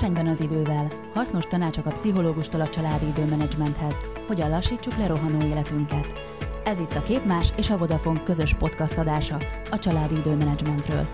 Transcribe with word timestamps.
Versenyben 0.00 0.32
az 0.32 0.40
idővel, 0.40 0.90
hasznos 1.14 1.44
tanácsok 1.44 1.86
a 1.86 1.90
pszichológustól 1.90 2.60
a 2.60 2.68
családi 2.68 3.06
időmenedzsmenthez, 3.06 3.96
hogyan 4.26 4.50
lassítsuk 4.50 4.96
le 4.96 5.06
rohanó 5.06 5.46
életünket. 5.46 6.18
Ez 6.64 6.78
itt 6.78 6.92
a 6.92 7.02
Képmás 7.02 7.52
és 7.56 7.70
a 7.70 7.78
Vodafone 7.78 8.22
közös 8.22 8.54
podcast 8.54 8.98
adása 8.98 9.36
a 9.70 9.78
családi 9.78 10.16
időmenedzsmentről. 10.16 11.06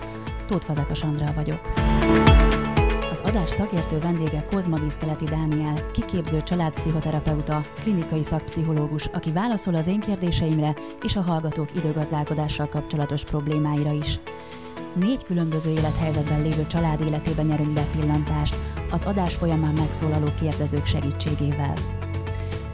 Tóth 0.46 0.64
Fazekas 0.64 1.02
Andrea 1.02 1.32
vagyok. 1.32 1.61
Az 3.16 3.28
adás 3.28 3.50
szakértő 3.50 3.98
vendége 3.98 4.44
Kozma 4.44 4.78
Vízkeleti 4.78 5.24
Dániel, 5.24 5.90
kiképző 5.90 6.42
családpszichoterapeuta, 6.42 7.60
klinikai 7.80 8.22
szakpszichológus, 8.22 9.06
aki 9.12 9.32
válaszol 9.32 9.74
az 9.74 9.86
én 9.86 10.00
kérdéseimre 10.00 10.74
és 11.02 11.16
a 11.16 11.20
hallgatók 11.20 11.68
időgazdálkodással 11.76 12.68
kapcsolatos 12.68 13.24
problémáira 13.24 13.93
is. 13.93 14.21
Négy 14.94 15.24
különböző 15.24 15.71
élethelyzetben 15.71 16.43
lévő 16.43 16.66
család 16.66 17.00
életében 17.00 17.46
nyerünk 17.46 17.72
be 17.72 17.86
pillantást 17.96 18.57
az 18.90 19.02
adás 19.02 19.35
folyamán 19.35 19.74
megszólaló 19.74 20.26
kérdezők 20.40 20.86
segítségével. 20.86 21.72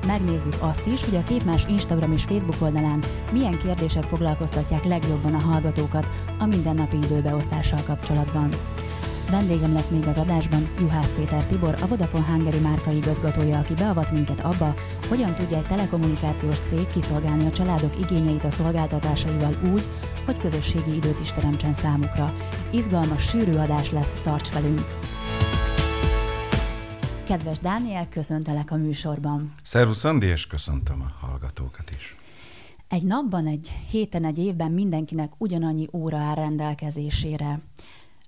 Megnézzük 0.07 0.57
azt 0.59 0.87
is, 0.87 1.05
hogy 1.05 1.17
a 1.17 1.23
Képmás 1.23 1.65
Instagram 1.69 2.13
és 2.13 2.25
Facebook 2.25 2.63
oldalán 2.63 3.05
milyen 3.33 3.59
kérdések 3.59 4.05
foglalkoztatják 4.05 4.85
legjobban 4.85 5.35
a 5.35 5.43
hallgatókat 5.43 6.09
a 6.39 6.47
mindennapi 6.47 6.97
időbeosztással 6.97 7.83
kapcsolatban. 7.87 8.49
Vendégem 9.33 9.73
lesz 9.73 9.89
még 9.89 10.07
az 10.07 10.19
adásban 10.19 10.69
Juhász 10.79 11.15
Péter 11.15 11.47
Tibor, 11.47 11.83
a 11.83 11.87
Vodafone 11.87 12.25
Hungary 12.25 12.59
márka 12.59 12.91
igazgatója, 12.91 13.59
aki 13.59 13.75
beavat 13.75 14.11
minket 14.11 14.41
abba, 14.41 14.75
hogyan 15.09 15.35
tudja 15.35 15.57
egy 15.57 15.67
telekommunikációs 15.67 16.61
cég 16.61 16.87
kiszolgálni 16.87 17.47
a 17.47 17.51
családok 17.51 18.01
igényeit 18.01 18.45
a 18.45 18.51
szolgáltatásaival 18.51 19.57
úgy, 19.73 19.89
hogy 20.25 20.39
közösségi 20.39 20.95
időt 20.95 21.21
is 21.21 21.33
teremtsen 21.33 21.73
számukra. 21.73 22.33
Izgalmas, 22.71 23.29
sűrű 23.29 23.53
adás 23.53 23.91
lesz, 23.91 24.13
tarts 24.23 24.53
velünk! 24.53 24.87
Kedves 27.27 27.59
Dániel, 27.59 28.09
köszöntelek 28.09 28.71
a 28.71 28.77
műsorban. 28.77 29.55
Szervusz 29.63 30.05
Andi, 30.05 30.27
és 30.27 30.47
köszöntöm 30.47 31.01
a 31.01 31.27
hallgatókat 31.27 31.91
is. 31.97 32.17
Egy 32.89 33.05
napban, 33.05 33.47
egy 33.47 33.73
héten, 33.91 34.25
egy 34.25 34.39
évben 34.39 34.71
mindenkinek 34.71 35.33
ugyanannyi 35.39 35.89
óra 35.93 36.19
áll 36.19 36.35
rendelkezésére. 36.35 37.61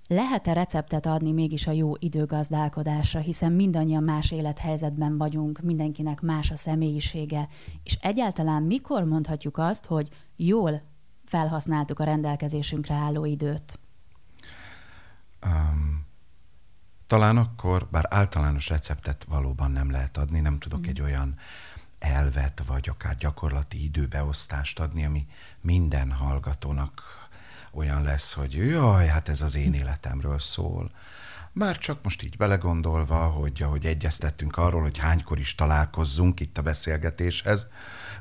Lehet-e 0.07 0.53
receptet 0.53 1.05
adni 1.05 1.31
mégis 1.31 1.67
a 1.67 1.71
jó 1.71 1.93
időgazdálkodásra, 1.99 3.19
hiszen 3.19 3.51
mindannyian 3.51 4.03
más 4.03 4.31
élethelyzetben 4.31 5.17
vagyunk, 5.17 5.59
mindenkinek 5.59 6.21
más 6.21 6.51
a 6.51 6.55
személyisége, 6.55 7.47
és 7.83 7.97
egyáltalán 8.01 8.63
mikor 8.63 9.03
mondhatjuk 9.03 9.57
azt, 9.57 9.85
hogy 9.85 10.09
jól 10.35 10.81
felhasználtuk 11.25 11.99
a 11.99 12.03
rendelkezésünkre 12.03 12.93
álló 12.93 13.25
időt? 13.25 13.79
Um, 15.45 16.05
talán 17.07 17.37
akkor, 17.37 17.87
bár 17.91 18.05
általános 18.09 18.69
receptet 18.69 19.23
valóban 19.29 19.71
nem 19.71 19.91
lehet 19.91 20.17
adni, 20.17 20.39
nem 20.39 20.59
tudok 20.59 20.79
mm. 20.79 20.89
egy 20.89 21.01
olyan 21.01 21.35
elvet, 21.99 22.63
vagy 22.67 22.89
akár 22.89 23.17
gyakorlati 23.17 23.83
időbeosztást 23.83 24.79
adni, 24.79 25.05
ami 25.05 25.27
minden 25.61 26.11
hallgatónak 26.11 27.01
olyan 27.75 28.03
lesz, 28.03 28.33
hogy 28.33 28.53
jaj, 28.53 29.07
hát 29.07 29.29
ez 29.29 29.41
az 29.41 29.55
én 29.55 29.73
életemről 29.73 30.39
szól. 30.39 30.91
Már 31.57 31.77
csak 31.77 31.99
most 32.03 32.23
így 32.23 32.37
belegondolva, 32.37 33.15
hogy 33.15 33.61
ahogy 33.63 33.85
egyeztettünk 33.85 34.57
arról, 34.57 34.81
hogy 34.81 34.97
hánykor 34.97 35.39
is 35.39 35.55
találkozzunk 35.55 36.39
itt 36.39 36.57
a 36.57 36.61
beszélgetéshez, 36.61 37.67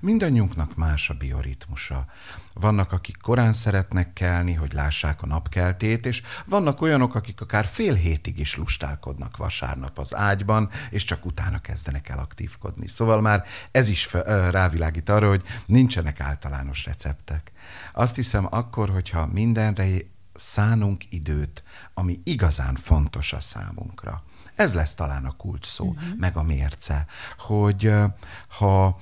mindannyiunknak 0.01 0.77
más 0.77 1.11
a 1.11 1.15
bioritmusa. 1.15 2.07
Vannak, 2.53 2.93
akik 2.93 3.17
korán 3.17 3.53
szeretnek 3.53 4.13
kelni, 4.13 4.53
hogy 4.53 4.73
lássák 4.73 5.23
a 5.23 5.27
napkeltét, 5.27 6.07
és 6.07 6.23
vannak 6.47 6.81
olyanok, 6.81 7.15
akik 7.15 7.41
akár 7.41 7.65
fél 7.65 7.95
hétig 7.95 8.39
is 8.39 8.57
lustálkodnak 8.57 9.37
vasárnap 9.37 9.99
az 9.99 10.15
ágyban, 10.15 10.71
és 10.91 11.05
csak 11.05 11.25
utána 11.27 11.59
kezdenek 11.59 12.09
el 12.09 12.19
aktívkodni. 12.19 12.89
Szóval 12.89 13.21
már 13.21 13.45
ez 13.71 13.89
is 13.89 14.13
rávilágít 14.51 15.09
arra, 15.09 15.29
hogy 15.29 15.43
nincsenek 15.67 16.21
általános 16.21 16.85
receptek. 16.85 17.53
Azt 17.93 18.17
hiszem 18.17 18.47
akkor, 18.51 18.91
hogyha 18.91 19.27
mindenre 19.27 19.87
szánunk 20.35 21.13
időt, 21.13 21.63
ami 21.95 22.21
igazán 22.25 22.75
fontos 22.75 23.33
a 23.33 23.41
számunkra. 23.41 24.23
Ez 24.55 24.75
lesz 24.75 24.95
talán 24.95 25.25
a 25.25 25.37
kult 25.37 25.65
szó, 25.65 25.89
uh-huh. 25.89 26.19
meg 26.19 26.37
a 26.37 26.43
mérce, 26.43 27.07
hogy 27.37 27.93
ha 28.49 29.01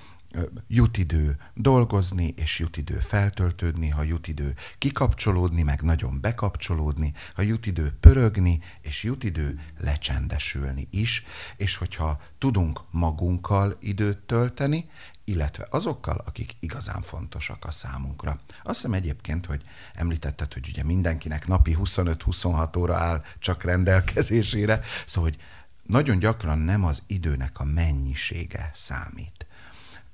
jut 0.69 0.97
idő 0.97 1.37
dolgozni, 1.55 2.35
és 2.37 2.59
jut 2.59 2.77
idő 2.77 2.99
feltöltődni, 2.99 3.89
ha 3.89 4.03
jut 4.03 4.29
idő 4.29 4.55
kikapcsolódni, 4.79 5.63
meg 5.63 5.83
nagyon 5.83 6.21
bekapcsolódni, 6.21 7.13
ha 7.35 7.43
jut 7.43 7.67
idő 7.67 7.93
pörögni, 8.01 8.61
és 8.81 9.03
jut 9.03 9.25
idő 9.25 9.61
lecsendesülni 9.79 10.89
is, 10.91 11.25
és 11.57 11.77
hogyha 11.77 12.21
tudunk 12.39 12.81
magunkkal 12.91 13.77
időt 13.81 14.19
tölteni, 14.19 14.89
illetve 15.25 15.67
azokkal, 15.71 16.17
akik 16.25 16.57
igazán 16.61 17.03
fontosak 17.03 17.65
a 17.65 17.71
számunkra. 17.71 18.41
Azt 18.63 18.81
hiszem 18.81 18.93
egyébként, 18.93 19.47
hogy 19.47 19.63
említetted, 19.95 20.53
hogy 20.53 20.69
ugye 20.69 20.85
mindenkinek 20.85 21.47
napi 21.47 21.77
25-26 21.81 22.79
óra 22.79 22.97
áll 22.97 23.23
csak 23.39 23.63
rendelkezésére, 23.63 24.81
szóval, 25.07 25.31
hogy 25.31 25.41
nagyon 25.83 26.19
gyakran 26.19 26.59
nem 26.59 26.85
az 26.85 27.03
időnek 27.07 27.61
a 27.61 27.65
mennyisége 27.65 28.71
számít 28.75 29.47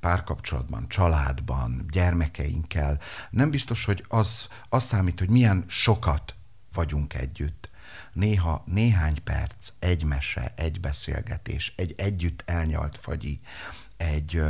párkapcsolatban, 0.00 0.88
családban, 0.88 1.86
gyermekeinkkel, 1.90 3.00
nem 3.30 3.50
biztos, 3.50 3.84
hogy 3.84 4.04
az, 4.08 4.48
az 4.69 4.84
számít, 4.84 5.19
hogy 5.19 5.30
milyen 5.30 5.64
sokat 5.66 6.34
vagyunk 6.72 7.14
együtt. 7.14 7.70
Néha 8.12 8.62
néhány 8.66 9.22
perc, 9.25 9.69
egy 9.78 10.04
mese, 10.04 10.52
egy 10.56 10.80
beszélgetés, 10.80 11.72
egy 11.76 11.94
együtt 11.96 12.42
elnyalt 12.46 12.96
fagyi, 12.96 13.40
egy 13.98 14.42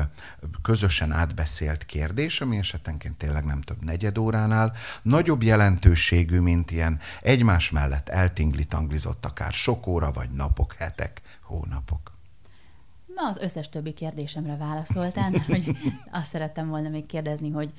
közösen 0.62 1.12
átbeszélt 1.12 1.86
kérdés, 1.86 2.40
ami 2.40 2.56
esetenként 2.58 3.16
tényleg 3.16 3.44
nem 3.44 3.60
több 3.60 3.84
negyed 3.84 4.18
óránál, 4.18 4.72
nagyobb 5.02 5.42
jelentőségű, 5.42 6.40
mint 6.40 6.70
ilyen 6.70 7.00
egymás 7.20 7.70
mellett 7.70 8.08
eltingli-tanglizott 8.08 9.24
akár 9.26 9.52
sok 9.52 9.86
óra, 9.86 10.12
vagy 10.12 10.30
napok, 10.30 10.74
hetek, 10.78 11.20
hónapok. 11.42 12.16
Ma 13.14 13.28
az 13.28 13.38
összes 13.38 13.68
többi 13.68 13.92
kérdésemre 13.92 14.56
válaszoltál, 14.56 15.30
mert 15.30 15.44
hogy 15.44 15.76
azt 16.10 16.30
szerettem 16.30 16.68
volna 16.68 16.88
még 16.88 17.06
kérdezni, 17.06 17.50
hogy 17.50 17.72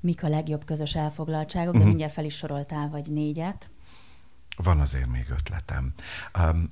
mik 0.00 0.22
a 0.22 0.28
legjobb 0.28 0.64
közös 0.64 0.94
elfoglaltságok, 0.94 1.72
de 1.72 1.78
uh-huh. 1.78 1.88
mindjárt 1.88 2.12
fel 2.12 2.24
is 2.24 2.36
soroltál 2.36 2.88
vagy 2.88 3.06
négyet. 3.06 3.70
Van 4.56 4.80
azért 4.80 5.10
még 5.10 5.26
ötletem. 5.30 5.92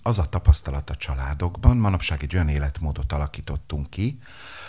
Az 0.02 0.18
a 0.18 0.24
tapasztalat 0.24 0.90
a 0.90 0.94
családokban, 0.94 1.76
manapság 1.76 2.22
egy 2.22 2.34
olyan 2.34 2.48
életmódot 2.48 3.12
alakítottunk 3.12 3.90
ki, 3.90 4.18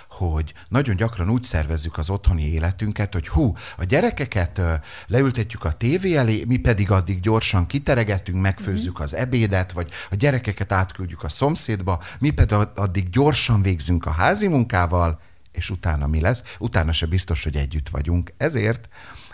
hogy 0.10 0.54
nagyon 0.68 0.96
gyakran 0.96 1.30
úgy 1.30 1.44
szervezzük 1.44 1.98
az 1.98 2.10
otthoni 2.10 2.44
életünket, 2.44 3.14
hogy 3.14 3.28
hú, 3.28 3.56
a 3.78 3.84
gyerekeket 3.84 4.62
leültetjük 5.08 5.64
a 5.64 5.72
tévé 5.72 6.16
elé, 6.16 6.44
mi 6.48 6.58
pedig 6.58 6.92
addig 6.92 7.20
gyorsan 7.20 7.66
kiteregetünk, 7.66 8.42
megfőzzük 8.42 8.94
mhm. 8.94 9.02
az 9.02 9.14
ebédet, 9.14 9.72
vagy 9.72 9.92
a 10.10 10.16
gyerekeket 10.16 10.72
átküldjük 10.72 11.24
a 11.24 11.30
szomszédba, 11.30 12.02
mi 12.20 12.30
pedig 12.30 12.68
addig 12.76 13.10
gyorsan 13.10 13.62
végzünk 13.62 14.06
a 14.06 14.12
házi 14.12 14.48
munkával, 14.48 15.20
és 15.52 15.70
utána 15.70 16.08
mi 16.08 16.22
lesz? 16.22 16.44
Utána 16.60 16.92
se 16.92 17.06
biztos, 17.06 17.44
hogy 17.44 17.56
együtt 17.56 17.90
vagyunk. 17.90 18.34
Ezért 18.38 18.90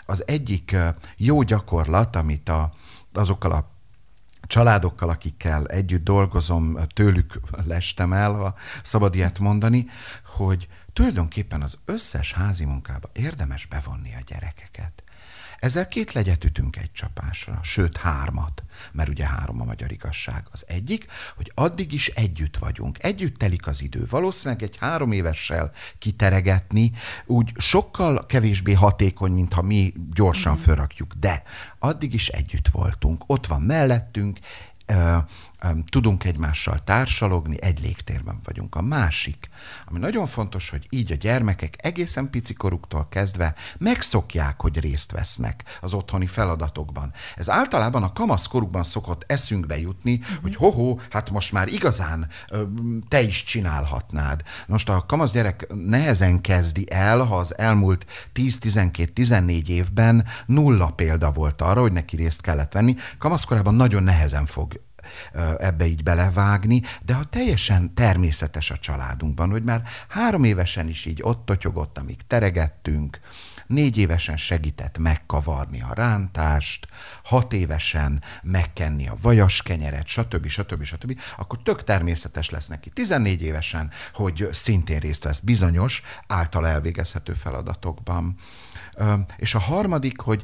az 0.06 0.22
egyik 0.26 0.76
jó 1.16 1.42
gyakorlat, 1.42 2.16
amit 2.16 2.48
a, 2.48 2.74
azokkal 3.12 3.52
a 3.52 3.70
családokkal, 4.42 5.08
akikkel 5.08 5.66
együtt 5.66 6.04
dolgozom, 6.04 6.78
tőlük 6.94 7.40
lestem 7.64 8.12
el, 8.12 8.32
ha 8.32 8.54
szabad 8.82 9.14
ilyet 9.14 9.38
mondani, 9.38 9.86
hogy 10.36 10.68
tulajdonképpen 10.92 11.62
az 11.62 11.78
összes 11.84 12.32
házi 12.32 12.64
munkába 12.64 13.08
érdemes 13.12 13.66
bevonni 13.66 14.14
a 14.14 14.20
gyerekeket. 14.26 15.02
Ezzel 15.58 15.88
két 15.88 16.12
legyet 16.12 16.44
ütünk 16.44 16.76
egy 16.76 16.92
csapásra, 16.92 17.58
sőt 17.62 17.96
hármat, 17.96 18.64
mert 18.92 19.08
ugye 19.08 19.26
három 19.26 19.60
a 19.60 19.64
magyar 19.64 19.92
igazság. 19.92 20.46
Az 20.50 20.64
egyik, 20.66 21.06
hogy 21.36 21.52
addig 21.54 21.92
is 21.92 22.08
együtt 22.08 22.56
vagyunk, 22.56 23.02
együtt 23.02 23.36
telik 23.36 23.66
az 23.66 23.82
idő. 23.82 24.06
Valószínűleg 24.10 24.62
egy 24.62 24.76
három 24.76 25.12
évessel 25.12 25.70
kiteregetni 25.98 26.92
úgy 27.26 27.52
sokkal 27.56 28.26
kevésbé 28.26 28.72
hatékony, 28.72 29.32
mint 29.32 29.52
ha 29.52 29.62
mi 29.62 29.92
gyorsan 30.14 30.54
mm. 30.54 30.60
fölrakjuk, 30.60 31.14
de 31.14 31.42
addig 31.78 32.14
is 32.14 32.28
együtt 32.28 32.68
voltunk, 32.68 33.22
ott 33.26 33.46
van 33.46 33.62
mellettünk, 33.62 34.38
tudunk 35.90 36.24
egymással 36.24 36.84
társalogni, 36.84 37.62
egy 37.62 37.80
légtérben 37.80 38.40
vagyunk. 38.44 38.74
A 38.74 38.82
másik, 38.82 39.48
ami 39.86 39.98
nagyon 39.98 40.26
fontos, 40.26 40.70
hogy 40.70 40.86
így 40.90 41.12
a 41.12 41.14
gyermekek 41.14 41.74
egészen 41.78 42.30
picikoruktól 42.30 43.08
kezdve 43.10 43.54
megszokják, 43.78 44.60
hogy 44.60 44.80
részt 44.80 45.12
vesznek 45.12 45.64
az 45.80 45.94
otthoni 45.94 46.26
feladatokban. 46.26 47.12
Ez 47.36 47.50
általában 47.50 48.02
a 48.02 48.12
kamaszkorukban 48.12 48.82
szokott 48.82 49.24
eszünkbe 49.26 49.78
jutni, 49.78 50.14
uh-huh. 50.14 50.42
hogy 50.42 50.54
hoho, 50.54 50.98
hát 51.10 51.30
most 51.30 51.52
már 51.52 51.68
igazán 51.68 52.28
te 53.08 53.22
is 53.22 53.44
csinálhatnád. 53.44 54.42
Most 54.66 54.88
a 54.88 55.04
kamasz 55.06 55.30
gyerek 55.30 55.66
nehezen 55.74 56.40
kezdi 56.40 56.90
el, 56.90 57.24
ha 57.24 57.36
az 57.36 57.58
elmúlt 57.58 58.06
10-12-14 58.34 59.66
évben 59.66 60.26
nulla 60.46 60.90
példa 60.90 61.30
volt 61.30 61.62
arra, 61.62 61.80
hogy 61.80 61.92
neki 61.92 62.16
részt 62.16 62.40
kellett 62.40 62.72
venni. 62.72 62.96
Kamaszkorában 63.18 63.74
nagyon 63.74 64.02
nehezen 64.02 64.46
fog 64.46 64.86
ebbe 65.58 65.86
így 65.86 66.02
belevágni, 66.02 66.82
de 67.04 67.14
ha 67.14 67.24
teljesen 67.24 67.94
természetes 67.94 68.70
a 68.70 68.76
családunkban, 68.76 69.50
hogy 69.50 69.62
már 69.62 69.82
három 70.08 70.44
évesen 70.44 70.88
is 70.88 71.04
így 71.04 71.22
ott 71.22 71.44
totyogott, 71.44 71.98
amíg 71.98 72.20
teregettünk, 72.26 73.20
négy 73.68 73.96
évesen 73.96 74.36
segített 74.36 74.98
megkavarni 74.98 75.82
a 75.82 75.94
rántást, 75.94 76.88
hat 77.24 77.52
évesen 77.52 78.22
megkenni 78.42 79.08
a 79.08 79.16
vajas 79.20 79.62
kenyeret, 79.62 80.06
stb. 80.06 80.46
stb. 80.46 80.84
stb., 80.84 81.20
akkor 81.36 81.62
tök 81.62 81.84
természetes 81.84 82.50
lesz 82.50 82.66
neki 82.66 82.90
14 82.90 83.42
évesen, 83.42 83.90
hogy 84.12 84.48
szintén 84.52 84.98
részt 84.98 85.24
vesz 85.24 85.40
bizonyos 85.40 86.02
által 86.26 86.66
elvégezhető 86.66 87.32
feladatokban. 87.32 88.36
És 89.36 89.54
a 89.54 89.58
harmadik, 89.58 90.20
hogy 90.20 90.42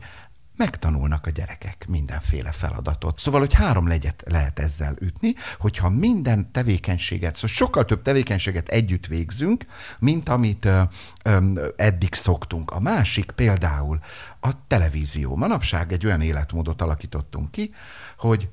megtanulnak 0.57 1.27
a 1.27 1.31
gyerekek 1.31 1.87
mindenféle 1.89 2.53
feladatot. 2.53 3.19
Szóval, 3.19 3.41
hogy 3.41 3.53
három 3.55 3.89
legyet 3.89 4.23
lehet 4.27 4.59
ezzel 4.59 4.97
ütni, 5.01 5.35
hogyha 5.59 5.89
minden 5.89 6.53
tevékenységet, 6.53 7.35
szóval 7.35 7.51
sokkal 7.51 7.85
több 7.85 8.03
tevékenységet 8.03 8.69
együtt 8.69 9.07
végzünk, 9.07 9.65
mint 9.99 10.29
amit 10.29 10.65
ö, 10.65 10.83
ö, 11.23 11.69
eddig 11.77 12.15
szoktunk. 12.15 12.71
A 12.71 12.81
másik 12.81 13.31
például 13.31 13.99
a 14.41 14.67
televízió. 14.67 15.37
Manapság 15.37 15.93
egy 15.93 16.07
olyan 16.07 16.21
életmódot 16.21 16.83
alakítottunk 16.83 17.51
ki, 17.51 17.75
hogy 18.17 18.49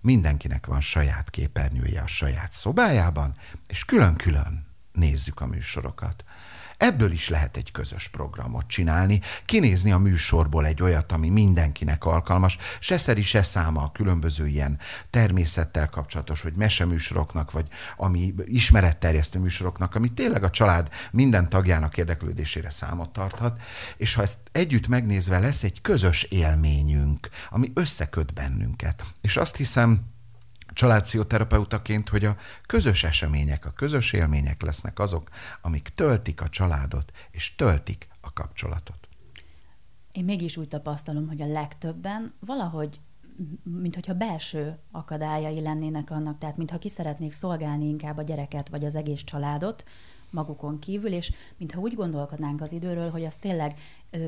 mindenkinek 0.00 0.66
van 0.66 0.80
saját 0.80 1.30
képernyője 1.30 2.00
a 2.00 2.06
saját 2.06 2.52
szobájában, 2.52 3.34
és 3.66 3.84
külön-külön 3.84 4.66
nézzük 4.92 5.40
a 5.40 5.46
műsorokat. 5.46 6.24
Ebből 6.80 7.12
is 7.12 7.28
lehet 7.28 7.56
egy 7.56 7.72
közös 7.72 8.08
programot 8.08 8.66
csinálni, 8.66 9.20
kinézni 9.44 9.92
a 9.92 9.98
műsorból 9.98 10.66
egy 10.66 10.82
olyat, 10.82 11.12
ami 11.12 11.28
mindenkinek 11.28 12.04
alkalmas, 12.04 12.58
se 12.78 12.98
szeri, 12.98 13.22
se 13.22 13.42
száma 13.42 13.82
a 13.82 13.92
különböző 13.92 14.46
ilyen 14.46 14.78
természettel 15.10 15.88
kapcsolatos, 15.88 16.40
vagy 16.40 16.56
meseműsoroknak, 16.56 17.50
vagy 17.50 17.66
ami 17.96 18.34
ismeretterjesztő 18.44 19.38
műsoroknak, 19.38 19.94
ami 19.94 20.08
tényleg 20.08 20.42
a 20.42 20.50
család 20.50 20.88
minden 21.10 21.48
tagjának 21.48 21.96
érdeklődésére 21.96 22.70
számot 22.70 23.12
tarthat, 23.12 23.60
és 23.96 24.14
ha 24.14 24.22
ezt 24.22 24.38
együtt 24.52 24.88
megnézve 24.88 25.38
lesz 25.38 25.62
egy 25.62 25.80
közös 25.80 26.22
élményünk, 26.22 27.28
ami 27.50 27.70
összeköt 27.74 28.34
bennünket. 28.34 29.04
És 29.20 29.36
azt 29.36 29.56
hiszem, 29.56 30.10
családpszichoterapeutaként, 30.80 32.08
hogy 32.08 32.24
a 32.24 32.36
közös 32.66 33.04
események, 33.04 33.66
a 33.66 33.70
közös 33.70 34.12
élmények 34.12 34.62
lesznek 34.62 34.98
azok, 34.98 35.28
amik 35.62 35.88
töltik 35.88 36.40
a 36.40 36.48
családot, 36.48 37.12
és 37.30 37.54
töltik 37.54 38.08
a 38.20 38.32
kapcsolatot. 38.32 39.08
Én 40.12 40.24
mégis 40.24 40.56
úgy 40.56 40.68
tapasztalom, 40.68 41.28
hogy 41.28 41.42
a 41.42 41.46
legtöbben 41.46 42.34
valahogy 42.38 43.00
mint 43.64 43.94
hogyha 43.94 44.14
belső 44.14 44.78
akadályai 44.90 45.60
lennének 45.60 46.10
annak, 46.10 46.38
tehát 46.38 46.56
mintha 46.56 46.78
ki 46.78 46.88
szeretnék 46.88 47.32
szolgálni 47.32 47.88
inkább 47.88 48.18
a 48.18 48.22
gyereket 48.22 48.68
vagy 48.68 48.84
az 48.84 48.94
egész 48.94 49.22
családot, 49.24 49.84
magukon 50.30 50.78
kívül, 50.78 51.12
és 51.12 51.32
mintha 51.56 51.80
úgy 51.80 51.94
gondolkodnánk 51.94 52.60
az 52.60 52.72
időről, 52.72 53.10
hogy 53.10 53.24
azt 53.24 53.40
tényleg 53.40 53.74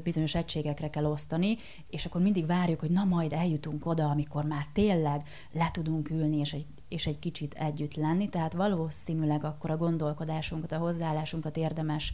bizonyos 0.03 0.35
egységekre 0.35 0.91
kell 0.91 1.05
osztani, 1.05 1.57
és 1.91 2.07
akkor 2.07 2.21
mindig 2.21 2.47
várjuk, 2.47 2.81
hogy 2.81 2.91
na 2.91 3.05
majd 3.05 3.33
eljutunk 3.33 3.87
oda, 3.87 4.05
amikor 4.05 4.45
már 4.45 4.67
tényleg 4.73 5.23
le 5.53 5.71
tudunk 5.73 6.11
ülni, 6.11 6.37
és 6.37 6.53
egy, 6.53 6.67
és 6.89 7.07
egy 7.07 7.19
kicsit 7.19 7.55
együtt 7.55 7.95
lenni, 7.95 8.29
tehát 8.29 8.53
valószínűleg 8.53 9.45
akkor 9.45 9.71
a 9.71 9.77
gondolkodásunkat, 9.77 10.73
a 10.73 10.79
hozzáállásunkat 10.79 11.57
érdemes 11.57 12.13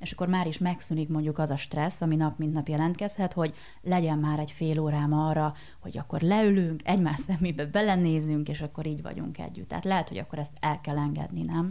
és 0.00 0.12
akkor 0.12 0.28
már 0.28 0.46
is 0.46 0.58
megszűnik 0.58 1.08
mondjuk 1.08 1.38
az 1.38 1.50
a 1.50 1.56
stressz, 1.56 2.00
ami 2.00 2.16
nap 2.16 2.38
mint 2.38 2.52
nap 2.52 2.68
jelentkezhet, 2.68 3.32
hogy 3.32 3.54
legyen 3.82 4.18
már 4.18 4.38
egy 4.38 4.50
fél 4.50 4.78
órám 4.78 5.12
arra, 5.12 5.54
hogy 5.78 5.98
akkor 5.98 6.20
leülünk, 6.20 6.80
egymás 6.84 7.18
szemébe 7.18 7.66
belenézünk, 7.66 8.48
és 8.48 8.62
akkor 8.62 8.86
így 8.86 9.02
vagyunk 9.02 9.38
együtt. 9.38 9.68
Tehát 9.68 9.84
lehet, 9.84 10.08
hogy 10.08 10.18
akkor 10.18 10.38
ezt 10.38 10.56
el 10.60 10.80
kell 10.80 10.98
engedni, 10.98 11.42
nem? 11.42 11.70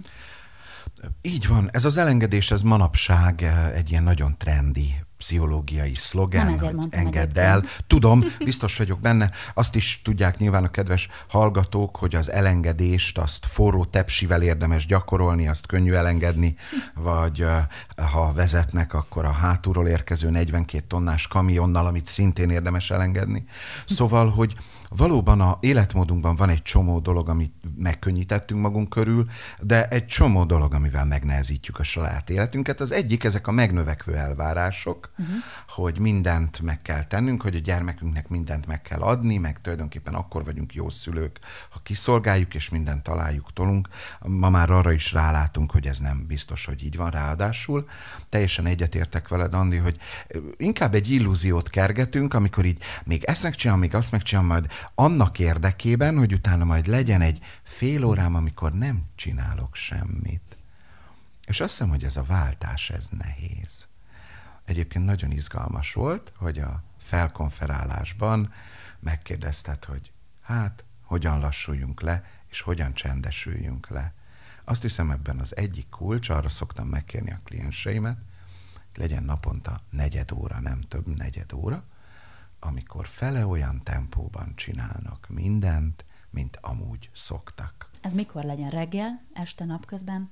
Így 1.21 1.47
van. 1.47 1.69
Ez 1.71 1.85
az 1.85 1.97
elengedés, 1.97 2.51
ez 2.51 2.61
manapság 2.61 3.41
eh, 3.41 3.75
egy 3.75 3.91
ilyen 3.91 4.03
nagyon 4.03 4.37
trendi 4.37 4.95
pszichológiai 5.17 5.95
szlogen, 5.95 6.59
hogy 6.59 6.75
engedd 6.89 7.39
el. 7.39 7.63
Tudom, 7.87 8.23
biztos 8.45 8.77
vagyok 8.77 8.99
benne. 8.99 9.31
Azt 9.53 9.75
is 9.75 10.01
tudják 10.03 10.37
nyilván 10.37 10.63
a 10.63 10.71
kedves 10.71 11.07
hallgatók, 11.27 11.95
hogy 11.95 12.15
az 12.15 12.31
elengedést 12.31 13.17
azt 13.17 13.45
forró 13.45 13.85
tepsivel 13.85 14.41
érdemes 14.41 14.85
gyakorolni, 14.85 15.47
azt 15.47 15.65
könnyű 15.65 15.93
elengedni, 15.93 16.55
vagy 16.95 17.41
eh, 17.41 17.65
ha 18.11 18.33
vezetnek, 18.33 18.93
akkor 18.93 19.25
a 19.25 19.31
hátulról 19.31 19.87
érkező 19.87 20.29
42 20.29 20.85
tonnás 20.87 21.27
kamionnal, 21.27 21.85
amit 21.85 22.07
szintén 22.07 22.49
érdemes 22.49 22.91
elengedni. 22.91 23.45
Szóval, 23.85 24.29
hogy 24.29 24.55
valóban 24.89 25.41
a 25.41 25.57
életmódunkban 25.61 26.35
van 26.35 26.49
egy 26.49 26.61
csomó 26.61 26.99
dolog, 26.99 27.29
amit 27.29 27.53
megkönnyítettünk 27.75 28.61
magunk 28.61 28.89
körül, 28.89 29.25
de 29.61 29.87
egy 29.87 30.05
csomó 30.05 30.43
dolog, 30.43 30.73
amivel 30.73 31.05
megnehezítjük 31.05 31.79
a 31.79 31.83
saját 31.83 32.29
életünket. 32.29 32.79
Az 32.79 32.91
egyik 32.91 33.23
ezek 33.23 33.47
a 33.47 33.51
megnövekvő 33.51 34.15
elvárások, 34.15 35.11
uh-huh. 35.17 35.35
hogy 35.67 35.99
mindent 35.99 36.59
meg 36.61 36.81
kell 36.81 37.03
tennünk, 37.03 37.41
hogy 37.41 37.55
a 37.55 37.59
gyermekünknek 37.59 38.27
mindent 38.27 38.65
meg 38.65 38.81
kell 38.81 39.01
adni, 39.01 39.37
meg 39.37 39.61
tulajdonképpen 39.61 40.13
akkor 40.13 40.43
vagyunk 40.43 40.73
jó 40.73 40.89
szülők, 40.89 41.39
ha 41.69 41.79
kiszolgáljuk 41.83 42.55
és 42.55 42.69
mindent 42.69 43.03
találjuk, 43.03 43.53
tolunk. 43.53 43.87
Ma 44.19 44.49
már 44.49 44.69
arra 44.69 44.91
is 44.91 45.13
rálátunk, 45.13 45.71
hogy 45.71 45.87
ez 45.87 45.97
nem 45.97 46.25
biztos, 46.27 46.65
hogy 46.65 46.83
így 46.83 46.97
van 46.97 47.09
ráadásul. 47.09 47.87
Teljesen 48.29 48.65
egyetértek 48.65 49.27
veled, 49.27 49.53
Andi, 49.53 49.77
hogy 49.77 49.97
inkább 50.57 50.93
egy 50.93 51.11
illúziót 51.11 51.69
kergetünk, 51.69 52.33
amikor 52.33 52.65
így 52.65 52.77
még 53.03 53.23
ezt 53.23 53.43
megcsinálom, 53.43 53.81
még 53.81 53.95
azt 53.95 54.11
megcsinálom, 54.11 54.49
majd 54.49 54.67
annak 54.95 55.39
érdekében, 55.39 56.17
hogy 56.17 56.33
utána 56.33 56.63
majd 56.63 56.87
legyen 56.87 57.21
egy 57.21 57.39
fél 57.63 58.03
órám, 58.03 58.35
amikor 58.35 58.73
nem 58.73 59.03
csinálok 59.15 59.75
semmit. 59.75 60.57
És 61.45 61.59
azt 61.59 61.69
hiszem, 61.69 61.89
hogy 61.89 62.03
ez 62.03 62.17
a 62.17 62.23
váltás, 62.23 62.89
ez 62.89 63.07
nehéz. 63.11 63.87
Egyébként 64.65 65.05
nagyon 65.05 65.31
izgalmas 65.31 65.93
volt, 65.93 66.33
hogy 66.35 66.59
a 66.59 66.83
felkonferálásban 66.97 68.53
megkérdezted, 68.99 69.85
hogy 69.85 70.11
hát, 70.41 70.83
hogyan 71.03 71.39
lassuljunk 71.39 72.01
le, 72.01 72.23
és 72.47 72.61
hogyan 72.61 72.93
csendesüljünk 72.93 73.89
le. 73.89 74.13
Azt 74.63 74.81
hiszem 74.81 75.11
ebben 75.11 75.39
az 75.39 75.55
egyik 75.55 75.89
kulcs, 75.89 76.29
arra 76.29 76.49
szoktam 76.49 76.87
megkérni 76.87 77.31
a 77.31 77.39
klienseimet, 77.43 78.17
legyen 78.95 79.23
naponta 79.23 79.81
negyed 79.89 80.31
óra, 80.31 80.59
nem 80.59 80.81
több 80.81 81.07
negyed 81.17 81.53
óra, 81.53 81.83
amikor 82.59 83.07
fele 83.07 83.45
olyan 83.45 83.83
tempóban 83.83 84.55
csinálnak 84.55 85.27
mindent, 85.29 86.05
mint 86.29 86.57
amúgy 86.61 87.09
szoktak. 87.13 87.89
Ez 88.01 88.13
mikor 88.13 88.43
legyen 88.43 88.69
reggel, 88.69 89.21
este, 89.33 89.65
napközben? 89.65 90.31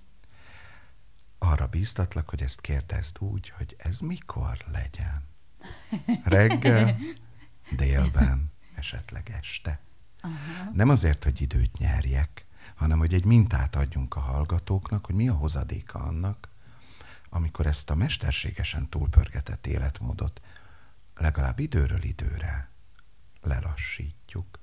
Arra 1.38 1.68
bíztatlak, 1.68 2.30
hogy 2.30 2.42
ezt 2.42 2.62
kérdezd 2.62 3.18
úgy, 3.20 3.50
hogy 3.50 3.76
ez 3.78 4.00
mikor 4.00 4.58
legyen. 4.72 5.24
Reggel, 6.24 6.98
délben, 7.76 8.52
esetleg 8.76 9.30
este. 9.40 9.80
Aha. 10.22 10.72
Nem 10.74 10.90
azért, 10.90 11.24
hogy 11.24 11.42
időt 11.42 11.78
nyerjek, 11.78 12.46
hanem 12.76 12.98
hogy 12.98 13.14
egy 13.14 13.26
mintát 13.26 13.76
adjunk 13.76 14.16
a 14.16 14.20
hallgatóknak, 14.20 15.06
hogy 15.06 15.16
mi 15.16 15.30
a 15.30 15.34
hozadéka 15.34 16.00
annak, 16.00 16.50
amikor 17.30 17.66
ezt 17.66 17.90
a 17.90 17.96
mesterségesen 17.96 18.90
túlpörgetett 18.90 19.68
életmódot 19.68 20.42
legalább 21.18 21.60
időről 21.60 22.04
időre 22.04 22.70
lelassítjuk. 23.42 24.60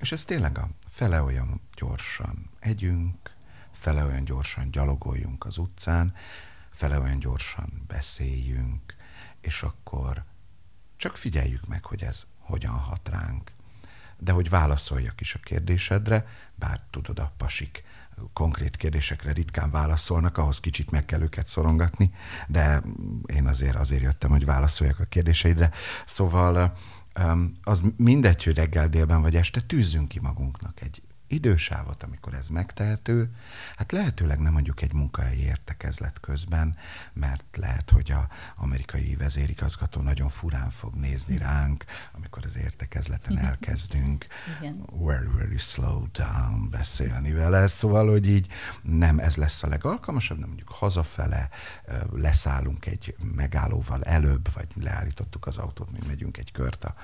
És 0.00 0.12
ez 0.12 0.24
tényleg 0.24 0.58
a 0.58 0.68
fele 0.88 1.22
olyan 1.22 1.60
gyorsan 1.74 2.50
együnk, 2.58 3.34
fele 3.72 4.04
olyan 4.04 4.24
gyorsan 4.24 4.70
gyalogoljunk 4.70 5.44
az 5.44 5.58
utcán, 5.58 6.14
fele 6.70 6.98
olyan 6.98 7.18
gyorsan 7.18 7.84
beszéljünk, 7.86 8.94
és 9.40 9.62
akkor 9.62 10.24
csak 10.96 11.16
figyeljük 11.16 11.66
meg, 11.66 11.84
hogy 11.84 12.02
ez 12.02 12.26
hogyan 12.38 12.72
hat 12.78 13.08
ránk. 13.08 13.52
De 14.18 14.32
hogy 14.32 14.48
válaszoljak 14.48 15.20
is 15.20 15.34
a 15.34 15.38
kérdésedre, 15.38 16.26
bár 16.54 16.80
tudod, 16.90 17.18
a 17.18 17.32
pasik 17.36 17.84
konkrét 18.32 18.76
kérdésekre 18.76 19.32
ritkán 19.32 19.70
válaszolnak, 19.70 20.38
ahhoz 20.38 20.60
kicsit 20.60 20.90
meg 20.90 21.04
kell 21.04 21.22
őket 21.22 21.46
szorongatni, 21.46 22.10
de 22.48 22.82
én 23.26 23.46
azért 23.46 23.76
azért 23.76 24.02
jöttem, 24.02 24.30
hogy 24.30 24.44
válaszoljak 24.44 24.98
a 24.98 25.04
kérdéseidre. 25.04 25.70
Szóval 26.04 26.76
az 27.62 27.82
mindegy, 27.96 28.44
hogy 28.44 28.54
reggel, 28.54 28.88
délben 28.88 29.22
vagy 29.22 29.36
este 29.36 29.60
tűzzünk 29.60 30.08
ki 30.08 30.20
magunknak 30.20 30.80
egy 30.80 31.02
idősávot, 31.28 32.02
amikor 32.02 32.34
ez 32.34 32.48
megtehető, 32.48 33.30
hát 33.76 33.92
lehetőleg 33.92 34.38
nem 34.38 34.52
mondjuk 34.52 34.82
egy 34.82 34.92
munkahelyi 34.92 35.42
értekezlet 35.42 36.20
közben, 36.20 36.76
mert 37.12 37.44
lehet, 37.56 37.90
hogy 37.90 38.10
a 38.10 38.28
amerikai 38.56 39.16
vezérigazgató 39.16 40.00
nagyon 40.00 40.28
furán 40.28 40.70
fog 40.70 40.94
nézni 40.94 41.38
ránk, 41.38 41.84
amikor 42.12 42.44
az 42.44 42.56
értekezleten 42.56 43.38
elkezdünk 43.38 44.26
very, 44.90 45.28
very 45.36 45.58
slow 45.58 46.06
down 46.12 46.70
beszélni 46.70 47.32
vele, 47.32 47.66
szóval, 47.66 48.08
hogy 48.08 48.28
így 48.28 48.46
nem 48.82 49.18
ez 49.18 49.36
lesz 49.36 49.62
a 49.62 49.68
legalkalmasabb, 49.68 50.38
nem 50.38 50.48
mondjuk 50.48 50.68
hazafele, 50.68 51.48
leszállunk 52.12 52.86
egy 52.86 53.14
megállóval 53.34 54.02
előbb, 54.02 54.52
vagy 54.54 54.68
leállítottuk 54.74 55.46
az 55.46 55.56
autót, 55.56 55.92
még 55.92 56.02
megyünk 56.06 56.36
egy 56.36 56.52
kört 56.52 56.84
a 56.84 56.94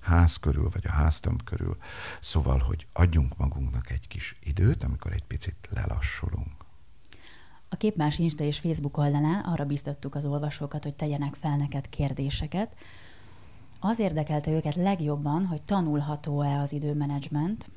ház 0.00 0.36
körül, 0.36 0.70
vagy 0.72 0.86
a 0.86 0.90
háztömb 0.90 1.42
körül. 1.42 1.76
Szóval, 2.20 2.58
hogy 2.58 2.86
adjunk 2.92 3.36
magunknak 3.36 3.90
egy 3.90 4.08
kis 4.08 4.36
időt, 4.42 4.82
amikor 4.82 5.12
egy 5.12 5.24
picit 5.24 5.68
lelassulunk. 5.70 6.66
A 7.68 7.76
Képmás 7.76 8.18
Insta 8.18 8.44
és 8.44 8.58
Facebook 8.58 8.96
oldalán 8.96 9.40
arra 9.40 9.64
biztattuk 9.64 10.14
az 10.14 10.24
olvasókat, 10.24 10.82
hogy 10.82 10.94
tegyenek 10.94 11.34
fel 11.34 11.56
neked 11.56 11.88
kérdéseket. 11.88 12.74
Az 13.80 13.98
érdekelte 13.98 14.50
őket 14.50 14.74
legjobban, 14.74 15.46
hogy 15.46 15.62
tanulható-e 15.62 16.60
az 16.60 16.72
időmenedzsment, 16.72 17.70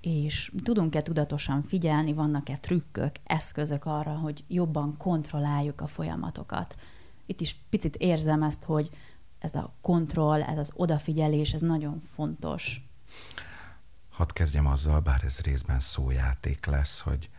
és 0.00 0.52
tudunk-e 0.62 1.02
tudatosan 1.02 1.62
figyelni, 1.62 2.12
vannak-e 2.12 2.56
trükkök, 2.56 3.14
eszközök 3.24 3.84
arra, 3.84 4.12
hogy 4.12 4.44
jobban 4.48 4.96
kontrolláljuk 4.96 5.80
a 5.80 5.86
folyamatokat. 5.86 6.74
Itt 7.26 7.40
is 7.40 7.60
picit 7.70 7.96
érzem 7.96 8.42
ezt, 8.42 8.64
hogy 8.64 8.90
ez 9.38 9.54
a 9.54 9.74
kontroll, 9.80 10.42
ez 10.42 10.58
az 10.58 10.70
odafigyelés, 10.74 11.52
ez 11.52 11.60
nagyon 11.60 12.00
fontos. 12.14 12.82
Hadd 14.10 14.32
kezdjem 14.32 14.66
azzal, 14.66 15.00
bár 15.00 15.24
ez 15.24 15.38
részben 15.38 15.80
szójáték 15.80 16.66
lesz, 16.66 17.00
hogy 17.00 17.30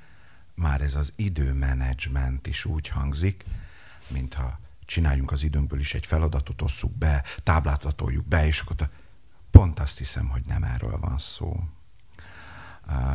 már 0.56 0.82
ez 0.82 0.96
az 0.96 1.14
időmenedzsment 1.16 2.48
is 2.48 2.66
úgy 2.66 2.88
hangzik, 2.88 3.46
mintha 4.08 4.60
csináljunk 4.86 5.32
az 5.32 5.44
időnkből 5.44 5.80
is 5.80 5.94
egy 5.94 6.06
feladatot, 6.06 6.62
osszuk 6.62 6.98
be, 6.98 7.24
táblázatoljuk 7.44 8.28
be, 8.28 8.46
és 8.46 8.60
akkor 8.60 8.90
pont 9.52 9.80
azt 9.80 9.98
hiszem, 9.98 10.28
hogy 10.28 10.44
nem 10.48 10.64
erről 10.64 11.00
van 11.00 11.18
szó. 11.18 11.64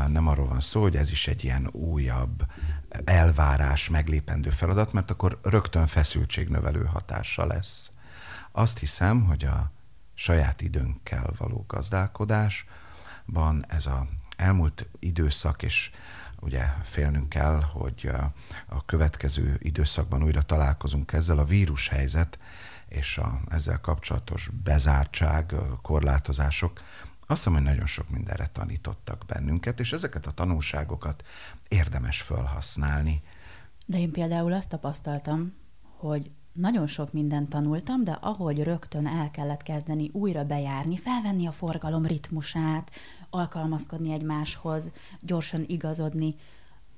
Nem 0.06 0.26
arról 0.26 0.46
van 0.46 0.60
szó, 0.60 0.82
hogy 0.82 0.96
ez 0.96 1.10
is 1.10 1.26
egy 1.26 1.44
ilyen 1.44 1.68
újabb 1.72 2.46
elvárás, 3.04 3.88
meglépendő 3.88 4.50
feladat, 4.50 4.92
mert 4.92 5.10
akkor 5.10 5.40
rögtön 5.42 5.86
feszültségnövelő 5.86 6.84
hatása 6.84 7.46
lesz. 7.46 7.90
Azt 8.56 8.78
hiszem, 8.78 9.25
hogy 9.25 9.44
a 9.44 9.70
saját 10.14 10.61
időnkkel 10.61 11.30
való 11.38 11.64
gazdálkodásban 11.68 13.64
ez 13.68 13.87
a 13.87 14.06
elmúlt 14.37 14.88
időszak, 14.99 15.62
és 15.62 15.90
ugye 16.40 16.62
félnünk 16.82 17.28
kell, 17.28 17.61
hogy 17.61 18.11
a 18.66 18.84
következő 18.84 19.56
időszakban 19.58 20.23
újra 20.23 20.42
találkozunk 20.42 21.12
ezzel, 21.12 21.38
a 21.38 21.44
vírushelyzet 21.44 22.38
és 22.88 23.18
a 23.18 23.40
ezzel 23.49 23.80
kapcsolatos 23.80 24.50
bezártság, 24.62 25.54
korlátozások, 25.82 26.80
azt 27.26 27.44
hiszem, 27.44 27.52
hogy 27.52 27.62
nagyon 27.62 27.87
sok 27.87 28.11
mindenre 28.11 28.46
tanítottak 28.46 29.25
bennünket, 29.26 29.80
és 29.80 29.92
ezeket 29.92 30.26
a 30.26 30.30
tanulságokat 30.30 31.23
érdemes 31.68 32.20
felhasználni. 32.20 33.23
De 33.87 33.99
én 33.99 34.11
például 34.11 34.52
azt 34.52 34.68
tapasztaltam, 34.68 35.54
hogy 35.99 36.30
nagyon 36.54 36.87
sok 36.87 37.12
mindent 37.12 37.49
tanultam, 37.49 38.04
de 38.04 38.18
ahogy 38.20 38.62
rögtön 38.62 39.06
el 39.06 39.30
kellett 39.30 39.62
kezdeni 39.62 40.11
újra 40.12 40.44
bejárni, 40.44 40.96
felvenni 40.96 41.46
a 41.46 41.52
forgalom 41.52 42.06
ritmusát, 42.06 42.90
alkalmazkodni 43.30 44.12
egymáshoz, 44.12 44.90
gyorsan 45.20 45.64
igazodni, 45.66 46.34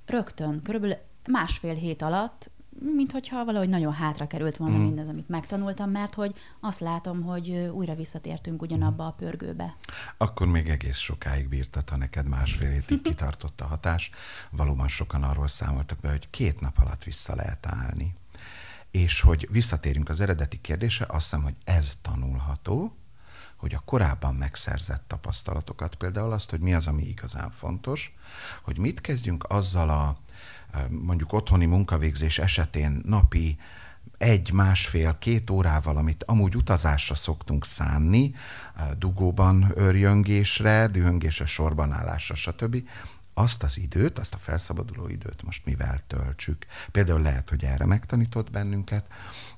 rögtön, 0.07 0.63
körülbelül 0.63 0.97
másfél 1.29 1.75
hét 1.75 2.03
alatt, 2.03 2.51
mint 2.81 3.13
hogyha 3.13 3.45
valahogy 3.45 3.69
nagyon 3.69 3.93
hátra 3.93 4.27
került 4.27 4.57
volna 4.57 4.77
mm. 4.77 4.81
mindez, 4.81 5.09
amit 5.09 5.29
megtanultam, 5.29 5.91
mert 5.91 6.15
hogy 6.15 6.35
azt 6.61 6.81
látom, 6.81 7.23
hogy 7.23 7.51
újra 7.73 7.95
visszatértünk 7.95 8.63
ugyanabba 8.63 9.07
a 9.07 9.11
pörgőbe. 9.11 9.77
Akkor 10.17 10.47
még 10.47 10.69
egész 10.69 10.97
sokáig 10.97 11.49
bírtat, 11.49 11.89
ha 11.91 11.97
neked 11.97 12.29
másfél 12.29 12.71
hétig 12.71 13.03
kitartott 13.03 13.61
a 13.61 13.67
hatás. 13.67 14.11
Valóban 14.51 14.89
sokan 14.89 15.23
arról 15.23 15.47
számoltak 15.47 15.99
be, 16.01 16.11
hogy 16.11 16.31
két 16.31 16.61
nap 16.61 16.79
alatt 16.79 17.05
vissza 17.05 17.35
lehet 17.35 17.67
állni 17.67 18.15
és 18.97 19.21
hogy 19.21 19.49
visszatérünk 19.51 20.09
az 20.09 20.21
eredeti 20.21 20.61
kérdése, 20.61 21.05
azt 21.09 21.23
hiszem, 21.23 21.43
hogy 21.43 21.55
ez 21.65 21.93
tanulható, 22.03 22.97
hogy 23.57 23.75
a 23.75 23.83
korábban 23.85 24.35
megszerzett 24.35 25.05
tapasztalatokat, 25.07 25.95
például 25.95 26.33
azt, 26.33 26.51
hogy 26.51 26.61
mi 26.61 26.75
az, 26.75 26.87
ami 26.87 27.03
igazán 27.03 27.51
fontos, 27.51 28.15
hogy 28.63 28.79
mit 28.79 29.01
kezdjünk 29.01 29.45
azzal 29.49 29.89
a 29.91 30.19
mondjuk 30.89 31.33
otthoni 31.33 31.65
munkavégzés 31.65 32.39
esetén 32.39 33.01
napi 33.05 33.59
egy, 34.19 34.53
másfél, 34.53 35.19
két 35.19 35.51
órával, 35.51 35.97
amit 35.97 36.25
amúgy 36.25 36.57
utazásra 36.57 37.15
szoktunk 37.15 37.65
szánni, 37.65 38.35
dugóban 38.99 39.73
örjöngésre, 39.75 40.87
dühöngésre, 40.87 41.47
sorbanállásra, 41.47 42.35
stb 42.35 42.77
azt 43.39 43.63
az 43.63 43.79
időt, 43.79 44.19
azt 44.19 44.35
a 44.35 44.39
felszabaduló 44.39 45.09
időt 45.09 45.43
most 45.43 45.65
mivel 45.65 46.01
töltsük. 46.07 46.67
Például 46.93 47.21
lehet, 47.21 47.49
hogy 47.49 47.65
erre 47.65 47.85
megtanított 47.85 48.51
bennünket, 48.51 49.07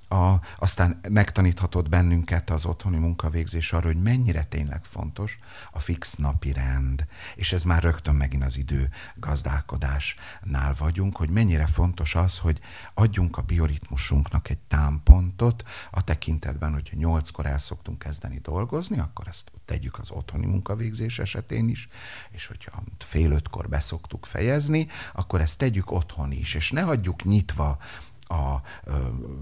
a, 0.08 0.40
aztán 0.58 1.00
megtaníthatod 1.08 1.88
bennünket 1.88 2.50
az 2.50 2.64
otthoni 2.64 2.96
munkavégzés 2.96 3.72
arra, 3.72 3.86
hogy 3.86 4.02
mennyire 4.02 4.44
tényleg 4.44 4.84
fontos 4.84 5.38
a 5.72 5.78
fix 5.78 6.14
napi 6.14 6.52
rend. 6.52 7.06
És 7.34 7.52
ez 7.52 7.62
már 7.62 7.82
rögtön 7.82 8.14
megint 8.14 8.44
az 8.44 8.56
idő 8.56 8.90
gazdálkodásnál 9.14 10.74
vagyunk, 10.78 11.16
hogy 11.16 11.30
mennyire 11.30 11.66
fontos 11.66 12.14
az, 12.14 12.38
hogy 12.38 12.58
adjunk 12.94 13.36
a 13.36 13.42
bioritmusunknak 13.42 14.50
egy 14.50 14.58
támpontot 14.58 15.62
a 15.90 16.04
tekintetben, 16.04 16.72
hogy 16.72 16.90
nyolckor 16.94 17.46
el 17.46 17.58
szoktunk 17.58 17.98
kezdeni 17.98 18.38
dolgozni, 18.38 18.98
akkor 18.98 19.28
ezt 19.28 19.52
tegyük 19.64 19.98
az 19.98 20.10
otthoni 20.10 20.46
munkavégzés 20.46 21.18
esetén 21.18 21.68
is, 21.68 21.88
és 22.30 22.46
hogyha 22.46 22.82
fél 22.98 23.30
ötkor 23.30 23.68
beszoktuk 23.68 24.26
fejezni, 24.26 24.88
akkor 25.12 25.40
ezt 25.40 25.58
tegyük 25.58 25.90
otthon 25.90 26.32
is, 26.32 26.54
és 26.54 26.70
ne 26.70 26.80
hagyjuk 26.80 27.24
nyitva 27.24 27.78
a 28.28 28.60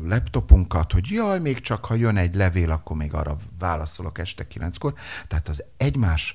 laptopunkat, 0.04 0.92
hogy 0.92 1.10
jaj, 1.10 1.40
még 1.40 1.60
csak 1.60 1.84
ha 1.84 1.94
jön 1.94 2.16
egy 2.16 2.34
levél, 2.34 2.70
akkor 2.70 2.96
még 2.96 3.14
arra 3.14 3.36
válaszolok 3.58 4.18
este 4.18 4.46
kilenckor. 4.46 4.94
Tehát 5.28 5.48
az 5.48 5.62
egymás 5.76 6.34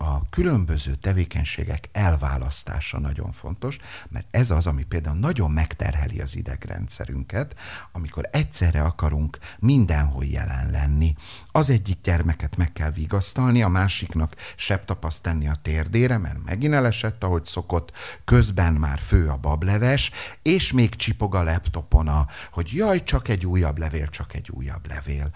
a 0.00 0.28
különböző 0.30 0.94
tevékenységek 0.94 1.88
elválasztása 1.92 2.98
nagyon 2.98 3.32
fontos, 3.32 3.78
mert 4.08 4.26
ez 4.30 4.50
az, 4.50 4.66
ami 4.66 4.82
például 4.82 5.18
nagyon 5.18 5.50
megterheli 5.50 6.20
az 6.20 6.36
idegrendszerünket, 6.36 7.54
amikor 7.92 8.28
egyszerre 8.32 8.82
akarunk 8.82 9.38
mindenhol 9.58 10.24
jelen 10.24 10.70
lenni. 10.70 11.14
Az 11.52 11.70
egyik 11.70 12.00
gyermeket 12.02 12.56
meg 12.56 12.72
kell 12.72 12.90
vigasztalni, 12.90 13.62
a 13.62 13.68
másiknak 13.68 14.34
septapaszt 14.56 15.22
tenni 15.22 15.48
a 15.48 15.54
térdére, 15.62 16.18
mert 16.18 16.44
megint 16.44 16.74
elesett, 16.74 17.24
ahogy 17.24 17.44
szokott, 17.44 17.92
közben 18.24 18.72
már 18.72 18.98
fő 18.98 19.28
a 19.28 19.36
bableves, 19.36 20.10
és 20.42 20.72
még 20.72 20.94
csipog 20.94 21.34
a 21.34 21.42
laptopon 21.42 22.08
a, 22.08 22.26
hogy 22.52 22.72
jaj, 22.72 23.02
csak 23.04 23.28
egy 23.28 23.46
újabb 23.46 23.78
levél, 23.78 24.08
csak 24.08 24.34
egy 24.34 24.50
újabb 24.50 24.86
levél. 24.88 25.30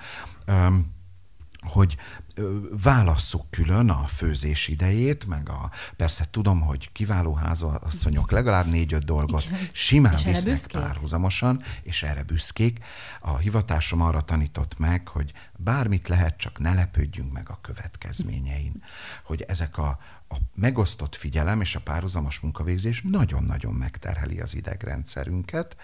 Um, 0.46 0.92
hogy 1.64 1.96
válasszuk 2.82 3.50
külön 3.50 3.90
a 3.90 4.06
főzés 4.06 4.68
idejét, 4.68 5.26
meg 5.26 5.48
a, 5.48 5.70
persze 5.96 6.24
tudom, 6.30 6.60
hogy 6.60 6.92
kiváló 6.92 7.34
házasszonyok 7.34 8.30
legalább 8.30 8.66
négy-öt 8.66 9.04
dolgot 9.04 9.44
Igen. 9.44 9.58
simán 9.72 10.14
és 10.14 10.22
visznek 10.22 10.82
párhuzamosan, 10.82 11.62
és 11.82 12.02
erre 12.02 12.22
büszkék. 12.22 12.84
A 13.20 13.36
hivatásom 13.36 14.00
arra 14.00 14.20
tanított 14.20 14.78
meg, 14.78 15.08
hogy 15.08 15.32
bármit 15.56 16.08
lehet, 16.08 16.36
csak 16.36 16.58
ne 16.58 16.74
lepődjünk 16.74 17.32
meg 17.32 17.50
a 17.50 17.58
következményein. 17.62 18.82
Hogy 19.24 19.42
ezek 19.42 19.78
a, 19.78 19.98
a 20.28 20.36
megosztott 20.54 21.16
figyelem 21.16 21.60
és 21.60 21.74
a 21.74 21.80
párhuzamos 21.80 22.40
munkavégzés 22.40 23.02
nagyon-nagyon 23.10 23.72
megterheli 23.74 24.40
az 24.40 24.54
idegrendszerünket, 24.54 25.76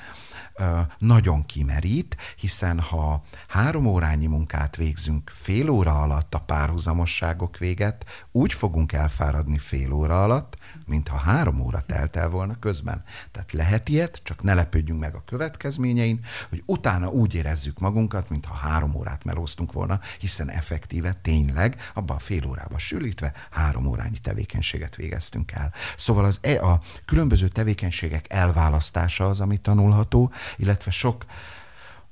nagyon 0.99 1.47
kimerít, 1.47 2.16
hiszen 2.37 2.80
ha 2.80 3.25
három 3.49 3.87
órányi 3.87 4.26
munkát 4.26 4.76
végzünk 4.76 5.32
fél 5.35 5.68
óra 5.68 6.02
alatt 6.02 6.35
a 6.35 6.38
párhuzamosságok 6.38 7.59
véget, 7.59 8.04
úgy 8.32 8.52
fogunk 8.52 8.92
elfáradni 8.92 9.59
fél 9.59 9.92
óra 9.92 10.23
alatt, 10.23 10.56
mintha 10.87 11.16
három 11.16 11.61
óra 11.61 11.80
telt 11.80 12.16
el 12.16 12.28
volna 12.28 12.59
közben. 12.59 13.02
Tehát 13.30 13.52
lehet 13.52 13.88
ilyet, 13.88 14.20
csak 14.25 14.42
ne 14.42 14.54
lepődjünk 14.54 15.00
meg 15.00 15.14
a 15.14 15.25
következményein, 15.26 16.20
hogy 16.49 16.62
utána 16.66 17.09
úgy 17.09 17.35
érezzük 17.35 17.78
magunkat, 17.78 18.28
mintha 18.28 18.54
három 18.54 18.94
órát 18.94 19.25
melóztunk 19.25 19.73
volna, 19.73 20.00
hiszen 20.18 20.50
effektíve 20.50 21.12
tényleg 21.12 21.80
abban 21.94 22.16
a 22.16 22.20
fél 22.20 22.47
órába 22.47 22.78
sülítve 22.78 23.32
három 23.50 23.87
órányi 23.87 24.18
tevékenységet 24.30 24.96
végeztünk 24.96 25.52
el. 25.52 25.72
Szóval 25.96 26.25
az 26.25 26.38
e, 26.42 26.64
a 26.64 26.80
különböző 27.04 27.49
tevékenységek 27.49 28.26
elválasztása 28.28 29.28
az, 29.28 29.40
ami 29.40 29.56
tanulható, 29.56 30.32
illetve 30.56 30.90
sok 30.90 31.25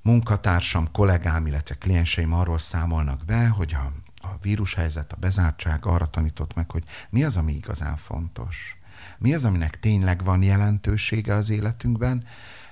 munkatársam, 0.02 0.90
kollégám, 0.92 1.46
illetve 1.46 1.74
klienseim 1.74 2.32
arról 2.32 2.58
számolnak 2.58 3.24
be, 3.24 3.48
hogy 3.48 3.74
a 3.74 3.92
a 4.20 4.38
vírushelyzet, 4.42 5.12
a 5.12 5.16
bezártság 5.20 5.86
arra 5.86 6.06
tanított 6.06 6.54
meg, 6.54 6.70
hogy 6.70 6.82
mi 7.10 7.24
az, 7.24 7.36
ami 7.36 7.52
igazán 7.52 7.96
fontos. 7.96 8.76
Mi 9.18 9.34
az, 9.34 9.44
aminek 9.44 9.80
tényleg 9.80 10.24
van 10.24 10.42
jelentősége 10.42 11.34
az 11.34 11.50
életünkben, 11.50 12.24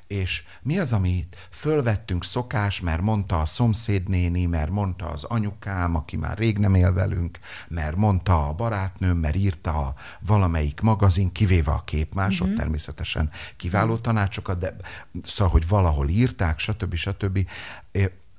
és 0.06 0.44
mi 0.62 0.78
az, 0.78 0.92
amit 0.92 1.48
fölvettünk 1.50 2.25
szokás, 2.25 2.80
mert 2.80 3.00
mondta 3.00 3.40
a 3.40 3.46
szomszédnéni, 3.46 4.46
mert 4.46 4.70
mondta 4.70 5.06
az 5.06 5.25
anyukám, 5.25 5.94
aki 5.94 6.16
már 6.16 6.38
rég 6.38 6.58
nem 6.58 6.75
él 6.75 6.92
velünk, 6.92 7.38
mert 7.68 7.96
mondta 7.96 8.48
a 8.48 8.52
barátnőm, 8.52 9.16
mert 9.16 9.36
írta 9.36 9.70
a 9.70 9.94
valamelyik 10.20 10.80
magazin, 10.80 11.32
kivéve 11.32 11.72
a 11.72 11.82
képmások, 11.84 12.46
uh-huh. 12.46 12.60
természetesen 12.60 13.30
kiváló 13.56 13.96
tanácsokat, 13.96 14.58
de 14.58 14.76
szóval, 15.25 15.52
hogy 15.52 15.68
valahol 15.68 16.08
írták, 16.08 16.58
stb. 16.58 16.94
stb 16.94 17.48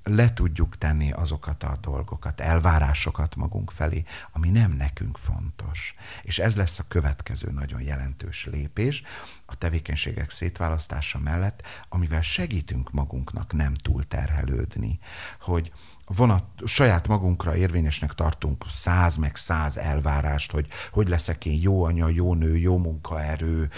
le 0.07 0.33
tudjuk 0.33 0.77
tenni 0.77 1.11
azokat 1.11 1.63
a 1.63 1.77
dolgokat, 1.81 2.41
elvárásokat 2.41 3.35
magunk 3.35 3.71
felé, 3.71 4.03
ami 4.31 4.49
nem 4.49 4.71
nekünk 4.71 5.17
fontos. 5.17 5.95
És 6.21 6.39
ez 6.39 6.55
lesz 6.55 6.79
a 6.79 6.85
következő 6.87 7.51
nagyon 7.51 7.81
jelentős 7.81 8.45
lépés 8.51 9.03
a 9.45 9.55
tevékenységek 9.55 10.29
szétválasztása 10.29 11.19
mellett, 11.19 11.61
amivel 11.89 12.21
segítünk 12.21 12.91
magunknak 12.91 13.53
nem 13.53 13.73
túlterhelődni, 13.73 14.99
hogy 15.41 15.71
vonat, 16.05 16.43
saját 16.65 17.07
magunkra 17.07 17.55
érvényesnek 17.55 18.13
tartunk 18.13 18.65
száz 18.67 19.15
meg 19.15 19.35
száz 19.35 19.77
elvárást, 19.77 20.51
hogy 20.51 20.67
hogy 20.91 21.09
leszek 21.09 21.45
én 21.45 21.61
jó 21.61 21.83
anya, 21.83 22.07
jó 22.07 22.33
nő, 22.33 22.57
jó 22.57 22.77
munkaerő, 22.77 23.69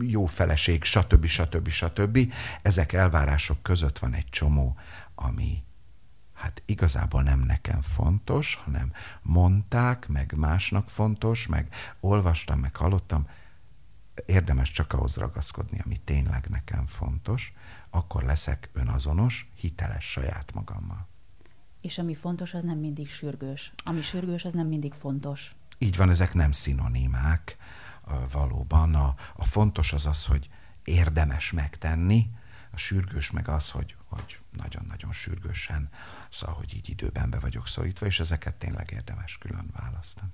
jó 0.00 0.26
feleség, 0.26 0.84
stb. 0.84 1.26
stb. 1.26 1.68
stb. 1.68 2.32
Ezek 2.62 2.92
elvárások 2.92 3.62
között 3.62 3.98
van 3.98 4.14
egy 4.14 4.28
csomó 4.28 4.76
ami 5.22 5.64
hát 6.32 6.62
igazából 6.66 7.22
nem 7.22 7.40
nekem 7.40 7.80
fontos, 7.80 8.54
hanem 8.54 8.92
mondták, 9.22 10.08
meg 10.08 10.34
másnak 10.36 10.90
fontos, 10.90 11.46
meg 11.46 11.74
olvastam, 12.00 12.58
meg 12.58 12.76
hallottam, 12.76 13.26
érdemes 14.26 14.70
csak 14.70 14.92
ahhoz 14.92 15.14
ragaszkodni, 15.14 15.80
ami 15.84 15.96
tényleg 15.96 16.46
nekem 16.48 16.86
fontos, 16.86 17.52
akkor 17.90 18.22
leszek 18.22 18.70
önazonos, 18.72 19.50
hiteles 19.54 20.10
saját 20.10 20.52
magammal. 20.54 21.08
És 21.80 21.98
ami 21.98 22.14
fontos, 22.14 22.54
az 22.54 22.62
nem 22.64 22.78
mindig 22.78 23.08
sürgős. 23.08 23.72
Ami 23.84 24.00
sürgős, 24.00 24.44
az 24.44 24.52
nem 24.52 24.66
mindig 24.66 24.92
fontos. 24.92 25.54
Így 25.78 25.96
van, 25.96 26.10
ezek 26.10 26.34
nem 26.34 26.52
szinonimák 26.52 27.56
valóban. 28.32 28.94
A, 28.94 29.14
a 29.36 29.44
fontos 29.44 29.92
az 29.92 30.06
az, 30.06 30.24
hogy 30.24 30.48
érdemes 30.84 31.52
megtenni, 31.52 32.30
a 32.70 32.76
sürgős 32.76 33.30
meg 33.30 33.48
az, 33.48 33.70
hogy, 33.70 33.96
hogy 34.14 34.38
nagyon-nagyon 34.50 35.12
sürgősen, 35.12 35.90
szóval, 36.30 36.54
hogy 36.56 36.74
így 36.74 36.88
időben 36.88 37.30
be 37.30 37.38
vagyok 37.38 37.66
szorítva, 37.66 38.06
és 38.06 38.20
ezeket 38.20 38.54
tényleg 38.54 38.90
érdemes 38.92 39.38
külön 39.38 39.70
választani. 39.80 40.30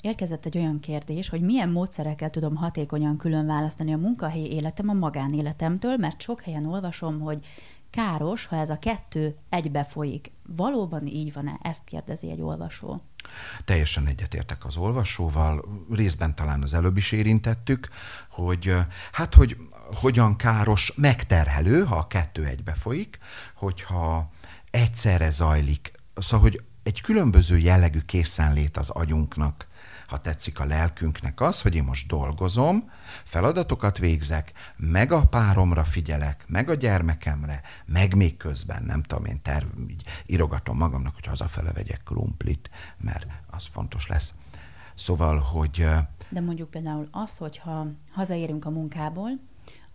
Érkezett 0.00 0.44
egy 0.44 0.56
olyan 0.56 0.80
kérdés, 0.80 1.28
hogy 1.28 1.40
milyen 1.40 1.68
módszerekkel 1.68 2.30
tudom 2.30 2.56
hatékonyan 2.56 3.16
külön 3.16 3.46
választani 3.46 3.92
a 3.92 3.96
munkahelyi 3.96 4.52
életem 4.52 4.88
a 4.88 4.92
magánéletemtől, 4.92 5.96
mert 5.96 6.20
sok 6.20 6.42
helyen 6.42 6.66
olvasom, 6.66 7.20
hogy 7.20 7.46
káros, 7.90 8.46
ha 8.46 8.56
ez 8.56 8.70
a 8.70 8.78
kettő 8.78 9.36
egybe 9.48 9.84
folyik. 9.84 10.30
Valóban 10.46 11.06
így 11.06 11.32
van-e? 11.32 11.58
Ezt 11.62 11.84
kérdezi 11.84 12.30
egy 12.30 12.40
olvasó. 12.40 13.02
Teljesen 13.64 14.06
egyetértek 14.06 14.64
az 14.64 14.76
olvasóval, 14.76 15.84
részben 15.90 16.34
talán 16.34 16.62
az 16.62 16.74
előbb 16.74 16.96
is 16.96 17.12
érintettük, 17.12 17.88
hogy 18.30 18.74
hát, 19.12 19.34
hogy 19.34 19.56
hogyan 19.94 20.36
káros, 20.36 20.92
megterhelő, 20.96 21.84
ha 21.84 21.96
a 21.96 22.06
kettő 22.06 22.44
egybe 22.44 22.74
folyik, 22.74 23.18
hogyha 23.54 24.30
egyszerre 24.70 25.30
zajlik. 25.30 25.92
Szóval, 26.14 26.40
hogy 26.40 26.62
egy 26.82 27.00
különböző 27.00 27.58
jellegű 27.58 28.00
készenlét 28.00 28.76
az 28.76 28.90
agyunknak, 28.90 29.66
ha 30.06 30.20
tetszik 30.20 30.60
a 30.60 30.64
lelkünknek 30.64 31.40
az, 31.40 31.60
hogy 31.60 31.74
én 31.74 31.82
most 31.82 32.06
dolgozom, 32.06 32.90
feladatokat 33.24 33.98
végzek, 33.98 34.52
meg 34.76 35.12
a 35.12 35.26
páromra 35.26 35.84
figyelek, 35.84 36.44
meg 36.46 36.70
a 36.70 36.74
gyermekemre, 36.74 37.60
meg 37.86 38.14
még 38.14 38.36
közben, 38.36 38.82
nem 38.82 39.02
tudom, 39.02 39.24
én 39.24 39.42
terv, 39.42 39.66
így 39.88 40.02
írogatom 40.26 40.76
magamnak, 40.76 41.14
hogy 41.14 41.26
hazafele 41.26 41.72
vegyek 41.72 42.02
krumplit, 42.04 42.70
mert 42.98 43.26
az 43.50 43.66
fontos 43.70 44.06
lesz. 44.06 44.32
Szóval, 44.94 45.38
hogy... 45.38 45.86
De 46.28 46.40
mondjuk 46.40 46.70
például 46.70 47.08
az, 47.10 47.36
hogyha 47.36 47.86
hazaérünk 48.10 48.64
a 48.64 48.70
munkából, 48.70 49.30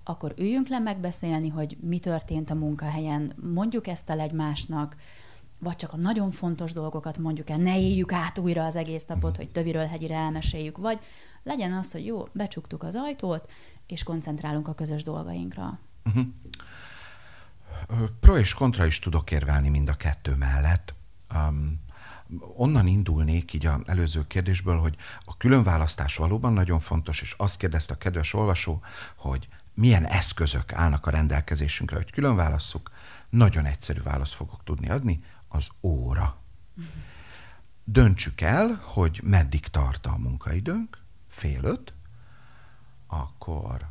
akkor 0.03 0.33
üljünk 0.37 0.67
le 0.67 0.79
megbeszélni, 0.79 1.49
hogy 1.49 1.77
mi 1.81 1.99
történt 1.99 2.49
a 2.49 2.55
munkahelyen, 2.55 3.33
mondjuk 3.53 3.87
ezt 3.87 4.09
el 4.09 4.19
egymásnak, 4.19 4.95
vagy 5.59 5.75
csak 5.75 5.93
a 5.93 5.97
nagyon 5.97 6.31
fontos 6.31 6.73
dolgokat 6.73 7.17
mondjuk 7.17 7.49
el, 7.49 7.57
ne 7.57 7.79
éljük 7.79 8.11
át 8.11 8.37
újra 8.37 8.65
az 8.65 8.75
egész 8.75 9.05
napot, 9.05 9.35
hogy 9.35 9.51
töviről 9.51 9.85
hegyire 9.85 10.15
elmeséljük, 10.15 10.77
vagy 10.77 10.99
legyen 11.43 11.73
az, 11.73 11.91
hogy 11.91 12.05
jó, 12.05 12.27
becsuktuk 12.33 12.83
az 12.83 12.95
ajtót, 12.95 13.51
és 13.87 14.03
koncentrálunk 14.03 14.67
a 14.67 14.73
közös 14.73 15.03
dolgainkra. 15.03 15.79
Uh-huh. 16.05 16.25
Pro 18.19 18.37
és 18.37 18.53
kontra 18.53 18.85
is 18.85 18.99
tudok 18.99 19.31
érvelni 19.31 19.69
mind 19.69 19.89
a 19.89 19.93
kettő 19.93 20.35
mellett. 20.35 20.93
Um, 21.35 21.81
onnan 22.55 22.87
indulnék 22.87 23.53
így 23.53 23.65
az 23.65 23.79
előző 23.85 24.27
kérdésből, 24.27 24.79
hogy 24.79 24.95
a 25.19 25.37
különválasztás 25.37 26.15
valóban 26.15 26.53
nagyon 26.53 26.79
fontos, 26.79 27.21
és 27.21 27.35
azt 27.37 27.57
kérdezte 27.57 27.93
a 27.93 27.97
kedves 27.97 28.33
olvasó, 28.33 28.81
hogy 29.15 29.47
milyen 29.73 30.05
eszközök 30.05 30.73
állnak 30.73 31.05
a 31.07 31.11
rendelkezésünkre, 31.11 31.95
hogy 31.95 32.11
külön 32.11 32.35
válasszuk, 32.35 32.91
nagyon 33.29 33.65
egyszerű 33.65 34.01
választ 34.01 34.33
fogok 34.33 34.63
tudni 34.63 34.89
adni, 34.89 35.23
az 35.47 35.67
óra. 35.81 36.37
Döntsük 37.83 38.41
el, 38.41 38.81
hogy 38.83 39.21
meddig 39.23 39.67
tart 39.67 40.05
a 40.05 40.17
munkaidőnk, 40.17 41.01
fél 41.29 41.63
öt, 41.63 41.93
akkor 43.07 43.89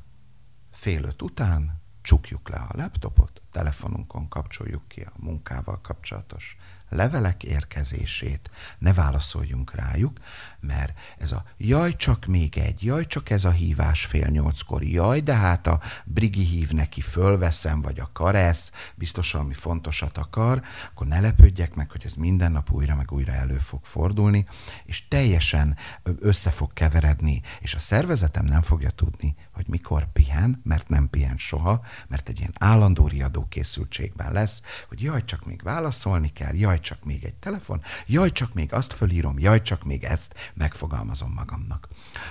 fél 0.71 1.05
öt 1.05 1.23
után 1.23 1.81
csukjuk 2.03 2.49
le 2.49 2.57
a 2.57 2.77
laptopot, 2.77 3.42
telefonunkon 3.51 4.29
kapcsoljuk 4.29 4.88
ki 4.88 5.01
a 5.01 5.12
munkával 5.16 5.81
kapcsolatos 5.81 6.57
levelek 6.94 7.42
érkezését, 7.42 8.50
ne 8.78 8.92
válaszoljunk 8.92 9.74
rájuk, 9.74 10.18
mert 10.61 10.98
ez 11.18 11.33
a 11.33 11.44
jaj, 11.57 11.96
csak 11.96 12.26
még 12.26 12.59
egy, 12.59 12.85
jaj, 12.85 13.07
csak 13.07 13.31
ez 13.31 13.44
a 13.44 13.50
hívás 13.50 14.05
fél 14.05 14.28
nyolckor, 14.28 14.85
jaj, 14.85 15.20
de 15.20 15.35
hát 15.35 15.66
a 15.66 15.81
Brigi 16.05 16.44
hív 16.44 16.70
neki, 16.70 17.00
fölveszem, 17.00 17.81
vagy 17.81 18.00
a 18.00 18.11
Karesz, 18.12 18.72
biztos 18.94 19.33
valami 19.33 19.55
fontosat 19.55 20.18
akar, 20.18 20.62
akkor 20.90 21.07
ne 21.07 21.20
lepődjek 21.20 21.74
meg, 21.74 21.90
hogy 21.90 22.02
ez 22.05 22.14
minden 22.14 22.52
nap 22.52 22.70
újra 22.70 22.94
meg 22.94 23.12
újra 23.12 23.33
elő 23.33 23.59
fog 23.59 23.85
fordulni, 23.85 24.46
és 24.85 25.09
teljesen 25.09 25.76
össze 26.18 26.50
fog 26.50 26.72
keveredni, 26.72 27.42
és 27.61 27.74
a 27.74 27.78
szervezetem 27.78 28.44
nem 28.44 28.62
fogja 28.62 28.90
tudni, 28.90 29.35
hogy 29.52 29.68
mikor 29.68 30.12
pihen, 30.12 30.61
mert 30.64 30.88
nem 30.88 31.11
pihen 31.11 31.37
soha, 31.37 31.85
mert 32.09 32.28
egy 32.28 32.38
ilyen 32.38 32.55
állandó 32.59 33.07
riadó 33.07 33.46
készültségben 33.48 34.33
lesz, 34.33 34.62
hogy 34.88 35.02
jaj, 35.02 35.24
csak 35.24 35.46
még 35.46 35.62
válaszolni 35.62 36.33
kell, 36.33 36.55
jaj, 36.55 36.81
csak 36.83 37.05
még 37.05 37.25
egy 37.25 37.35
telefon, 37.35 37.83
jaj, 38.07 38.33
csak 38.33 38.55
még 38.55 38.73
azt 38.73 38.92
fölírom, 38.92 39.38
jaj, 39.38 39.62
csak 39.62 39.85
még 39.85 40.05
ezt 40.05 40.35
megfogalmazom 40.55 41.33
magamnak. 41.33 41.88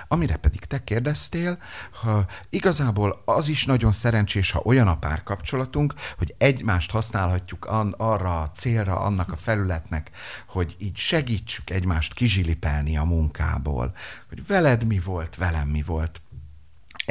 Amire 0.08 0.36
pedig 0.36 0.64
te 0.64 0.84
kérdeztél, 0.84 1.58
ha 2.00 2.26
igazából 2.50 3.22
az 3.24 3.48
is 3.48 3.64
nagyon 3.64 3.92
szerencsés, 3.92 4.50
ha 4.50 4.62
olyan 4.64 4.88
a 4.88 4.98
párkapcsolatunk, 4.98 5.94
hogy 6.18 6.34
egymást 6.38 6.90
használhatjuk 6.90 7.64
an, 7.64 7.94
arra 7.98 8.40
a 8.40 8.50
célra, 8.50 9.00
annak 9.00 9.32
a 9.32 9.36
felületnek, 9.36 10.10
hogy 10.48 10.76
így 10.78 10.96
segítsük 10.96 11.70
egymást 11.70 12.14
kizsilipelni 12.14 12.96
a 12.96 13.04
munkából, 13.04 13.94
hogy 14.28 14.46
veled 14.46 14.84
mi 14.84 14.98
volt, 14.98 15.36
velem 15.36 15.68
mi 15.68 15.82
volt, 15.82 16.22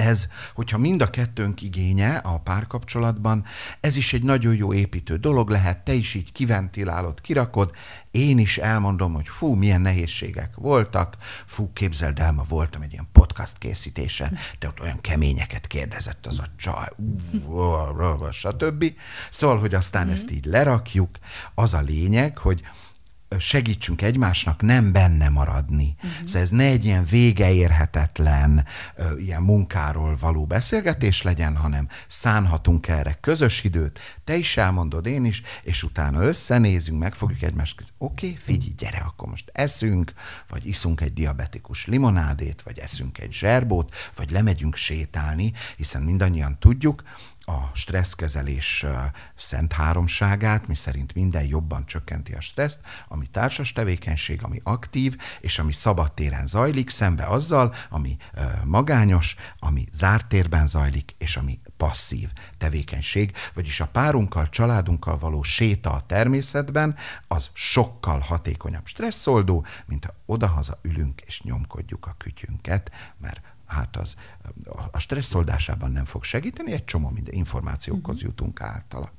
ez, 0.02 0.28
hogyha 0.54 0.78
mind 0.78 1.02
a 1.02 1.10
kettőnk 1.10 1.62
igénye 1.62 2.16
a 2.16 2.40
párkapcsolatban, 2.40 3.46
ez 3.80 3.96
is 3.96 4.14
egy 4.14 4.24
nagyon 4.24 4.56
jó 4.56 4.74
építő 4.74 5.16
dolog 5.16 5.50
lehet, 5.50 5.84
te 5.84 5.94
is 5.94 6.14
így 6.14 6.32
kiventilálod, 6.32 7.22
kirakod, 7.22 7.72
én 8.12 8.38
is 8.38 8.58
elmondom, 8.58 9.14
hogy 9.14 9.28
fú, 9.28 9.54
milyen 9.54 9.82
nehézségek 9.82 10.56
voltak, 10.56 11.18
fú, 11.46 11.74
képzeld 11.74 12.20
el, 12.20 12.32
ma 12.32 12.44
voltam 12.48 12.82
egy 12.82 12.92
ilyen 12.92 13.08
podcast 13.12 13.58
készítésen, 13.58 14.38
te 14.60 14.68
ott 14.68 14.82
olyan 14.82 15.02
keményeket 15.02 15.68
kérdezett 15.68 16.26
az 16.26 16.40
a 16.40 16.46
csaj, 16.58 16.88
stb. 18.32 18.94
Szóval, 19.32 19.60
hogy 19.60 19.74
aztán 19.74 20.08
mm. 20.08 20.12
ezt 20.12 20.32
így 20.32 20.46
lerakjuk, 20.46 21.18
az 21.56 21.74
a 21.74 21.82
lényeg, 21.82 22.38
hogy 22.38 22.62
segítsünk 23.38 24.02
egymásnak 24.02 24.62
nem 24.62 24.92
benne 24.92 25.30
maradni. 25.30 25.96
Uh-huh. 25.98 26.26
Szóval 26.26 26.42
ez 26.42 26.50
ne 26.50 26.64
egy 26.64 26.86
ilyen 26.86 27.06
vége 27.06 27.54
érhetetlen 27.54 28.66
ilyen 29.18 29.42
munkáról 29.42 30.18
való 30.20 30.46
beszélgetés 30.46 31.22
legyen, 31.22 31.56
hanem 31.56 31.88
szánhatunk 32.08 32.88
erre 32.88 33.18
közös 33.22 33.64
időt, 33.64 34.00
te 34.24 34.36
is 34.36 34.58
elmondod, 34.58 35.06
én 35.06 35.26
is, 35.26 35.42
és 35.64 35.84
utána 35.84 36.24
összenézünk, 36.24 37.00
megfogjuk 37.00 37.42
egymást, 37.42 37.84
oké, 37.98 38.26
okay, 38.26 38.38
figyelj, 38.44 38.74
gyere, 38.78 38.98
akkor 38.98 39.30
most 39.30 39.50
eszünk, 39.54 40.14
vagy 40.50 40.66
iszunk 40.66 41.02
egy 41.02 41.14
diabetikus 41.14 41.86
limonádét, 41.86 42.62
vagy 42.62 42.80
eszünk 42.80 43.18
egy 43.18 43.32
zserbót, 43.32 43.96
vagy 44.16 44.30
lemegyünk 44.32 44.76
sétálni, 44.76 45.54
hiszen 45.78 46.02
mindannyian 46.02 46.60
tudjuk, 46.60 47.04
a 47.46 47.72
stresszkezelés 47.74 48.86
szent 49.36 49.74
háromságát, 49.74 50.68
mi 50.68 50.76
szerint 50.76 51.14
minden 51.14 51.44
jobban 51.44 51.86
csökkenti 51.86 52.34
a 52.34 52.42
stresszt, 52.42 52.80
ami 53.08 53.28
társas 53.28 53.72
tevékenység, 53.72 54.44
ami 54.44 54.62
aktív, 54.64 55.18
és 55.40 55.60
ami 55.60 55.72
szabadtéren 55.72 56.48
zajlik, 56.48 56.90
szembe 56.90 57.26
azzal, 57.26 57.74
ami 57.90 58.18
magányos, 58.64 59.36
ami 59.60 59.88
zárt 59.92 60.28
térben 60.28 60.68
zajlik, 60.68 61.16
és 61.18 61.38
ami 61.38 61.60
passzív 61.78 62.30
tevékenység, 62.58 63.32
vagyis 63.54 63.80
a 63.80 63.88
párunkkal, 63.88 64.50
családunkkal 64.50 65.18
való 65.18 65.44
séta 65.44 65.92
a 65.92 66.06
természetben, 66.06 66.96
az 67.28 67.50
sokkal 67.54 68.20
hatékonyabb 68.20 68.86
stresszoldó, 68.86 69.66
mint 69.86 70.06
ha 70.06 70.14
odahaza 70.26 70.80
ülünk 70.82 71.22
és 71.22 71.42
nyomkodjuk 71.42 72.06
a 72.06 72.16
kütyünket, 72.18 72.92
mert 73.18 73.42
hát 73.72 73.98
az 73.98 74.16
a 74.92 75.00
stresszoldásában 75.00 75.92
nem 75.92 76.06
fog 76.06 76.24
segíteni, 76.24 76.72
egy 76.72 76.86
csomó 76.86 77.10
minden 77.10 77.34
információkhoz 77.34 78.16
uh-huh. 78.16 78.30
jutunk 78.30 78.62
általa. 78.62 79.12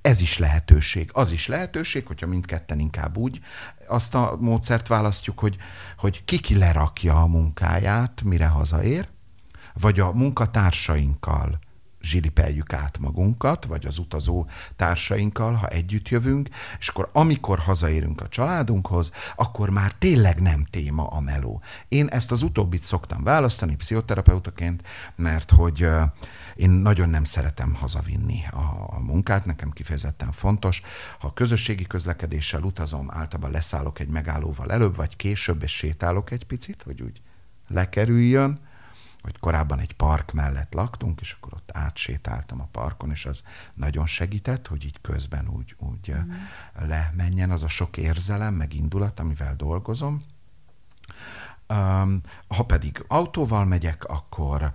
Ez 0.00 0.20
is 0.20 0.38
lehetőség. 0.38 1.10
Az 1.12 1.32
is 1.32 1.46
lehetőség, 1.46 2.06
hogyha 2.06 2.26
mindketten 2.26 2.78
inkább 2.78 3.16
úgy 3.16 3.40
azt 3.86 4.14
a 4.14 4.36
módszert 4.40 4.86
választjuk, 4.88 5.38
hogy, 5.38 5.56
hogy 5.96 6.24
kiki 6.24 6.58
lerakja 6.58 7.22
a 7.22 7.26
munkáját, 7.26 8.22
mire 8.22 8.46
hazaér, 8.46 9.08
vagy 9.74 10.00
a 10.00 10.12
munkatársainkkal 10.12 11.58
zsilipeljük 12.08 12.72
át 12.72 12.98
magunkat, 12.98 13.64
vagy 13.64 13.86
az 13.86 13.98
utazó 13.98 14.46
társainkkal, 14.76 15.52
ha 15.52 15.66
együtt 15.66 16.08
jövünk, 16.08 16.48
és 16.78 16.88
akkor 16.88 17.10
amikor 17.12 17.58
hazaérünk 17.58 18.20
a 18.20 18.28
családunkhoz, 18.28 19.10
akkor 19.36 19.70
már 19.70 19.92
tényleg 19.92 20.40
nem 20.40 20.64
téma 20.64 21.06
a 21.06 21.20
meló. 21.20 21.62
Én 21.88 22.06
ezt 22.06 22.30
az 22.32 22.42
utóbbit 22.42 22.82
szoktam 22.82 23.24
választani 23.24 23.76
pszichoterapeutaként, 23.76 24.82
mert 25.16 25.50
hogy 25.50 25.88
én 26.54 26.70
nagyon 26.70 27.08
nem 27.08 27.24
szeretem 27.24 27.74
hazavinni 27.74 28.42
a, 28.50 28.94
a 28.96 29.00
munkát, 29.00 29.44
nekem 29.44 29.70
kifejezetten 29.70 30.32
fontos. 30.32 30.82
Ha 31.18 31.32
közösségi 31.32 31.86
közlekedéssel 31.86 32.62
utazom, 32.62 33.10
általában 33.10 33.50
leszállok 33.50 33.98
egy 33.98 34.08
megállóval 34.08 34.72
előbb, 34.72 34.96
vagy 34.96 35.16
később, 35.16 35.62
és 35.62 35.76
sétálok 35.76 36.30
egy 36.30 36.44
picit, 36.44 36.82
hogy 36.82 37.02
úgy 37.02 37.20
lekerüljön, 37.68 38.60
hogy 39.30 39.40
korábban 39.40 39.78
egy 39.78 39.92
park 39.92 40.32
mellett 40.32 40.74
laktunk, 40.74 41.20
és 41.20 41.32
akkor 41.32 41.52
ott 41.54 41.70
átsétáltam 41.72 42.60
a 42.60 42.68
parkon, 42.72 43.10
és 43.10 43.26
az 43.26 43.42
nagyon 43.74 44.06
segített, 44.06 44.66
hogy 44.66 44.84
így 44.84 45.00
közben 45.00 45.48
úgy, 45.48 45.76
úgy 45.78 46.14
mm. 46.14 46.30
lemenjen 46.88 47.50
az 47.50 47.62
a 47.62 47.68
sok 47.68 47.96
érzelem, 47.96 48.54
meg 48.54 48.74
indulat, 48.74 49.20
amivel 49.20 49.56
dolgozom. 49.56 50.24
Ha 52.48 52.62
pedig 52.66 53.04
autóval 53.08 53.64
megyek, 53.64 54.04
akkor 54.04 54.72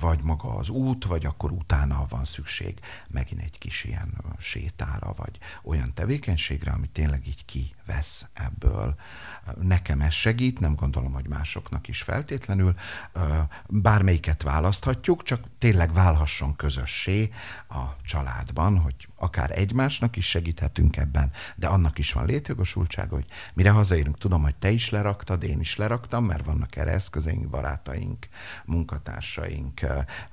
vagy 0.00 0.22
maga 0.22 0.54
az 0.54 0.68
út, 0.68 1.04
vagy 1.04 1.26
akkor 1.26 1.52
utána 1.52 2.06
van 2.08 2.24
szükség 2.24 2.80
megint 3.08 3.40
egy 3.40 3.58
kis 3.58 3.84
ilyen 3.84 4.24
sétára, 4.38 5.12
vagy 5.16 5.38
olyan 5.62 5.94
tevékenységre, 5.94 6.72
ami 6.72 6.86
tényleg 6.86 7.26
így 7.26 7.44
kivesz 7.90 8.26
ebből. 8.34 8.94
Nekem 9.60 10.00
ez 10.00 10.12
segít, 10.12 10.60
nem 10.60 10.74
gondolom, 10.74 11.12
hogy 11.12 11.28
másoknak 11.28 11.88
is 11.88 12.02
feltétlenül. 12.02 12.74
Bármelyiket 13.66 14.42
választhatjuk, 14.42 15.22
csak 15.22 15.44
tényleg 15.58 15.92
válhasson 15.92 16.56
közössé 16.56 17.30
a 17.68 17.82
családban, 18.02 18.78
hogy 18.78 19.08
akár 19.16 19.58
egymásnak 19.58 20.16
is 20.16 20.28
segíthetünk 20.28 20.96
ebben, 20.96 21.32
de 21.56 21.66
annak 21.66 21.98
is 21.98 22.12
van 22.12 22.26
létjogosultsága, 22.26 23.14
hogy 23.14 23.26
mire 23.54 23.70
hazaérünk, 23.70 24.18
tudom, 24.18 24.42
hogy 24.42 24.56
te 24.56 24.70
is 24.70 24.90
leraktad, 24.90 25.42
én 25.42 25.60
is 25.60 25.76
leraktam, 25.76 26.24
mert 26.24 26.44
vannak 26.44 26.76
erre 26.76 26.90
eszközeink, 26.90 27.48
barátaink, 27.48 28.28
munkatársaink, 28.64 29.80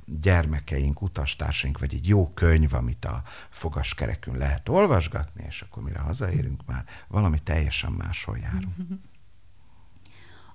gyermekeink, 0.06 1.02
utastársaink, 1.02 1.80
vagy 1.80 1.94
egy 1.94 2.08
jó 2.08 2.34
könyv, 2.34 2.74
amit 2.74 3.06
a 3.06 3.24
fogaskerekünk 3.50 4.38
lehet 4.38 4.70
olvasgatni, 4.70 5.44
és 5.48 5.62
akkor 5.62 5.84
mire 5.84 6.00
hazaérünk, 6.00 6.66
már 6.66 6.86
valami 7.08 7.40
teljesen 7.48 7.92
máshol 7.92 8.38
járunk. 8.38 8.76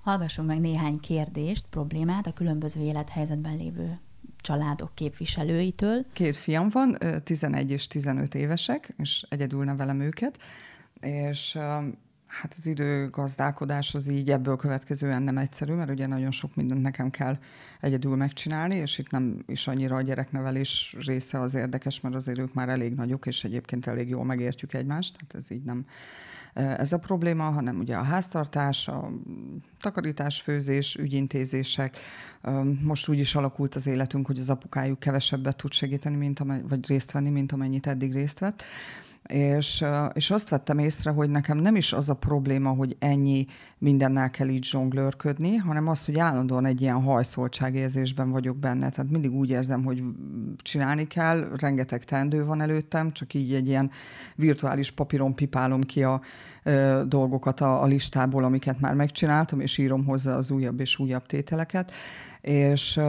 Hallgassunk 0.01 0.47
meg 0.47 0.59
néhány 0.59 0.99
kérdést, 0.99 1.65
problémát 1.69 2.27
a 2.27 2.33
különböző 2.33 2.81
élethelyzetben 2.81 3.57
lévő 3.57 3.99
családok 4.41 4.95
képviselőitől. 4.95 6.05
Két 6.13 6.37
fiam 6.37 6.69
van, 6.69 6.97
11 7.23 7.71
és 7.71 7.87
15 7.87 8.35
évesek, 8.35 8.93
és 8.97 9.25
egyedül 9.29 9.63
nevelem 9.63 9.99
őket, 9.99 10.39
és 10.99 11.57
hát 12.41 12.53
az 12.57 12.65
időgazdálkodás 12.65 13.95
az 13.95 14.07
így 14.07 14.31
ebből 14.31 14.55
következően 14.55 15.23
nem 15.23 15.37
egyszerű, 15.37 15.73
mert 15.73 15.89
ugye 15.89 16.07
nagyon 16.07 16.31
sok 16.31 16.55
mindent 16.55 16.81
nekem 16.81 17.09
kell 17.09 17.37
egyedül 17.81 18.15
megcsinálni, 18.15 18.75
és 18.75 18.97
itt 18.97 19.09
nem 19.09 19.43
is 19.45 19.67
annyira 19.67 19.95
a 19.95 20.01
gyereknevelés 20.01 20.95
része 20.99 21.39
az 21.39 21.53
érdekes, 21.53 22.01
mert 22.01 22.15
azért 22.15 22.39
ők 22.39 22.53
már 22.53 22.69
elég 22.69 22.93
nagyok, 22.93 23.25
és 23.25 23.43
egyébként 23.43 23.87
elég 23.87 24.09
jól 24.09 24.25
megértjük 24.25 24.73
egymást, 24.73 25.17
tehát 25.17 25.35
ez 25.35 25.51
így 25.51 25.63
nem 25.63 25.85
ez 26.53 26.93
a 26.93 26.99
probléma, 26.99 27.43
hanem 27.43 27.79
ugye 27.79 27.95
a 27.95 28.03
háztartás, 28.03 28.87
a 28.87 29.11
takarítás, 29.81 30.41
főzés, 30.41 30.95
ügyintézések. 30.95 31.97
Most 32.81 33.09
úgy 33.09 33.19
is 33.19 33.35
alakult 33.35 33.75
az 33.75 33.87
életünk, 33.87 34.27
hogy 34.27 34.39
az 34.39 34.49
apukájuk 34.49 34.99
kevesebbet 34.99 35.57
tud 35.57 35.73
segíteni, 35.73 36.15
mint 36.15 36.39
amely, 36.39 36.61
vagy 36.69 36.87
részt 36.87 37.11
venni, 37.11 37.29
mint 37.29 37.51
amennyit 37.51 37.87
eddig 37.87 38.13
részt 38.13 38.39
vett. 38.39 38.63
És, 39.29 39.85
és 40.13 40.31
azt 40.31 40.49
vettem 40.49 40.77
észre, 40.77 41.11
hogy 41.11 41.29
nekem 41.29 41.57
nem 41.57 41.75
is 41.75 41.93
az 41.93 42.09
a 42.09 42.13
probléma, 42.13 42.69
hogy 42.69 42.95
ennyi 42.99 43.45
mindennel 43.77 44.29
kell 44.29 44.47
így 44.47 44.63
zsonglőrködni, 44.63 45.55
hanem 45.55 45.87
az, 45.87 46.05
hogy 46.05 46.19
állandóan 46.19 46.65
egy 46.65 46.81
ilyen 46.81 47.01
hajszoltságérzésben 47.01 48.31
vagyok 48.31 48.57
benne. 48.57 48.89
Tehát 48.89 49.11
mindig 49.11 49.33
úgy 49.33 49.49
érzem, 49.49 49.83
hogy 49.83 50.03
csinálni 50.57 51.07
kell, 51.07 51.55
rengeteg 51.59 52.03
teendő 52.03 52.45
van 52.45 52.61
előttem, 52.61 53.11
csak 53.11 53.33
így 53.33 53.53
egy 53.53 53.67
ilyen 53.67 53.91
virtuális 54.35 54.91
papíron 54.91 55.35
pipálom 55.35 55.81
ki 55.81 56.03
a 56.03 56.21
ö, 56.63 57.01
dolgokat 57.07 57.61
a, 57.61 57.81
a 57.81 57.85
listából, 57.85 58.43
amiket 58.43 58.79
már 58.79 58.93
megcsináltam, 58.93 59.59
és 59.59 59.77
írom 59.77 60.05
hozzá 60.05 60.35
az 60.35 60.51
újabb 60.51 60.79
és 60.79 60.99
újabb 60.99 61.25
tételeket. 61.25 61.91
És, 62.43 62.99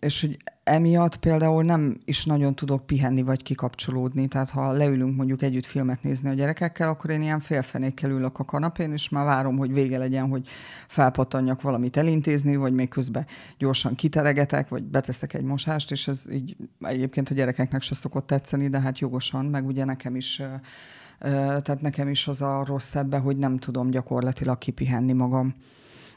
és 0.00 0.20
hogy 0.20 0.38
emiatt 0.64 1.16
például 1.16 1.62
nem 1.62 2.00
is 2.04 2.24
nagyon 2.24 2.54
tudok 2.54 2.86
pihenni 2.86 3.22
vagy 3.22 3.42
kikapcsolódni. 3.42 4.28
Tehát 4.28 4.50
ha 4.50 4.72
leülünk 4.72 5.16
mondjuk 5.16 5.42
együtt 5.42 5.66
filmet 5.66 6.02
nézni 6.02 6.28
a 6.28 6.32
gyerekekkel, 6.32 6.88
akkor 6.88 7.10
én 7.10 7.22
ilyen 7.22 7.40
félfenékkel 7.40 8.10
ülök 8.10 8.38
a 8.38 8.44
kanapén, 8.44 8.92
és 8.92 9.08
már 9.08 9.24
várom, 9.24 9.56
hogy 9.56 9.72
vége 9.72 9.98
legyen, 9.98 10.28
hogy 10.28 10.48
felpattanjak 10.88 11.62
valamit 11.62 11.96
elintézni, 11.96 12.56
vagy 12.56 12.72
még 12.72 12.88
közben 12.88 13.26
gyorsan 13.58 13.94
kiteregetek, 13.94 14.68
vagy 14.68 14.82
beteszek 14.82 15.34
egy 15.34 15.44
mosást, 15.44 15.90
és 15.90 16.08
ez 16.08 16.24
így 16.32 16.56
egyébként 16.80 17.30
a 17.30 17.34
gyerekeknek 17.34 17.82
se 17.82 17.94
szokott 17.94 18.26
tetszeni, 18.26 18.68
de 18.68 18.80
hát 18.80 18.98
jogosan, 18.98 19.44
meg 19.44 19.66
ugye 19.66 19.84
nekem 19.84 20.16
is 20.16 20.42
tehát 21.20 21.80
nekem 21.80 22.08
is 22.08 22.28
az 22.28 22.42
a 22.42 22.64
rossz 22.66 22.94
ebbe, 22.94 23.18
hogy 23.18 23.36
nem 23.36 23.58
tudom 23.58 23.90
gyakorlatilag 23.90 24.58
kipihenni 24.58 25.12
magam. 25.12 25.54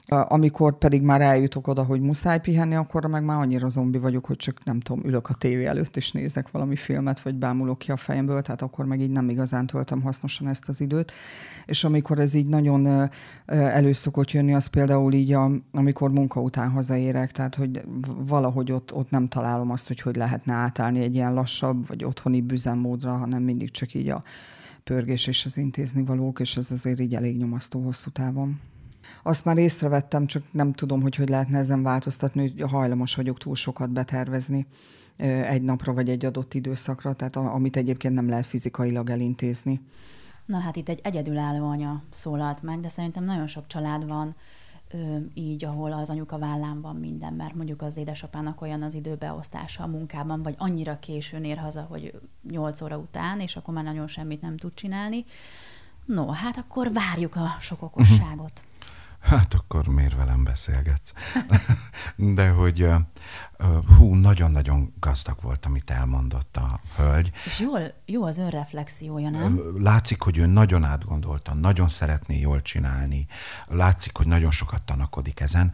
Amikor 0.08 0.78
pedig 0.78 1.02
már 1.02 1.22
eljutok 1.22 1.68
oda, 1.68 1.84
hogy 1.84 2.02
muszáj 2.02 2.40
pihenni, 2.40 2.76
akkor 2.76 3.06
meg 3.06 3.24
már 3.24 3.40
annyira 3.40 3.70
zombi 3.70 3.98
vagyok, 3.98 4.26
hogy 4.26 4.36
csak 4.36 4.64
nem 4.64 4.80
tudom, 4.80 5.06
ülök 5.06 5.30
a 5.30 5.34
tévé 5.34 5.66
előtt 5.66 5.98
és 5.98 6.12
nézek 6.12 6.52
valami 6.52 6.76
filmet, 6.76 7.22
vagy 7.22 7.36
bámulok 7.36 7.78
ki 7.78 7.92
a 7.92 7.98
fejemből, 7.98 8.42
tehát 8.42 8.62
akkor 8.62 8.86
meg 8.86 9.02
így 9.02 9.12
nem 9.12 9.30
igazán 9.30 9.66
töltöm 9.66 10.02
hasznosan 10.02 10.48
ezt 10.48 10.70
az 10.70 10.82
időt. 10.82 11.12
És 11.66 11.84
amikor 11.84 12.20
ez 12.20 12.34
így 12.34 12.48
nagyon 12.48 13.10
elő 13.46 13.94
szokott 13.94 14.32
jönni, 14.32 14.54
az 14.54 14.66
például 14.66 15.14
így, 15.14 15.34
a, 15.34 15.52
amikor 15.72 16.12
munka 16.12 16.42
után 16.42 16.70
hazaérek, 16.70 17.32
tehát 17.32 17.56
hogy 17.56 17.82
valahogy 18.18 18.72
ott, 18.72 18.94
ott 18.94 19.10
nem 19.10 19.28
találom 19.28 19.72
azt, 19.72 19.88
hogy 19.88 20.00
hogy 20.00 20.16
lehetne 20.16 20.54
átállni 20.54 21.00
egy 21.00 21.16
ilyen 21.16 21.34
lassabb, 21.34 21.88
vagy 21.88 22.04
otthoni 22.04 22.42
büzemmódra, 22.42 23.12
hanem 23.12 23.44
mindig 23.44 23.72
csak 23.72 23.94
így 23.94 24.10
a 24.10 24.24
pörgés 24.84 25.28
és 25.28 25.46
az 25.46 25.58
intézni 25.58 26.04
valók, 26.04 26.40
és 26.40 26.58
ez 26.58 26.72
azért 26.72 27.00
így 27.00 27.16
elég 27.16 27.38
nyomasztó 27.38 27.82
hosszú 27.82 28.10
távon. 28.10 28.60
Azt 29.24 29.46
már 29.46 29.58
észrevettem, 29.58 30.26
csak 30.26 30.44
nem 30.52 30.74
tudom, 30.74 31.02
hogy 31.02 31.16
hogy 31.16 31.30
lehetne 31.30 31.58
ezen 31.58 31.84
változtatni, 31.84 32.42
hogy 32.58 32.70
hajlamos 32.72 33.16
vagyok 33.16 33.38
túl 33.38 33.56
sokat 33.56 33.90
betervezni 33.90 34.68
egy 35.48 35.62
napra 35.62 35.94
vagy 35.94 36.10
egy 36.10 36.26
adott 36.26 36.54
időszakra, 36.54 37.14
tehát 37.14 37.36
amit 37.36 37.78
egyébként 37.78 38.14
nem 38.14 38.30
lehet 38.30 38.46
fizikailag 38.46 39.10
elintézni. 39.10 39.82
Na 40.46 40.60
hát 40.60 40.76
itt 40.76 40.90
egy 40.90 41.00
egyedülálló 41.04 41.68
anya 41.68 42.02
szólalt 42.10 42.62
meg, 42.62 42.80
de 42.80 42.90
szerintem 42.90 43.24
nagyon 43.24 43.48
sok 43.48 43.68
család 43.68 44.08
van 44.08 44.36
így, 45.34 45.66
ahol 45.66 45.94
az 45.94 46.10
anyuka 46.10 46.38
vállán 46.38 46.82
van 46.82 46.96
minden, 46.96 47.34
mert 47.34 47.56
mondjuk 47.56 47.82
az 47.82 47.98
édesapának 47.98 48.62
olyan 48.62 48.82
az 48.82 48.94
időbeosztása 48.94 49.84
a 49.84 49.88
munkában, 49.88 50.44
vagy 50.44 50.56
annyira 50.58 51.00
későn 51.00 51.44
ér 51.44 51.58
haza, 51.58 51.82
hogy 51.82 52.20
8 52.50 52.82
óra 52.82 52.98
után, 52.98 53.40
és 53.40 53.56
akkor 53.56 53.74
már 53.74 53.84
nagyon 53.84 54.08
semmit 54.08 54.42
nem 54.42 54.58
tud 54.58 54.74
csinálni. 54.74 55.26
No, 56.06 56.28
hát 56.28 56.58
akkor 56.58 56.92
várjuk 56.94 57.36
a 57.36 57.56
sok 57.60 57.82
okosságot. 57.82 58.64
Hát 59.24 59.54
akkor 59.54 59.88
miért 59.88 60.16
velem 60.16 60.44
beszélgetsz? 60.44 61.14
De 62.16 62.50
hogy 62.50 62.88
hú, 63.98 64.14
nagyon-nagyon 64.14 64.94
gazdag 65.00 65.42
volt, 65.42 65.66
amit 65.66 65.90
elmondott 65.90 66.58
a 66.58 66.80
hölgy. 66.98 67.32
És 67.46 67.60
jól, 67.60 67.94
jó 68.06 68.24
az 68.24 68.38
önreflexiója, 68.38 69.30
nem? 69.30 69.62
Látszik, 69.78 70.22
hogy 70.22 70.38
ő 70.38 70.46
nagyon 70.46 70.84
átgondolta, 70.84 71.54
nagyon 71.54 71.88
szeretné 71.88 72.40
jól 72.40 72.62
csinálni. 72.62 73.28
Látszik, 73.68 74.18
hogy 74.18 74.28
nagyon 74.28 74.52
sokat 74.52 74.82
tanakodik 74.82 75.40
ezen. 75.40 75.74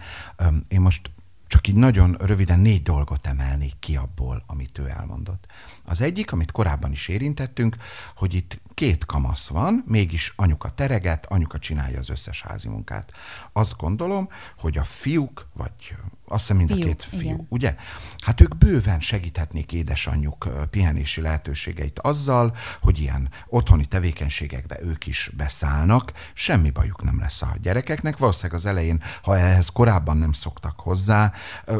Én 0.68 0.82
most 0.82 1.12
csak 1.50 1.68
így 1.68 1.76
nagyon 1.76 2.16
röviden 2.20 2.60
négy 2.60 2.84
dolgot 2.84 3.28
emelnék 3.28 3.76
ki 3.80 3.96
abból, 3.96 4.44
amit 4.48 4.78
ő 4.78 4.88
elmondott. 4.88 5.46
Az 5.86 6.02
egyik, 6.02 6.32
amit 6.32 6.52
korábban 6.52 6.92
is 6.92 7.08
érintettünk, 7.08 7.78
hogy 8.16 8.34
itt 8.34 8.60
két 8.74 9.06
kamasz 9.06 9.48
van, 9.48 9.84
mégis 9.88 10.34
anyuka 10.36 10.70
tereget, 10.70 11.26
anyuka 11.26 11.60
csinálja 11.60 12.00
az 12.00 12.10
összes 12.10 12.42
házi 12.42 12.68
munkát. 12.68 13.12
Azt 13.52 13.78
gondolom, 13.78 14.30
hogy 14.58 14.78
a 14.78 14.84
fiúk, 14.84 15.48
vagy 15.54 15.96
azt 16.30 16.48
hiszem 16.48 16.58
mind 16.58 16.70
fiúk, 16.70 16.84
a 16.84 16.86
két 16.86 17.04
fiú, 17.04 17.20
igen. 17.20 17.46
ugye? 17.50 17.76
Hát 18.18 18.42
ők 18.42 18.58
bőven 18.58 19.00
segíthetnék 19.00 19.72
édesanyjuk 19.72 20.50
pihenési 20.70 21.22
lehetőségeit 21.22 22.00
azzal, 22.00 22.56
hogy 22.82 23.00
ilyen 23.00 23.30
otthoni 23.48 23.86
tevékenységekbe 23.86 24.80
ők 24.82 25.06
is 25.06 25.32
beszállnak, 25.38 26.12
semmi 26.34 26.70
bajuk 26.70 27.04
nem 27.04 27.20
lesz 27.20 27.42
a 27.42 27.56
gyerekeknek. 27.62 28.18
Valószínűleg 28.18 28.60
az 28.60 28.66
elején, 28.66 29.02
ha 29.24 29.38
ehhez 29.38 29.68
korábban 29.68 30.18
nem 30.18 30.32
szoktak 30.32 30.80
hozzá, 30.80 31.34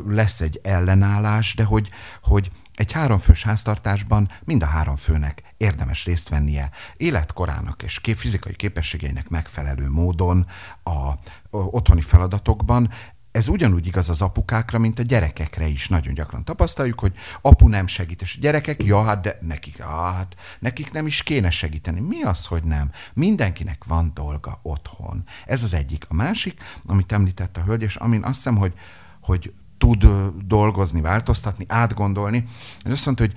lesz 0.08 0.42
egy 0.42 0.60
ellenállás, 0.64 1.56
de 1.56 1.64
hogy, 1.64 1.90
hogy 2.24 2.52
egy 2.76 2.92
háromfős 2.92 3.44
háztartásban 3.44 4.30
mind 4.44 4.64
a 4.64 4.66
három 4.66 4.96
főnek 4.96 5.44
érdemes 5.58 6.06
részt 6.06 6.30
vennie 6.30 6.72
életkorának 6.98 7.84
és 7.84 8.00
fizikai 8.16 8.56
képességeinek 8.56 9.30
megfelelő 9.30 9.90
módon 9.90 10.46
a 10.84 11.14
otthoni 11.50 12.02
feladatokban, 12.02 12.92
ez 13.32 13.48
ugyanúgy 13.48 13.88
igaz 13.88 14.10
az 14.10 14.22
apukákra, 14.22 14.80
mint 14.80 15.00
a 15.00 15.04
gyerekekre 15.04 15.68
is. 15.68 15.88
Nagyon 15.88 16.14
gyakran 16.14 16.44
tapasztaljuk, 16.44 17.00
hogy 17.00 17.14
apu 17.42 17.68
nem 17.68 17.88
segít, 17.88 18.22
és 18.22 18.36
a 18.36 18.40
gyerekek, 18.42 18.84
ja, 18.84 19.04
hát 19.04 19.22
de 19.22 19.38
nekik, 19.42 19.78
hát, 19.82 20.36
nekik 20.60 20.92
nem 20.92 21.06
is 21.06 21.24
kéne 21.24 21.50
segíteni. 21.50 22.00
Mi 22.00 22.22
az, 22.22 22.46
hogy 22.46 22.64
nem? 22.64 22.92
Mindenkinek 23.14 23.84
van 23.84 24.12
dolga 24.14 24.60
otthon. 24.62 25.24
Ez 25.46 25.64
az 25.64 25.74
egyik. 25.74 26.06
A 26.08 26.14
másik, 26.14 26.62
amit 26.86 27.12
említett 27.12 27.58
a 27.58 27.64
hölgy, 27.64 27.82
és 27.82 27.96
amin 27.96 28.24
azt 28.24 28.36
hiszem, 28.36 28.58
hogy, 28.58 28.74
hogy 29.22 29.54
tud 29.78 30.08
dolgozni, 30.46 31.02
változtatni, 31.02 31.66
átgondolni, 31.68 32.48
és 32.84 32.92
azt 32.92 33.06
mondta, 33.06 33.24
hogy 33.24 33.34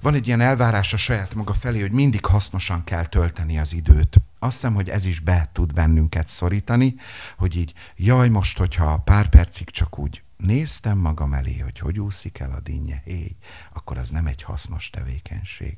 van 0.00 0.14
egy 0.14 0.26
ilyen 0.26 0.40
elvárás 0.40 0.92
a 0.92 0.96
saját 0.96 1.34
maga 1.34 1.52
felé, 1.52 1.80
hogy 1.80 1.92
mindig 1.92 2.24
hasznosan 2.24 2.84
kell 2.84 3.06
tölteni 3.06 3.58
az 3.58 3.72
időt. 3.72 4.16
Azt 4.38 4.52
hiszem, 4.52 4.74
hogy 4.74 4.88
ez 4.88 5.04
is 5.04 5.20
be 5.20 5.48
tud 5.52 5.72
bennünket 5.72 6.28
szorítani, 6.28 6.94
hogy 7.36 7.56
így, 7.56 7.72
jaj, 7.96 8.28
most, 8.28 8.58
hogyha 8.58 8.98
pár 8.98 9.28
percig 9.28 9.70
csak 9.70 9.98
úgy 9.98 10.22
néztem 10.36 10.98
magam 10.98 11.32
elé, 11.32 11.58
hogy 11.58 11.78
hogy 11.78 12.00
úszik 12.00 12.38
el 12.38 12.52
a 12.52 12.60
dinnye, 12.60 13.02
héj, 13.04 13.36
akkor 13.72 13.98
az 13.98 14.10
nem 14.10 14.26
egy 14.26 14.42
hasznos 14.42 14.90
tevékenység. 14.90 15.76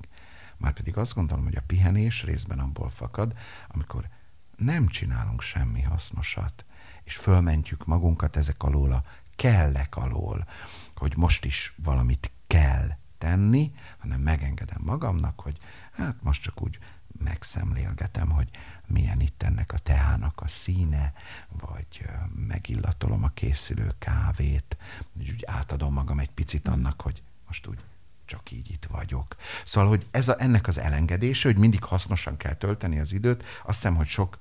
Márpedig 0.57 0.97
azt 0.97 1.15
gondolom, 1.15 1.45
hogy 1.45 1.57
a 1.57 1.63
pihenés 1.67 2.23
részben 2.23 2.59
abból 2.59 2.89
fakad, 2.89 3.33
amikor 3.69 4.09
nem 4.57 4.89
csinálunk 4.89 5.41
semmi 5.41 5.83
hasznosat, 5.83 6.65
és 7.05 7.17
fölmentjük 7.17 7.85
magunkat 7.85 8.37
ezek 8.37 8.63
alól 8.63 8.93
a 8.93 9.03
kellek 9.37 9.97
alól, 9.97 10.47
hogy 10.95 11.17
most 11.17 11.45
is 11.45 11.75
valamit 11.83 12.31
kell 12.47 12.89
tenni, 13.23 13.73
hanem 13.99 14.21
megengedem 14.21 14.81
magamnak, 14.85 15.41
hogy 15.41 15.59
hát 15.93 16.17
most 16.23 16.43
csak 16.43 16.63
úgy 16.63 16.79
megszemlélgetem, 17.19 18.31
hogy 18.31 18.49
milyen 18.87 19.21
itt 19.21 19.43
ennek 19.43 19.73
a 19.73 19.79
teának 19.79 20.41
a 20.41 20.49
színe, 20.49 21.13
vagy 21.49 22.05
megillatolom 22.49 23.25
a 23.25 23.29
készülő 23.35 23.95
kávét, 23.99 24.77
úgy, 25.13 25.31
úgy 25.31 25.45
átadom 25.47 25.93
magam 25.93 26.19
egy 26.19 26.31
picit 26.31 26.69
annak, 26.69 27.01
hogy 27.01 27.23
most 27.47 27.67
úgy 27.67 27.85
csak 28.25 28.51
így 28.51 28.71
itt 28.71 28.87
vagyok. 28.91 29.37
Szóval, 29.65 29.89
hogy 29.89 30.07
ez 30.11 30.29
a, 30.29 30.35
ennek 30.39 30.67
az 30.67 30.79
elengedése, 30.79 31.49
hogy 31.49 31.59
mindig 31.59 31.85
hasznosan 31.85 32.37
kell 32.37 32.55
tölteni 32.55 32.99
az 32.99 33.13
időt, 33.13 33.43
azt 33.43 33.81
hiszem, 33.81 33.97
hogy 33.97 34.07
sok 34.07 34.39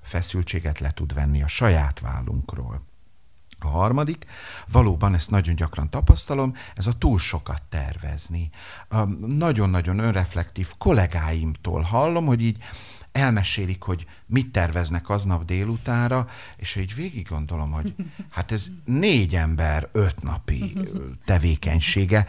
feszültséget 0.00 0.78
le 0.78 0.90
tud 0.90 1.14
venni 1.14 1.42
a 1.42 1.48
saját 1.48 2.00
vállunkról. 2.00 2.89
A 3.64 3.68
harmadik, 3.68 4.26
valóban 4.72 5.14
ezt 5.14 5.30
nagyon 5.30 5.54
gyakran 5.54 5.90
tapasztalom, 5.90 6.54
ez 6.74 6.86
a 6.86 6.92
túl 6.92 7.18
sokat 7.18 7.62
tervezni. 7.68 8.50
Nagyon-nagyon 9.26 9.98
önreflektív 9.98 10.72
kollégáimtól 10.78 11.80
hallom, 11.80 12.26
hogy 12.26 12.42
így 12.42 12.58
elmesélik, 13.12 13.82
hogy 13.82 14.06
mit 14.26 14.52
terveznek 14.52 15.08
aznap 15.08 15.44
délutára, 15.44 16.28
és 16.56 16.76
így 16.76 16.94
végig 16.94 17.28
gondolom, 17.28 17.70
hogy 17.70 17.94
hát 18.30 18.52
ez 18.52 18.66
négy 18.84 19.34
ember 19.34 19.88
öt 19.92 20.22
napi 20.22 20.72
tevékenysége, 21.24 22.26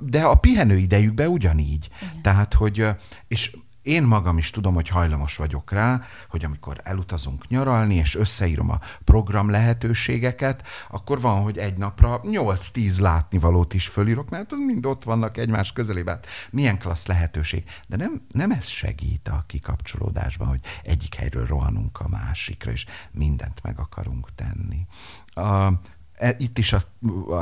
de 0.00 0.22
a 0.22 0.34
pihenő 0.34 0.76
idejükben 0.76 1.28
ugyanígy. 1.28 1.88
Igen. 2.02 2.22
Tehát, 2.22 2.54
hogy, 2.54 2.86
és 3.28 3.56
én 3.84 4.02
magam 4.02 4.38
is 4.38 4.50
tudom, 4.50 4.74
hogy 4.74 4.88
hajlamos 4.88 5.36
vagyok 5.36 5.70
rá, 5.70 6.02
hogy 6.28 6.44
amikor 6.44 6.80
elutazunk 6.82 7.48
nyaralni, 7.48 7.94
és 7.94 8.14
összeírom 8.14 8.70
a 8.70 8.80
program 9.04 9.50
lehetőségeket, 9.50 10.66
akkor 10.90 11.20
van, 11.20 11.42
hogy 11.42 11.58
egy 11.58 11.76
napra 11.76 12.20
8-10 12.22 13.00
látnivalót 13.00 13.74
is 13.74 13.88
fölírok, 13.88 14.30
mert 14.30 14.52
az 14.52 14.58
mind 14.58 14.86
ott 14.86 15.04
vannak 15.04 15.36
egymás 15.36 15.72
közelében. 15.72 16.20
Milyen 16.50 16.78
klassz 16.78 17.06
lehetőség. 17.06 17.64
De 17.86 17.96
nem, 17.96 18.26
nem 18.32 18.50
ez 18.50 18.66
segít 18.66 19.28
a 19.28 19.44
kikapcsolódásban, 19.46 20.48
hogy 20.48 20.60
egyik 20.82 21.14
helyről 21.14 21.46
rohanunk 21.46 22.00
a 22.00 22.08
másikra, 22.08 22.70
és 22.70 22.86
mindent 23.10 23.62
meg 23.62 23.78
akarunk 23.78 24.34
tenni. 24.34 24.86
A, 25.26 25.72
e, 26.12 26.34
itt 26.38 26.58
is 26.58 26.72
azt 26.72 26.88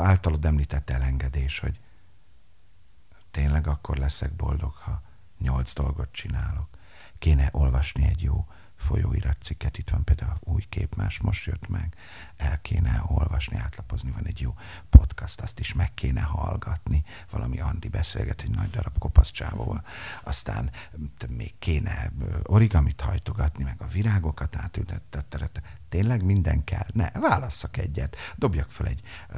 általad 0.03 0.45
említett 0.45 0.89
elengedés, 0.89 1.59
hogy 1.59 1.79
tényleg 3.31 3.67
akkor 3.67 3.97
leszek 3.97 4.35
boldog, 4.35 4.73
ha 4.73 5.01
nyolc 5.43 5.73
dolgot 5.73 6.11
csinálok. 6.11 6.69
Kéne 7.19 7.49
olvasni 7.51 8.07
egy 8.07 8.21
jó 8.21 8.45
folyóiratcikket, 8.83 9.77
itt 9.77 9.89
van 9.89 10.03
például 10.03 10.37
új 10.39 10.63
képmás, 10.69 11.19
most 11.19 11.45
jött 11.45 11.67
meg, 11.67 11.95
el 12.37 12.61
kéne 12.61 13.03
olvasni, 13.07 13.57
átlapozni, 13.57 14.11
van 14.11 14.25
egy 14.25 14.41
jó 14.41 14.53
podcast, 14.89 15.41
azt 15.41 15.59
is 15.59 15.73
meg 15.73 15.93
kéne 15.93 16.21
hallgatni, 16.21 17.03
valami 17.31 17.59
Andi 17.59 17.87
beszélget 17.87 18.41
egy 18.41 18.49
nagy 18.49 18.69
darab 18.69 18.97
kopasz 18.97 19.31
csávóval, 19.31 19.83
aztán 20.23 20.71
még 21.29 21.53
kéne 21.59 22.11
origamit 22.43 23.01
hajtogatni, 23.01 23.63
meg 23.63 23.81
a 23.81 23.87
virágokat 23.87 24.55
átültetett, 24.55 25.61
tényleg 25.89 26.23
minden 26.23 26.63
kell? 26.63 26.87
Ne, 26.93 27.11
válasszak 27.11 27.77
egyet, 27.77 28.15
dobjak 28.35 28.71
fel 28.71 28.87
egy 28.87 29.01
ö, 29.29 29.37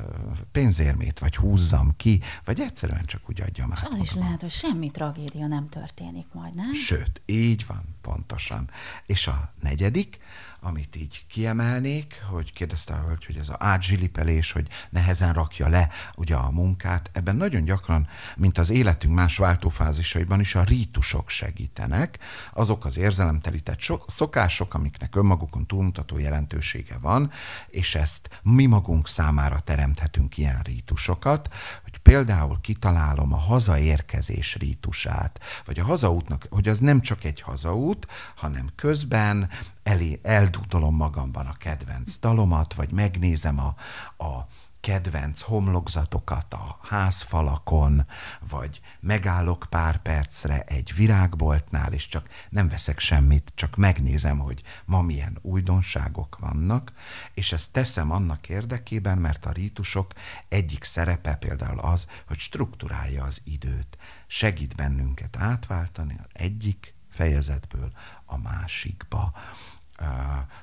pénzérmét, 0.51 1.19
vagy 1.19 1.35
húzzam 1.35 1.93
ki, 1.97 2.21
vagy 2.43 2.59
egyszerűen 2.59 3.05
csak 3.05 3.29
úgy 3.29 3.41
adjam 3.41 3.71
át. 3.71 3.87
Az 3.91 3.99
is 3.99 4.13
lehet, 4.13 4.41
hogy 4.41 4.51
semmi 4.51 4.91
tragédia 4.91 5.47
nem 5.47 5.69
történik 5.69 6.27
majd, 6.33 6.55
nem? 6.55 6.73
Sőt, 6.73 7.21
így 7.25 7.65
van, 7.65 7.94
pontosan. 8.05 8.69
És 9.05 9.27
a 9.27 9.53
negyedik, 9.61 10.19
amit 10.65 10.95
így 10.95 11.25
kiemelnék, 11.29 12.21
hogy 12.29 12.53
kérdezte 12.53 12.93
a 12.93 13.03
hölgy, 13.05 13.25
hogy 13.25 13.37
ez 13.37 13.49
a 13.49 13.55
átzsilipelés, 13.59 14.51
hogy 14.51 14.67
nehezen 14.89 15.33
rakja 15.33 15.67
le 15.67 15.89
ugye 16.15 16.35
a 16.35 16.51
munkát, 16.51 17.09
ebben 17.13 17.35
nagyon 17.35 17.63
gyakran, 17.63 18.07
mint 18.35 18.57
az 18.57 18.69
életünk 18.69 19.13
más 19.13 19.37
váltófázisaiban 19.37 20.39
is 20.39 20.55
a 20.55 20.63
rítusok 20.63 21.29
segítenek, 21.29 22.19
azok 22.53 22.85
az 22.85 22.97
érzelemtelített 22.97 23.79
szokások, 24.07 24.73
amiknek 24.73 25.15
önmagukon 25.15 25.65
túlmutató 25.65 26.17
jelentősége 26.17 26.97
van, 26.97 27.31
és 27.67 27.95
ezt 27.95 28.41
mi 28.43 28.65
magunk 28.65 29.07
számára 29.07 29.59
teremthetünk 29.59 30.37
ilyen 30.37 30.59
rítusokat, 30.63 31.53
hogy 31.95 32.13
például 32.13 32.59
kitalálom 32.61 33.33
a 33.33 33.37
hazaérkezés 33.37 34.55
rítusát, 34.55 35.39
vagy 35.65 35.79
a 35.79 35.83
hazaútnak, 35.83 36.47
hogy 36.49 36.67
az 36.67 36.79
nem 36.79 37.01
csak 37.01 37.23
egy 37.23 37.41
hazaút, 37.41 38.07
hanem 38.35 38.69
közben 38.75 39.49
elé, 39.83 40.19
eldudolom 40.23 40.95
magamban 40.95 41.45
a 41.45 41.57
kedvenc 41.57 42.17
dalomat, 42.17 42.73
vagy 42.73 42.91
megnézem 42.91 43.59
a, 43.59 43.75
a 44.23 44.47
kedvenc 44.85 45.41
homlokzatokat 45.41 46.53
a 46.53 46.79
házfalakon, 46.81 48.05
vagy 48.49 48.81
megállok 48.99 49.65
pár 49.69 50.01
percre 50.01 50.63
egy 50.63 50.93
virágboltnál, 50.95 51.93
és 51.93 52.07
csak 52.07 52.29
nem 52.49 52.67
veszek 52.67 52.99
semmit, 52.99 53.51
csak 53.55 53.75
megnézem, 53.75 54.37
hogy 54.37 54.61
ma 54.85 55.01
milyen 55.01 55.37
újdonságok 55.41 56.37
vannak, 56.39 56.93
és 57.33 57.51
ezt 57.51 57.71
teszem 57.71 58.11
annak 58.11 58.49
érdekében, 58.49 59.17
mert 59.17 59.45
a 59.45 59.51
rítusok 59.51 60.13
egyik 60.47 60.83
szerepe 60.83 61.35
például 61.35 61.79
az, 61.79 62.07
hogy 62.27 62.39
strukturálja 62.39 63.23
az 63.23 63.41
időt, 63.43 63.97
segít 64.27 64.75
bennünket 64.75 65.37
átváltani 65.37 66.15
az 66.19 66.29
egyik 66.33 66.93
fejezetből 67.09 67.91
a 68.25 68.37
másikba 68.37 69.33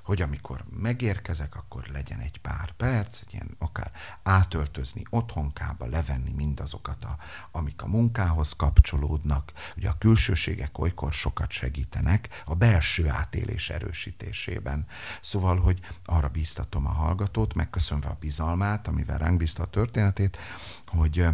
hogy 0.02 0.22
amikor 0.22 0.64
megérkezek, 0.70 1.56
akkor 1.56 1.86
legyen 1.92 2.18
egy 2.18 2.38
pár 2.38 2.72
perc, 2.72 3.20
egy 3.20 3.32
ilyen 3.32 3.56
akár 3.58 3.92
átöltözni 4.22 5.02
otthonkába, 5.10 5.86
levenni 5.86 6.32
mindazokat, 6.32 7.04
a, 7.04 7.16
amik 7.50 7.82
a 7.82 7.86
munkához 7.86 8.52
kapcsolódnak. 8.52 9.52
Ugye 9.76 9.88
a 9.88 9.98
külsőségek 9.98 10.78
olykor 10.78 11.12
sokat 11.12 11.50
segítenek 11.50 12.42
a 12.44 12.54
belső 12.54 13.08
átélés 13.08 13.70
erősítésében. 13.70 14.86
Szóval, 15.20 15.60
hogy 15.60 15.80
arra 16.04 16.28
bíztatom 16.28 16.86
a 16.86 16.92
hallgatót, 16.92 17.54
megköszönve 17.54 18.08
a 18.08 18.16
bizalmát, 18.20 18.88
amivel 18.88 19.18
ránk 19.18 19.36
bízta 19.36 19.62
a 19.62 19.70
történetét, 19.70 20.38
hogy 20.86 21.26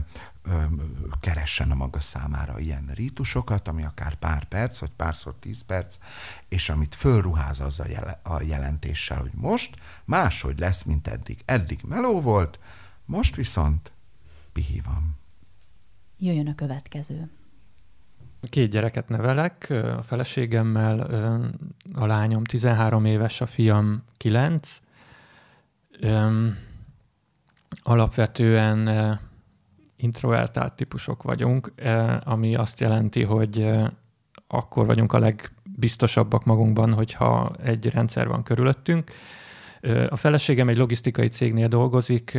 keressen 1.20 1.70
a 1.70 1.74
maga 1.74 2.00
számára 2.00 2.58
ilyen 2.58 2.90
rítusokat, 2.94 3.68
ami 3.68 3.84
akár 3.84 4.14
pár 4.14 4.44
perc, 4.44 4.78
vagy 4.78 4.90
párszor 4.96 5.34
tíz 5.40 5.62
perc, 5.66 5.96
és 6.48 6.68
amit 6.68 6.94
fölruház 6.94 7.60
az 7.60 7.80
a, 7.80 7.88
jel- 7.88 8.26
a 8.26 8.42
jelentéssel, 8.42 9.20
hogy 9.20 9.32
most 9.34 9.76
máshogy 10.04 10.58
lesz, 10.58 10.82
mint 10.82 11.08
eddig. 11.08 11.42
Eddig 11.44 11.80
meló 11.88 12.20
volt, 12.20 12.58
Most 13.04 13.36
viszont 13.36 13.92
pihi 14.52 14.80
van. 14.84 15.16
Jöjjön 16.18 16.48
a 16.48 16.54
következő. 16.54 17.30
Két 18.40 18.70
gyereket 18.70 19.08
nevelek 19.08 19.66
a 19.70 20.02
feleségemmel, 20.02 21.00
a 21.92 22.06
lányom 22.06 22.44
13 22.44 23.04
éves, 23.04 23.40
a 23.40 23.46
fiam 23.46 24.02
9. 24.16 24.80
Alapvetően 27.82 29.18
introvertált 29.98 30.74
típusok 30.74 31.22
vagyunk, 31.22 31.72
ami 32.24 32.54
azt 32.54 32.80
jelenti, 32.80 33.22
hogy 33.22 33.70
akkor 34.46 34.86
vagyunk 34.86 35.12
a 35.12 35.18
legbiztosabbak 35.18 36.44
magunkban, 36.44 36.94
hogyha 36.94 37.52
egy 37.62 37.90
rendszer 37.90 38.28
van 38.28 38.42
körülöttünk. 38.42 39.10
A 40.08 40.16
feleségem 40.16 40.68
egy 40.68 40.76
logisztikai 40.76 41.28
cégnél 41.28 41.68
dolgozik, 41.68 42.38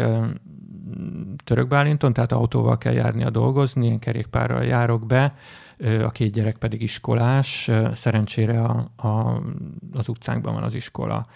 Törökbálinton, 1.43 2.13
tehát 2.13 2.31
autóval 2.31 2.77
kell 2.77 2.93
járnia 2.93 3.29
dolgozni, 3.29 3.87
én 3.87 3.99
kerékpárral 3.99 4.63
járok 4.63 5.05
be, 5.05 5.35
a 6.03 6.09
két 6.09 6.31
gyerek 6.31 6.57
pedig 6.57 6.81
iskolás, 6.81 7.69
szerencsére 7.93 8.61
a, 8.61 8.91
a, 9.07 9.41
az 9.93 10.07
utcánkban 10.07 10.53
van 10.53 10.63
az 10.63 10.75
iskola. 10.75 11.27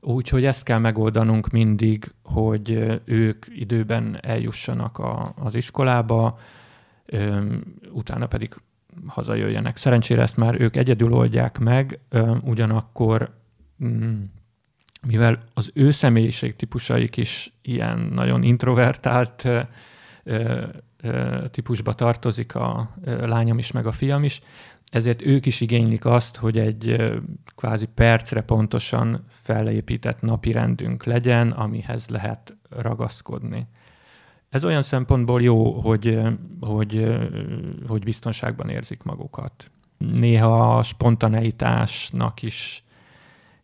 Úgyhogy 0.00 0.44
ezt 0.44 0.62
kell 0.62 0.78
megoldanunk 0.78 1.48
mindig, 1.48 2.12
hogy 2.22 3.00
ők 3.04 3.46
időben 3.48 4.18
eljussanak 4.22 4.98
a, 4.98 5.34
az 5.36 5.54
iskolába, 5.54 6.38
utána 7.92 8.26
pedig 8.26 8.54
hazajöjjenek. 9.06 9.76
Szerencsére 9.76 10.22
ezt 10.22 10.36
már 10.36 10.60
ők 10.60 10.76
egyedül 10.76 11.12
oldják 11.12 11.58
meg, 11.58 11.98
ugyanakkor 12.42 13.34
mm, 13.84 14.22
mivel 15.06 15.42
az 15.54 15.70
ő 15.74 15.90
személyiség 15.90 16.56
típusaik 16.56 17.16
is 17.16 17.52
ilyen 17.62 17.98
nagyon 17.98 18.42
introvertált 18.42 19.48
típusba 21.50 21.92
tartozik 21.92 22.54
a 22.54 22.94
lányom 23.04 23.58
is, 23.58 23.72
meg 23.72 23.86
a 23.86 23.92
fiam 23.92 24.24
is, 24.24 24.40
ezért 24.90 25.22
ők 25.22 25.46
is 25.46 25.60
igénylik 25.60 26.04
azt, 26.04 26.36
hogy 26.36 26.58
egy 26.58 27.12
kvázi 27.56 27.86
percre 27.86 28.40
pontosan 28.40 29.24
felépített 29.28 30.20
napi 30.20 30.52
rendünk 30.52 31.04
legyen, 31.04 31.50
amihez 31.50 32.08
lehet 32.08 32.56
ragaszkodni. 32.70 33.66
Ez 34.48 34.64
olyan 34.64 34.82
szempontból 34.82 35.42
jó, 35.42 35.72
hogy, 35.72 36.20
hogy, 36.60 37.18
hogy 37.86 38.04
biztonságban 38.04 38.68
érzik 38.68 39.02
magukat. 39.02 39.70
Néha 39.98 40.76
a 40.76 40.82
spontaneitásnak 40.82 42.42
is 42.42 42.84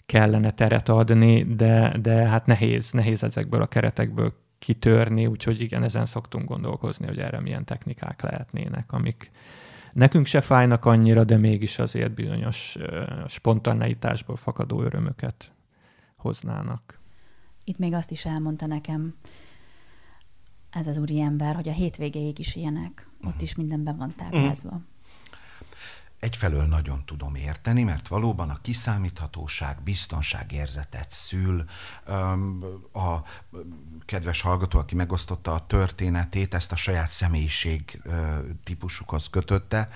kellene 0.06 0.50
teret 0.50 0.88
adni, 0.88 1.42
de, 1.42 1.96
de 2.00 2.14
hát 2.14 2.46
nehéz, 2.46 2.92
nehéz 2.92 3.22
ezekből 3.22 3.62
a 3.62 3.66
keretekből 3.66 4.32
kitörni, 4.58 5.26
úgyhogy 5.26 5.60
igen, 5.60 5.82
ezen 5.82 6.06
szoktunk 6.06 6.48
gondolkozni, 6.48 7.06
hogy 7.06 7.18
erre 7.18 7.40
milyen 7.40 7.64
technikák 7.64 8.22
lehetnének, 8.22 8.92
amik 8.92 9.30
nekünk 9.92 10.26
se 10.26 10.40
fájnak 10.40 10.84
annyira, 10.84 11.24
de 11.24 11.36
mégis 11.36 11.78
azért 11.78 12.14
bizonyos 12.14 12.76
spontaneitásból 13.26 14.36
fakadó 14.36 14.82
örömöket 14.82 15.52
hoznának. 16.16 17.00
Itt 17.64 17.78
még 17.78 17.92
azt 17.92 18.10
is 18.10 18.24
elmondta 18.24 18.66
nekem 18.66 19.14
ez 20.70 20.86
az 20.86 20.96
úriember, 20.96 21.54
hogy 21.54 21.68
a 21.68 21.72
hétvégéig 21.72 22.38
is 22.38 22.56
ilyenek. 22.56 23.08
Ott 23.26 23.40
is 23.40 23.54
mindenben 23.54 23.96
van 23.96 24.14
táblázva. 24.16 24.80
Egyfelől 26.22 26.66
nagyon 26.66 27.04
tudom 27.04 27.34
érteni, 27.34 27.82
mert 27.82 28.08
valóban 28.08 28.50
a 28.50 28.60
kiszámíthatóság, 28.62 29.82
biztonságérzetet 29.82 31.10
szül. 31.10 31.64
A 32.92 33.16
kedves 34.04 34.40
hallgató, 34.40 34.78
aki 34.78 34.94
megosztotta 34.94 35.54
a 35.54 35.66
történetét, 35.66 36.54
ezt 36.54 36.72
a 36.72 36.76
saját 36.76 37.10
személyiség 37.10 38.02
típusukhoz 38.64 39.28
kötötte, 39.30 39.88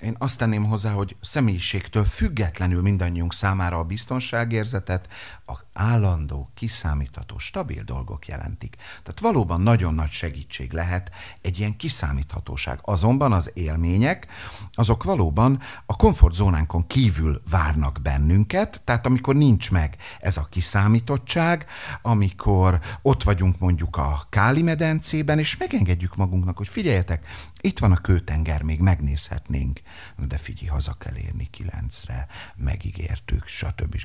én 0.00 0.16
azt 0.18 0.38
tenném 0.38 0.64
hozzá, 0.64 0.92
hogy 0.92 1.16
személyiségtől 1.20 2.04
függetlenül 2.04 2.82
mindannyiunk 2.82 3.32
számára 3.32 3.78
a 3.78 3.84
biztonságérzetet 3.84 5.08
a 5.46 5.58
állandó, 5.72 6.50
kiszámítható, 6.54 7.38
stabil 7.38 7.82
dolgok 7.82 8.26
jelentik. 8.26 8.76
Tehát 8.76 9.20
valóban 9.20 9.60
nagyon 9.60 9.94
nagy 9.94 10.10
segítség 10.10 10.72
lehet 10.72 11.10
egy 11.40 11.58
ilyen 11.58 11.76
kiszámíthatóság. 11.76 12.78
Azonban 12.82 13.32
az 13.32 13.50
élmények, 13.54 14.26
azok 14.72 15.04
valóban 15.04 15.60
a 15.86 15.96
komfortzónánkon 15.96 16.86
kívül 16.86 17.42
várnak 17.50 17.98
bennünket, 18.02 18.80
tehát 18.84 19.06
amikor 19.06 19.34
nincs 19.34 19.70
meg 19.70 19.96
ez 20.20 20.36
a 20.36 20.46
kiszámítottság, 20.50 21.66
amikor 22.02 22.80
ott 23.02 23.22
vagyunk 23.22 23.58
mondjuk 23.58 23.96
a 23.96 24.26
Káli 24.30 24.62
medencében, 24.62 25.38
és 25.38 25.56
megengedjük 25.56 26.16
magunknak, 26.16 26.56
hogy 26.56 26.68
figyeljetek, 26.68 27.26
itt 27.60 27.78
van 27.78 27.92
a 27.92 28.00
kőtenger, 28.00 28.62
még 28.62 28.80
megnézhetnénk. 28.80 29.80
De 30.16 30.38
figyelj, 30.38 30.66
haza 30.66 30.92
kell 30.92 31.16
érni 31.16 31.48
kilencre, 31.50 32.26
megígértük, 32.56 33.46
stb. 33.46 33.96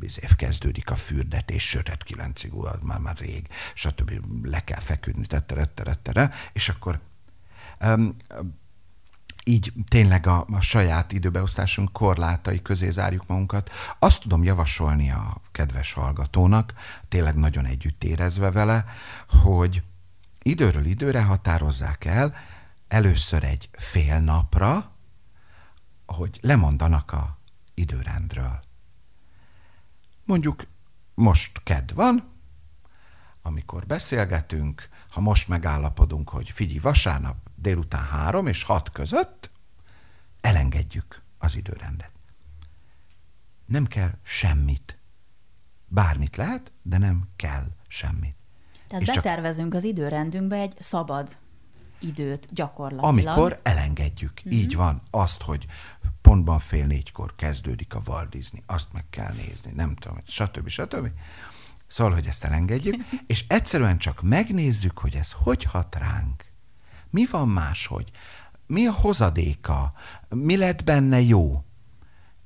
Év 0.00 0.36
kezdődik 0.36 0.87
a 0.90 0.96
fürdetés, 0.96 1.68
sötét 1.68 2.02
kilencig, 2.02 2.52
már, 2.82 2.98
már 2.98 3.16
rég, 3.16 3.48
stb. 3.74 4.10
Le 4.42 4.64
kell 4.64 4.80
feküdni, 4.80 5.26
tettere, 5.26 5.64
tettere, 5.64 6.30
és 6.52 6.68
akkor 6.68 7.00
um, 7.80 8.16
így 9.44 9.72
tényleg 9.88 10.26
a, 10.26 10.46
a 10.52 10.60
saját 10.60 11.12
időbeosztásunk 11.12 11.92
korlátai 11.92 12.62
közé 12.62 12.90
zárjuk 12.90 13.26
magunkat. 13.26 13.70
Azt 13.98 14.20
tudom 14.20 14.44
javasolni 14.44 15.10
a 15.10 15.40
kedves 15.52 15.92
hallgatónak, 15.92 16.72
tényleg 17.08 17.34
nagyon 17.34 17.64
együtt 17.64 18.04
érezve 18.04 18.50
vele, 18.50 18.84
hogy 19.28 19.82
időről 20.42 20.84
időre 20.84 21.22
határozzák 21.22 22.04
el, 22.04 22.34
először 22.88 23.44
egy 23.44 23.68
fél 23.72 24.20
napra, 24.20 24.92
hogy 26.06 26.38
lemondanak 26.42 27.12
a 27.12 27.38
időrendről. 27.74 28.60
Mondjuk 30.24 30.66
most 31.18 31.60
ked 31.62 31.94
van, 31.94 32.32
amikor 33.42 33.86
beszélgetünk, 33.86 34.88
ha 35.10 35.20
most 35.20 35.48
megállapodunk, 35.48 36.28
hogy 36.28 36.50
figyelj, 36.50 36.78
vasárnap 36.78 37.36
délután 37.56 38.04
három 38.04 38.46
és 38.46 38.62
hat 38.62 38.90
között, 38.90 39.50
elengedjük 40.40 41.22
az 41.38 41.56
időrendet. 41.56 42.12
Nem 43.66 43.86
kell 43.86 44.10
semmit. 44.22 44.98
Bármit 45.86 46.36
lehet, 46.36 46.72
de 46.82 46.98
nem 46.98 47.28
kell 47.36 47.66
semmit. 47.88 48.36
Tehát 48.86 49.02
és 49.02 49.14
betervezünk 49.14 49.72
csak... 49.72 49.78
az 49.78 49.84
időrendünkbe 49.84 50.56
egy 50.56 50.76
szabad 50.78 51.36
időt 51.98 52.54
gyakorlatilag. 52.54 53.12
Amikor 53.26 53.60
elengedjük. 53.62 54.32
Mm-hmm. 54.40 54.58
Így 54.58 54.76
van. 54.76 55.02
Azt, 55.10 55.42
hogy 55.42 55.66
pontban 56.28 56.58
fél 56.58 56.86
négykor 56.86 57.34
kezdődik 57.36 57.94
a 57.94 58.00
Walt 58.06 58.36
azt 58.66 58.92
meg 58.92 59.04
kell 59.10 59.32
nézni, 59.32 59.72
nem 59.74 59.94
tudom, 59.94 60.18
stb. 60.26 60.68
stb. 60.68 61.08
Szóval, 61.86 62.12
hogy 62.12 62.26
ezt 62.26 62.44
elengedjük, 62.44 62.94
és 63.26 63.44
egyszerűen 63.48 63.98
csak 63.98 64.22
megnézzük, 64.22 64.98
hogy 64.98 65.14
ez 65.14 65.32
hogy 65.32 65.64
hat 65.64 65.94
ránk. 65.94 66.44
Mi 67.10 67.26
van 67.30 67.48
máshogy? 67.48 68.10
Mi 68.66 68.86
a 68.86 68.92
hozadéka? 68.92 69.92
Mi 70.28 70.56
lett 70.56 70.84
benne 70.84 71.20
jó? 71.20 71.64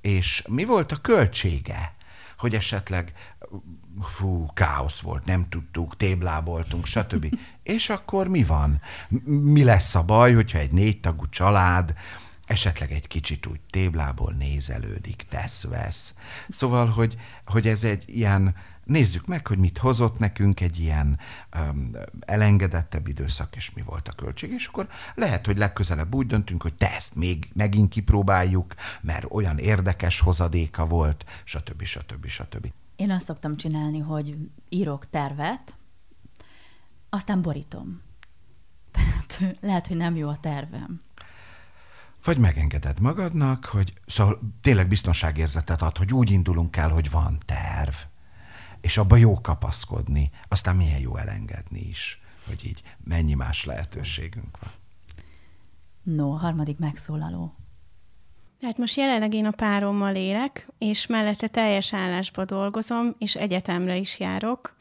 És 0.00 0.44
mi 0.48 0.64
volt 0.64 0.92
a 0.92 0.96
költsége? 0.96 1.94
Hogy 2.36 2.54
esetleg 2.54 3.12
fú, 4.00 4.46
káosz 4.54 5.00
volt, 5.00 5.24
nem 5.24 5.48
tudtuk, 5.48 5.96
tébláboltunk, 5.96 6.86
stb. 6.86 7.38
És 7.62 7.88
akkor 7.88 8.28
mi 8.28 8.44
van? 8.44 8.80
Mi 9.26 9.64
lesz 9.64 9.94
a 9.94 10.02
baj, 10.02 10.34
hogyha 10.34 10.58
egy 10.58 10.72
négytagú 10.72 11.28
család 11.28 11.94
esetleg 12.52 12.92
egy 12.92 13.06
kicsit 13.06 13.46
úgy 13.46 13.60
téblából 13.70 14.32
nézelődik, 14.32 15.22
tesz-vesz. 15.28 16.14
Szóval, 16.48 16.86
hogy, 16.86 17.16
hogy 17.46 17.68
ez 17.68 17.84
egy 17.84 18.04
ilyen, 18.06 18.54
nézzük 18.84 19.26
meg, 19.26 19.46
hogy 19.46 19.58
mit 19.58 19.78
hozott 19.78 20.18
nekünk 20.18 20.60
egy 20.60 20.78
ilyen 20.80 21.18
um, 21.56 21.90
elengedettebb 22.20 23.06
időszak, 23.06 23.56
és 23.56 23.72
mi 23.72 23.82
volt 23.82 24.08
a 24.08 24.12
költség, 24.12 24.52
és 24.52 24.66
akkor 24.66 24.88
lehet, 25.14 25.46
hogy 25.46 25.58
legközelebb 25.58 26.14
úgy 26.14 26.26
döntünk, 26.26 26.62
hogy 26.62 26.74
te 26.74 26.94
ezt 26.94 27.14
még 27.14 27.50
megint 27.52 27.90
kipróbáljuk, 27.90 28.74
mert 29.00 29.26
olyan 29.28 29.58
érdekes 29.58 30.20
hozadéka 30.20 30.86
volt, 30.86 31.24
stb. 31.44 31.82
stb. 31.82 32.26
stb. 32.26 32.72
Én 32.96 33.10
azt 33.10 33.26
szoktam 33.26 33.56
csinálni, 33.56 33.98
hogy 33.98 34.36
írok 34.68 35.10
tervet, 35.10 35.76
aztán 37.08 37.42
borítom. 37.42 38.02
Tehát 38.92 39.56
lehet, 39.60 39.86
hogy 39.86 39.96
nem 39.96 40.16
jó 40.16 40.28
a 40.28 40.36
tervem. 40.40 41.00
Vagy 42.24 42.38
megengeded 42.38 43.00
magadnak, 43.00 43.64
hogy 43.64 43.92
szóval 44.06 44.40
tényleg 44.60 44.88
biztonságérzetet 44.88 45.82
ad, 45.82 45.96
hogy 45.96 46.12
úgy 46.12 46.30
indulunk 46.30 46.76
el, 46.76 46.88
hogy 46.90 47.10
van 47.10 47.42
terv, 47.46 47.94
és 48.80 48.96
abba 48.96 49.16
jó 49.16 49.40
kapaszkodni, 49.40 50.30
aztán 50.48 50.76
milyen 50.76 51.00
jó 51.00 51.16
elengedni 51.16 51.80
is, 51.80 52.20
hogy 52.46 52.66
így 52.66 52.82
mennyi 53.04 53.34
más 53.34 53.64
lehetőségünk 53.64 54.58
van. 54.60 54.70
No, 56.02 56.30
harmadik 56.30 56.78
megszólaló. 56.78 57.54
Hát 58.62 58.78
most 58.78 58.96
jelenleg 58.96 59.34
én 59.34 59.46
a 59.46 59.50
párommal 59.50 60.14
élek, 60.14 60.68
és 60.78 61.06
mellette 61.06 61.48
teljes 61.48 61.94
állásba 61.94 62.44
dolgozom, 62.44 63.14
és 63.18 63.36
egyetemre 63.36 63.96
is 63.96 64.18
járok, 64.18 64.76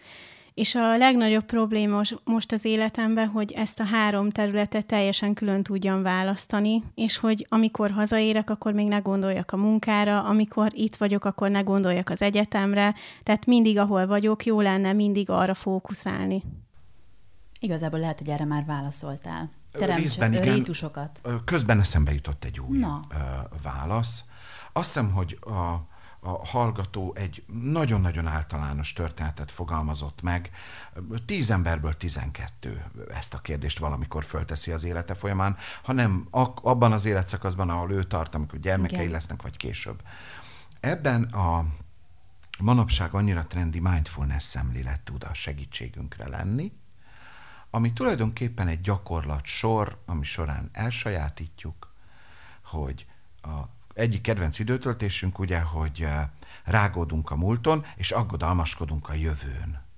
És 0.61 0.75
a 0.75 0.97
legnagyobb 0.97 1.45
probléma 1.45 2.01
most 2.23 2.51
az 2.51 2.65
életemben, 2.65 3.27
hogy 3.27 3.51
ezt 3.51 3.79
a 3.79 3.83
három 3.83 4.29
területet 4.29 4.85
teljesen 4.85 5.33
külön 5.33 5.63
tudjam 5.63 6.01
választani, 6.01 6.83
és 6.95 7.17
hogy 7.17 7.45
amikor 7.49 7.91
hazaérek, 7.91 8.49
akkor 8.49 8.73
még 8.73 8.87
ne 8.87 8.97
gondoljak 8.97 9.51
a 9.51 9.57
munkára, 9.57 10.23
amikor 10.23 10.71
itt 10.73 10.95
vagyok, 10.95 11.25
akkor 11.25 11.49
ne 11.49 11.61
gondoljak 11.61 12.09
az 12.09 12.21
egyetemre, 12.21 12.95
tehát 13.23 13.45
mindig, 13.45 13.77
ahol 13.77 14.07
vagyok, 14.07 14.45
jó 14.45 14.61
lenne 14.61 14.93
mindig 14.93 15.29
arra 15.29 15.53
fókuszálni. 15.53 16.43
Igazából 17.59 17.99
lehet, 17.99 18.17
hogy 18.17 18.29
erre 18.29 18.45
már 18.45 18.65
válaszoltál. 18.65 19.49
Teremts. 19.71 20.17
Rétusokat. 20.17 21.21
Közben 21.45 21.79
eszembe 21.79 22.13
jutott 22.13 22.43
egy 22.43 22.59
új 22.59 22.77
Na. 22.77 22.99
válasz. 23.63 24.23
Azt 24.73 24.85
hiszem, 24.85 25.11
hogy 25.11 25.37
a, 25.41 25.89
a 26.23 26.45
hallgató 26.45 27.13
egy 27.15 27.43
nagyon-nagyon 27.47 28.27
általános 28.27 28.93
történetet 28.93 29.51
fogalmazott 29.51 30.21
meg. 30.21 30.51
Tíz 31.25 31.49
emberből 31.49 31.97
tizenkettő 31.97 32.85
ezt 33.09 33.33
a 33.33 33.39
kérdést 33.39 33.79
valamikor 33.79 34.23
fölteszi 34.23 34.71
az 34.71 34.83
élete 34.83 35.13
folyamán, 35.13 35.57
hanem 35.83 36.27
abban 36.61 36.91
az 36.91 37.05
életszakaszban, 37.05 37.69
ahol 37.69 37.91
ő 37.91 38.03
tart, 38.03 38.35
amikor 38.35 38.59
gyermekei 38.59 38.99
Igen. 38.99 39.11
lesznek, 39.11 39.41
vagy 39.41 39.57
később. 39.57 40.01
Ebben 40.79 41.23
a 41.23 41.65
manapság 42.59 43.13
annyira 43.13 43.47
trendi 43.47 43.79
mindfulness 43.79 44.43
szemlélet 44.43 45.01
tud 45.01 45.23
a 45.23 45.33
segítségünkre 45.33 46.27
lenni, 46.27 46.71
ami 47.69 47.93
tulajdonképpen 47.93 48.67
egy 48.67 48.81
gyakorlat 48.81 49.45
sor, 49.45 50.01
ami 50.05 50.23
során 50.23 50.69
elsajátítjuk, 50.71 51.93
hogy 52.63 53.05
a 53.41 53.79
egyik 53.93 54.21
kedvenc 54.21 54.59
időtöltésünk 54.59 55.39
ugye, 55.39 55.59
hogy 55.59 56.01
eh, 56.01 56.27
rágódunk 56.63 57.31
a 57.31 57.35
múlton, 57.35 57.85
és 57.95 58.11
aggodalmaskodunk 58.11 59.09
a 59.09 59.13
jövőn 59.13 59.89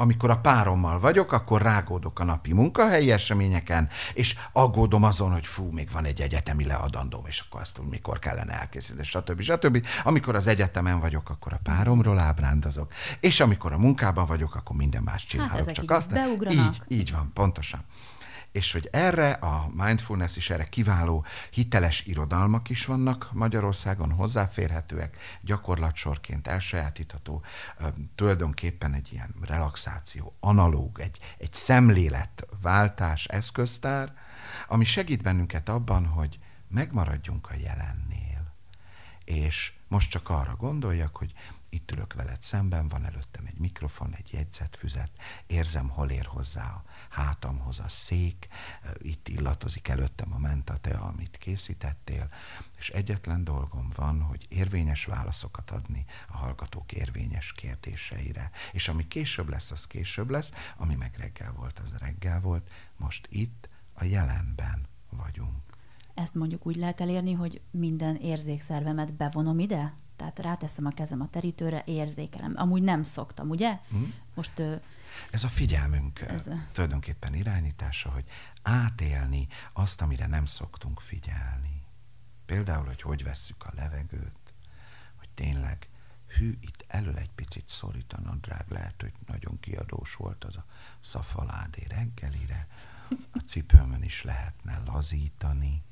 amikor 0.00 0.30
a 0.30 0.38
párommal 0.38 1.00
vagyok, 1.00 1.32
akkor 1.32 1.62
rágódok 1.62 2.18
a 2.18 2.24
napi 2.24 2.52
munkahelyi 2.52 3.10
eseményeken, 3.10 3.88
és 4.14 4.36
aggódom 4.52 5.02
azon, 5.02 5.32
hogy 5.32 5.46
fú, 5.46 5.70
még 5.70 5.90
van 5.92 6.04
egy 6.04 6.20
egyetemi 6.20 6.64
leadandóm, 6.64 7.26
és 7.26 7.40
akkor 7.40 7.60
azt 7.60 7.80
mikor 7.90 8.18
kellene 8.18 8.52
elkészíteni, 8.52 9.04
stb. 9.04 9.40
stb. 9.40 9.86
Amikor 10.04 10.34
az 10.34 10.46
egyetemen 10.46 11.00
vagyok, 11.00 11.30
akkor 11.30 11.52
a 11.52 11.60
páromról 11.62 12.18
ábrándozok, 12.18 12.92
és 13.20 13.40
amikor 13.40 13.72
a 13.72 13.78
munkában 13.78 14.26
vagyok, 14.26 14.54
akkor 14.54 14.76
minden 14.76 15.02
más 15.02 15.26
csinálok. 15.26 15.66
Hát 15.66 15.72
csak 15.72 15.90
azt. 15.90 16.12
Beugranak. 16.12 16.74
Így, 16.74 16.98
így 16.98 17.12
van, 17.12 17.30
pontosan 17.34 17.80
és 18.52 18.72
hogy 18.72 18.88
erre 18.92 19.30
a 19.30 19.70
mindfulness 19.74 20.36
is 20.36 20.50
erre 20.50 20.68
kiváló 20.68 21.24
hiteles 21.50 22.06
irodalmak 22.06 22.68
is 22.68 22.84
vannak 22.86 23.28
Magyarországon, 23.32 24.12
hozzáférhetőek, 24.12 25.16
gyakorlatsorként 25.40 26.46
elsajátítható, 26.46 27.42
tulajdonképpen 28.14 28.94
egy 28.94 29.08
ilyen 29.12 29.34
relaxáció, 29.40 30.36
analóg, 30.40 31.00
egy, 31.00 31.18
egy 31.38 31.54
szemléletváltás 31.54 33.24
eszköztár, 33.24 34.14
ami 34.68 34.84
segít 34.84 35.22
bennünket 35.22 35.68
abban, 35.68 36.06
hogy 36.06 36.38
megmaradjunk 36.68 37.50
a 37.50 37.54
jelennél. 37.54 38.54
És 39.24 39.72
most 39.88 40.10
csak 40.10 40.28
arra 40.28 40.56
gondoljak, 40.56 41.16
hogy 41.16 41.32
itt 41.68 41.90
ülök 41.90 42.14
veled 42.14 42.42
szemben, 42.42 42.88
van 42.88 43.04
előttem 43.04 43.46
egy 43.46 43.58
mikrofon, 43.58 44.14
egy 44.14 44.32
jegyzetfüzet, 44.32 45.10
érzem, 45.46 45.88
hol 45.88 46.10
ér 46.10 46.26
hozzá 46.26 46.64
a 46.64 46.84
hátamhoz 47.10 47.78
a 47.78 47.88
szék, 47.88 48.48
itt 48.98 49.28
illatozik 49.28 49.88
előttem 49.88 50.32
a 50.32 50.38
menta 50.38 50.76
te, 50.76 50.96
amit 50.96 51.36
készítettél, 51.36 52.28
és 52.78 52.90
egyetlen 52.90 53.44
dolgom 53.44 53.88
van, 53.94 54.20
hogy 54.22 54.46
érvényes 54.48 55.04
válaszokat 55.04 55.70
adni 55.70 56.04
a 56.28 56.36
hallgatók 56.36 56.92
érvényes 56.92 57.52
kérdéseire. 57.52 58.50
És 58.72 58.88
ami 58.88 59.08
később 59.08 59.48
lesz, 59.48 59.70
az 59.70 59.86
később 59.86 60.30
lesz, 60.30 60.52
ami 60.76 60.94
meg 60.94 61.14
reggel 61.18 61.52
volt, 61.52 61.78
az 61.78 61.94
reggel 61.98 62.40
volt, 62.40 62.70
most 62.96 63.28
itt 63.30 63.68
a 63.92 64.04
jelenben 64.04 64.86
vagyunk. 65.10 65.70
Ezt 66.14 66.34
mondjuk 66.34 66.66
úgy 66.66 66.76
lehet 66.76 67.00
elérni, 67.00 67.32
hogy 67.32 67.60
minden 67.70 68.16
érzékszervemet 68.16 69.14
bevonom 69.14 69.58
ide? 69.58 69.94
Tehát 70.16 70.38
ráteszem 70.38 70.86
a 70.86 70.90
kezem 70.90 71.20
a 71.20 71.28
terítőre, 71.28 71.82
érzékelem. 71.86 72.52
Amúgy 72.56 72.82
nem 72.82 73.02
szoktam, 73.02 73.48
ugye? 73.48 73.78
Hmm. 73.90 74.14
Most 74.34 74.62
ez 75.30 75.44
a 75.44 75.48
figyelmünk 75.48 76.20
Ez 76.20 76.46
a... 76.46 76.66
tulajdonképpen 76.72 77.34
irányítása, 77.34 78.10
hogy 78.10 78.24
átélni 78.62 79.48
azt, 79.72 80.00
amire 80.00 80.26
nem 80.26 80.44
szoktunk 80.44 81.00
figyelni. 81.00 81.82
Például, 82.46 82.86
hogy 82.86 83.02
hogy 83.02 83.22
vesszük 83.22 83.64
a 83.64 83.72
levegőt, 83.74 84.54
hogy 85.16 85.28
tényleg 85.34 85.88
hű, 86.26 86.58
itt 86.60 86.84
elől 86.88 87.16
egy 87.16 87.30
picit 87.30 87.68
szorít 87.68 88.12
a 88.12 88.20
nadrág, 88.20 88.64
lehet, 88.68 89.00
hogy 89.00 89.12
nagyon 89.26 89.60
kiadós 89.60 90.14
volt 90.14 90.44
az 90.44 90.56
a 90.56 90.64
szafaládé 91.00 91.86
reggelire, 91.88 92.66
a 93.32 93.38
cipőmön 93.46 94.02
is 94.02 94.22
lehetne 94.22 94.82
lazítani, 94.86 95.82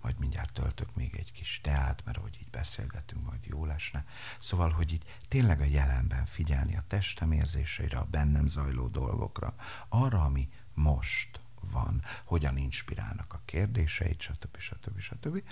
majd 0.00 0.18
mindjárt 0.18 0.52
töltök 0.52 0.94
még 0.94 1.14
egy 1.16 1.32
kis 1.32 1.60
teát, 1.62 2.04
mert 2.04 2.18
hogy 2.18 2.38
így 2.40 2.50
beszélgetünk, 2.50 3.24
majd 3.26 3.44
jó 3.44 3.64
lesne. 3.64 4.04
Szóval, 4.38 4.70
hogy 4.70 4.92
így 4.92 5.04
tényleg 5.28 5.60
a 5.60 5.64
jelenben 5.64 6.24
figyelni 6.24 6.76
a 6.76 6.84
testem 6.86 7.32
érzéseire, 7.32 7.98
a 7.98 8.06
bennem 8.10 8.46
zajló 8.48 8.88
dolgokra, 8.88 9.54
arra, 9.88 10.24
ami 10.24 10.48
most 10.74 11.40
van, 11.70 12.02
hogyan 12.24 12.56
inspirálnak 12.56 13.32
a 13.32 13.40
kérdéseit, 13.44 14.20
stb. 14.20 14.58
stb. 14.58 14.98
stb. 14.98 15.00
stb. 15.00 15.42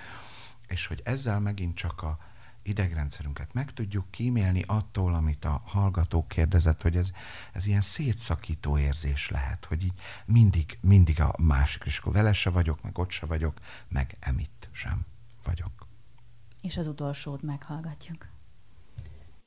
És 0.66 0.86
hogy 0.86 1.00
ezzel 1.04 1.40
megint 1.40 1.76
csak 1.76 2.02
a, 2.02 2.18
idegrendszerünket 2.62 3.52
meg 3.52 3.72
tudjuk 3.72 4.11
kímélni 4.11 4.64
attól, 4.66 5.14
amit 5.14 5.44
a 5.44 5.62
hallgató 5.64 6.26
kérdezett, 6.26 6.82
hogy 6.82 6.96
ez, 6.96 7.11
ez 7.52 7.66
ilyen 7.66 7.80
szétszakító 7.80 8.78
érzés 8.78 9.30
lehet, 9.30 9.64
hogy 9.64 9.82
így 9.82 10.00
mindig, 10.26 10.78
mindig 10.80 11.20
a 11.20 11.34
másik, 11.38 11.82
és 11.84 11.98
akkor 11.98 12.12
vele 12.12 12.32
se 12.32 12.50
vagyok, 12.50 12.82
meg 12.82 12.98
ott 12.98 13.11
se 13.11 13.26
vagyok, 13.26 13.54
meg 13.88 14.16
emitt 14.20 14.68
sem 14.72 15.06
vagyok. 15.44 15.86
És 16.61 16.76
az 16.76 16.86
utolsót 16.86 17.42
meghallgatjuk. 17.42 18.28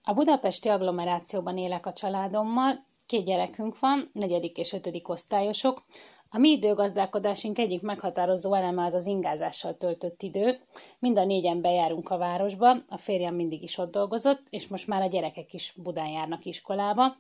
A 0.04 0.14
budapesti 0.14 0.70
agglomerációban 0.70 1.58
élek 1.58 1.86
a 1.86 1.94
családommal, 1.94 2.86
két 3.06 3.26
gyerekünk 3.26 3.80
van, 3.80 4.10
negyedik 4.14 4.58
és 4.58 4.74
ötödik 4.74 5.10
osztályosok, 5.10 5.84
a 6.36 6.38
mi 6.38 6.50
időgazdálkodásunk 6.50 7.58
egyik 7.58 7.82
meghatározó 7.82 8.54
eleme 8.54 8.86
az 8.86 8.94
az 8.94 9.06
ingázással 9.06 9.78
töltött 9.78 10.22
idő. 10.22 10.60
Mind 11.00 11.18
a 11.18 11.26
négyen 11.26 11.62
bejárunk 11.62 12.10
a 12.10 12.18
városba, 12.18 12.70
a 12.90 12.98
férjem 12.98 13.36
mindig 13.36 13.64
is 13.64 13.78
ott 13.78 13.92
dolgozott, 13.92 14.42
és 14.50 14.68
most 14.68 14.88
már 14.88 15.02
a 15.02 15.08
gyerekek 15.08 15.54
is 15.54 15.74
Budán 15.84 16.08
járnak 16.08 16.46
iskolába. 16.46 17.16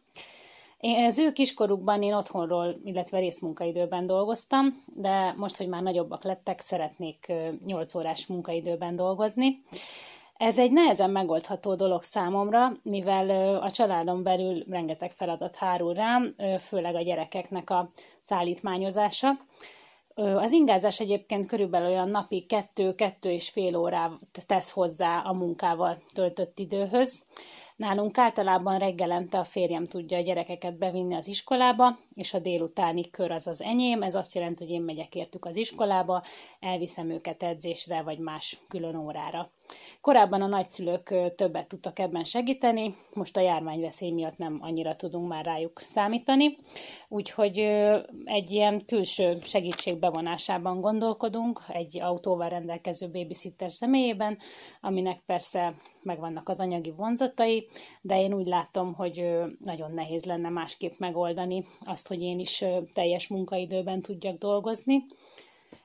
Az 0.80 1.20
ő 1.20 1.32
kiskorukban 1.32 2.03
én 2.03 2.14
otthonról, 2.14 2.76
illetve 2.84 3.20
részmunkaidőben 3.20 4.05
dolgoztam, 4.05 4.84
de 4.95 5.34
most, 5.38 5.57
hogy 5.57 5.68
már 5.68 5.82
nagyobbak 5.82 6.24
lettek, 6.24 6.59
szeretnék 6.59 7.34
8 7.66 7.95
órás 7.95 8.28
munkaidőben 8.28 8.95
dolgozni. 8.95 9.64
Ez 10.43 10.59
egy 10.59 10.71
nehezen 10.71 11.09
megoldható 11.09 11.75
dolog 11.75 12.01
számomra, 12.01 12.71
mivel 12.81 13.55
a 13.55 13.71
családon 13.71 14.23
belül 14.23 14.63
rengeteg 14.69 15.11
feladat 15.11 15.55
hárul 15.55 15.93
rám, 15.93 16.35
főleg 16.59 16.95
a 16.95 17.01
gyerekeknek 17.01 17.69
a 17.69 17.91
szállítmányozása. 18.23 19.29
Az 20.15 20.51
ingázás 20.51 20.99
egyébként 20.99 21.45
körülbelül 21.45 21.87
olyan 21.87 22.09
napi 22.09 22.45
kettő-kettő 22.45 23.29
és 23.29 23.49
fél 23.49 23.75
órát 23.75 24.11
tesz 24.45 24.71
hozzá 24.71 25.19
a 25.19 25.33
munkával 25.33 25.97
töltött 26.13 26.59
időhöz. 26.59 27.23
Nálunk 27.75 28.17
általában 28.17 28.79
reggelente 28.79 29.37
a 29.37 29.43
férjem 29.43 29.83
tudja 29.83 30.17
a 30.17 30.21
gyerekeket 30.21 30.77
bevinni 30.77 31.15
az 31.15 31.27
iskolába, 31.27 31.97
és 32.13 32.33
a 32.33 32.39
délutáni 32.39 33.09
kör 33.09 33.31
az 33.31 33.47
az 33.47 33.61
enyém, 33.61 34.01
ez 34.01 34.15
azt 34.15 34.33
jelenti, 34.33 34.63
hogy 34.63 34.73
én 34.73 34.81
megyek 34.81 35.15
értük 35.15 35.45
az 35.45 35.55
iskolába, 35.55 36.23
elviszem 36.59 37.09
őket 37.09 37.43
edzésre 37.43 38.01
vagy 38.01 38.19
más 38.19 38.59
külön 38.67 38.95
órára. 38.95 39.51
Korábban 40.01 40.41
a 40.41 40.47
nagyszülők 40.47 41.13
többet 41.36 41.67
tudtak 41.67 41.99
ebben 41.99 42.24
segíteni, 42.24 42.95
most 43.13 43.38
a 43.38 43.41
járványveszély 43.41 44.11
miatt 44.11 44.38
nem 44.38 44.57
annyira 44.61 44.95
tudunk 44.95 45.28
már 45.28 45.45
rájuk 45.45 45.80
számítani, 45.80 46.57
úgyhogy 47.09 47.57
egy 48.24 48.51
ilyen 48.51 48.86
külső 48.86 49.34
segítség 49.43 49.99
bevonásában 49.99 50.82
gondolkodunk, 50.82 51.61
egy 51.67 51.99
autóval 51.99 52.49
rendelkező 52.49 53.09
babysitter 53.09 53.71
személyében, 53.71 54.38
aminek 54.82 55.21
persze 55.26 55.74
megvannak 56.01 56.49
az 56.49 56.59
anyagi 56.59 56.91
vonzatai, 56.91 57.67
de 58.01 58.19
én 58.21 58.34
úgy 58.34 58.45
látom, 58.45 58.93
hogy 58.93 59.26
nagyon 59.59 59.91
nehéz 59.91 60.24
lenne 60.24 60.49
másképp 60.49 60.91
megoldani 60.97 61.65
azt, 61.80 62.07
hogy 62.07 62.21
én 62.21 62.39
is 62.39 62.63
teljes 62.93 63.28
munkaidőben 63.28 64.01
tudjak 64.01 64.38
dolgozni. 64.38 65.05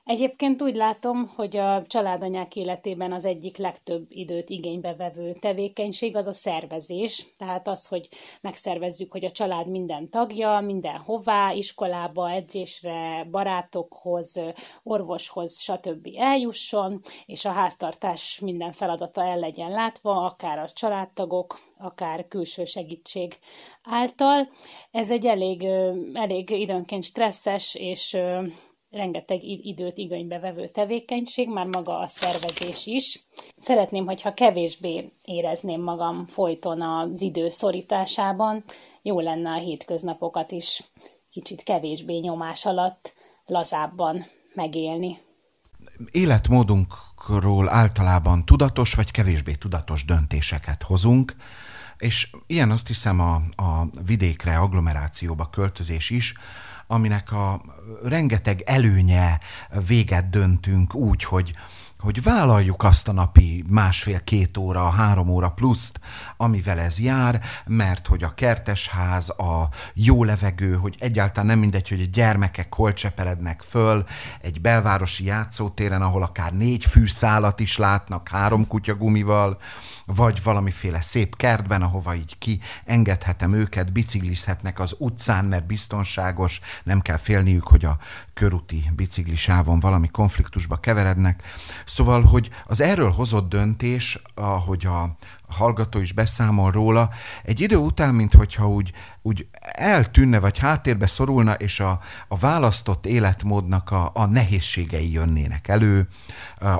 Egyébként 0.05 0.61
úgy 0.61 0.75
látom, 0.75 1.27
hogy 1.35 1.57
a 1.57 1.83
családanyák 1.87 2.55
életében 2.55 3.11
az 3.11 3.25
egyik 3.25 3.57
legtöbb 3.57 4.05
időt 4.09 4.49
igénybe 4.49 4.95
vevő 4.95 5.33
tevékenység 5.33 6.15
az 6.15 6.27
a 6.27 6.31
szervezés. 6.31 7.25
Tehát 7.37 7.67
az, 7.67 7.87
hogy 7.87 8.09
megszervezzük, 8.41 9.11
hogy 9.11 9.25
a 9.25 9.31
család 9.31 9.67
minden 9.67 10.09
tagja, 10.09 10.59
minden 10.59 10.97
hová, 10.97 11.51
iskolába, 11.51 12.31
edzésre, 12.31 13.27
barátokhoz, 13.31 14.41
orvoshoz, 14.83 15.59
stb. 15.59 16.07
eljusson, 16.17 17.01
és 17.25 17.45
a 17.45 17.51
háztartás 17.51 18.39
minden 18.39 18.71
feladata 18.71 19.23
el 19.23 19.39
legyen 19.39 19.71
látva, 19.71 20.25
akár 20.25 20.59
a 20.59 20.69
családtagok, 20.69 21.59
akár 21.77 22.27
külső 22.27 22.65
segítség 22.65 23.37
által. 23.83 24.49
Ez 24.91 25.11
egy 25.11 25.25
elég, 25.25 25.63
elég 26.13 26.49
időnként 26.49 27.03
stresszes 27.03 27.75
és 27.75 28.17
rengeteg 28.91 29.43
időt 29.43 29.97
igénybe 29.97 30.39
vevő 30.39 30.67
tevékenység, 30.67 31.49
már 31.49 31.65
maga 31.65 31.99
a 31.99 32.07
szervezés 32.07 32.85
is. 32.85 33.19
Szeretném, 33.57 34.05
hogyha 34.05 34.33
kevésbé 34.33 35.11
érezném 35.25 35.81
magam 35.81 36.25
folyton 36.27 36.81
az 36.81 37.21
idő 37.21 37.49
szorításában, 37.49 38.63
jó 39.01 39.19
lenne 39.19 39.49
a 39.49 39.57
hétköznapokat 39.57 40.51
is 40.51 40.83
kicsit 41.31 41.63
kevésbé 41.63 42.17
nyomás 42.17 42.65
alatt, 42.65 43.13
lazábban 43.45 44.25
megélni. 44.53 45.17
Életmódunkról 46.11 47.69
általában 47.69 48.45
tudatos 48.45 48.93
vagy 48.93 49.11
kevésbé 49.11 49.53
tudatos 49.53 50.05
döntéseket 50.05 50.83
hozunk, 50.83 51.35
és 51.97 52.29
ilyen 52.47 52.71
azt 52.71 52.87
hiszem 52.87 53.19
a, 53.19 53.35
a 53.63 53.87
vidékre, 54.05 54.57
agglomerációba 54.57 55.49
költözés 55.49 56.09
is, 56.09 56.33
aminek 56.91 57.31
a 57.31 57.61
rengeteg 58.03 58.61
előnye 58.61 59.39
véget 59.87 60.29
döntünk 60.29 60.95
úgy, 60.95 61.23
hogy, 61.23 61.53
hogy 61.99 62.23
vállaljuk 62.23 62.83
azt 62.83 63.07
a 63.07 63.11
napi 63.11 63.63
másfél-két 63.67 64.57
óra, 64.57 64.89
három 64.89 65.29
óra 65.29 65.49
pluszt, 65.49 65.99
amivel 66.37 66.79
ez 66.79 66.99
jár, 66.99 67.41
mert 67.65 68.07
hogy 68.07 68.23
a 68.23 68.33
kertesház, 68.33 69.29
a 69.29 69.69
jó 69.93 70.23
levegő, 70.23 70.75
hogy 70.75 70.95
egyáltalán 70.99 71.45
nem 71.45 71.59
mindegy, 71.59 71.89
hogy 71.89 72.01
a 72.01 72.11
gyermekek 72.11 72.73
hol 72.73 72.93
cseperednek 72.93 73.61
föl, 73.61 74.05
egy 74.41 74.61
belvárosi 74.61 75.25
játszótéren, 75.25 76.01
ahol 76.01 76.23
akár 76.23 76.53
négy 76.53 76.85
fűszálat 76.85 77.59
is 77.59 77.77
látnak 77.77 78.27
három 78.27 78.67
kutyagumival, 78.67 79.57
vagy 80.15 80.43
valamiféle 80.43 81.01
szép 81.01 81.35
kertben, 81.35 81.81
ahova 81.81 82.15
így 82.15 82.37
ki 82.37 82.59
engedhetem 82.85 83.53
őket, 83.53 83.91
biciklizhetnek 83.91 84.79
az 84.79 84.95
utcán, 84.97 85.45
mert 85.45 85.65
biztonságos, 85.65 86.59
nem 86.83 86.99
kell 86.99 87.17
félniük, 87.17 87.67
hogy 87.67 87.85
a 87.85 87.97
körúti 88.33 88.83
biciklisávon 88.95 89.79
valami 89.79 90.07
konfliktusba 90.07 90.75
keverednek. 90.77 91.43
Szóval, 91.85 92.21
hogy 92.21 92.49
az 92.65 92.81
erről 92.81 93.11
hozott 93.11 93.49
döntés, 93.49 94.21
ahogy 94.35 94.85
a 94.85 95.17
hallgató 95.49 95.99
is 95.99 96.11
beszámol 96.11 96.71
róla, 96.71 97.09
egy 97.43 97.59
idő 97.59 97.75
után, 97.75 98.15
mint 98.15 98.33
hogyha 98.33 98.69
úgy, 98.69 98.91
úgy 99.21 99.47
eltűnne, 99.61 100.39
vagy 100.39 100.57
háttérbe 100.57 101.07
szorulna, 101.07 101.53
és 101.53 101.79
a, 101.79 101.99
a 102.27 102.37
választott 102.37 103.05
életmódnak 103.05 103.91
a, 103.91 104.11
a 104.13 104.25
nehézségei 104.25 105.11
jönnének 105.11 105.67
elő, 105.67 106.07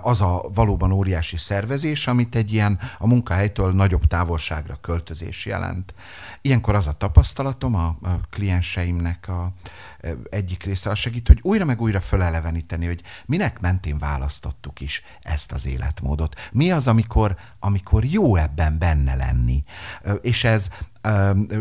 az 0.01 0.21
a 0.21 0.49
valóban 0.53 0.91
óriási 0.91 1.37
szervezés, 1.37 2.07
amit 2.07 2.35
egy 2.35 2.53
ilyen 2.53 2.79
a 2.97 3.07
munkahelytől 3.07 3.71
nagyobb 3.71 4.05
távolságra 4.05 4.77
költözés 4.81 5.45
jelent. 5.45 5.93
Ilyenkor 6.41 6.75
az 6.75 6.87
a 6.87 6.91
tapasztalatom 6.91 7.75
a, 7.75 7.85
a 7.85 8.09
klienseimnek 8.29 9.27
a, 9.27 9.53
egyik 10.29 10.63
része 10.63 10.89
az 10.89 10.97
segít, 10.97 11.27
hogy 11.27 11.39
újra 11.41 11.65
meg 11.65 11.81
újra 11.81 11.99
föleleveníteni, 11.99 12.85
hogy 12.85 13.01
minek 13.25 13.59
mentén 13.59 13.97
választottuk 13.97 14.79
is 14.81 15.03
ezt 15.21 15.51
az 15.51 15.65
életmódot. 15.65 16.49
Mi 16.51 16.71
az, 16.71 16.87
amikor, 16.87 17.35
amikor 17.59 18.05
jó 18.05 18.35
ebben 18.35 18.77
benne 18.77 19.15
lenni. 19.15 19.63
És 20.21 20.43
ez 20.43 20.69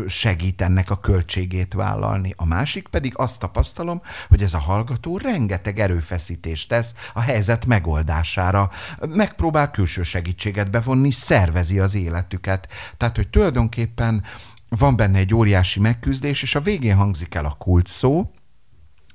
segít 0.07 0.61
ennek 0.61 0.89
a 0.89 0.99
költségét 0.99 1.73
vállalni. 1.73 2.33
A 2.37 2.45
másik 2.45 2.87
pedig 2.87 3.13
azt 3.17 3.39
tapasztalom, 3.39 4.01
hogy 4.29 4.41
ez 4.43 4.53
a 4.53 4.59
hallgató 4.59 5.17
rengeteg 5.17 5.79
erőfeszítést 5.79 6.69
tesz 6.69 6.93
a 7.13 7.19
helyzet 7.19 7.65
megoldására. 7.65 8.69
Megpróbál 9.07 9.71
külső 9.71 10.03
segítséget 10.03 10.71
bevonni, 10.71 11.11
szervezi 11.11 11.79
az 11.79 11.93
életüket. 11.93 12.67
Tehát, 12.97 13.15
hogy 13.15 13.27
tulajdonképpen 13.27 14.23
van 14.69 14.95
benne 14.95 15.17
egy 15.17 15.33
óriási 15.33 15.79
megküzdés, 15.79 16.41
és 16.41 16.55
a 16.55 16.61
végén 16.61 16.95
hangzik 16.95 17.35
el 17.35 17.45
a 17.45 17.55
kult 17.59 17.87
szó, 17.87 18.31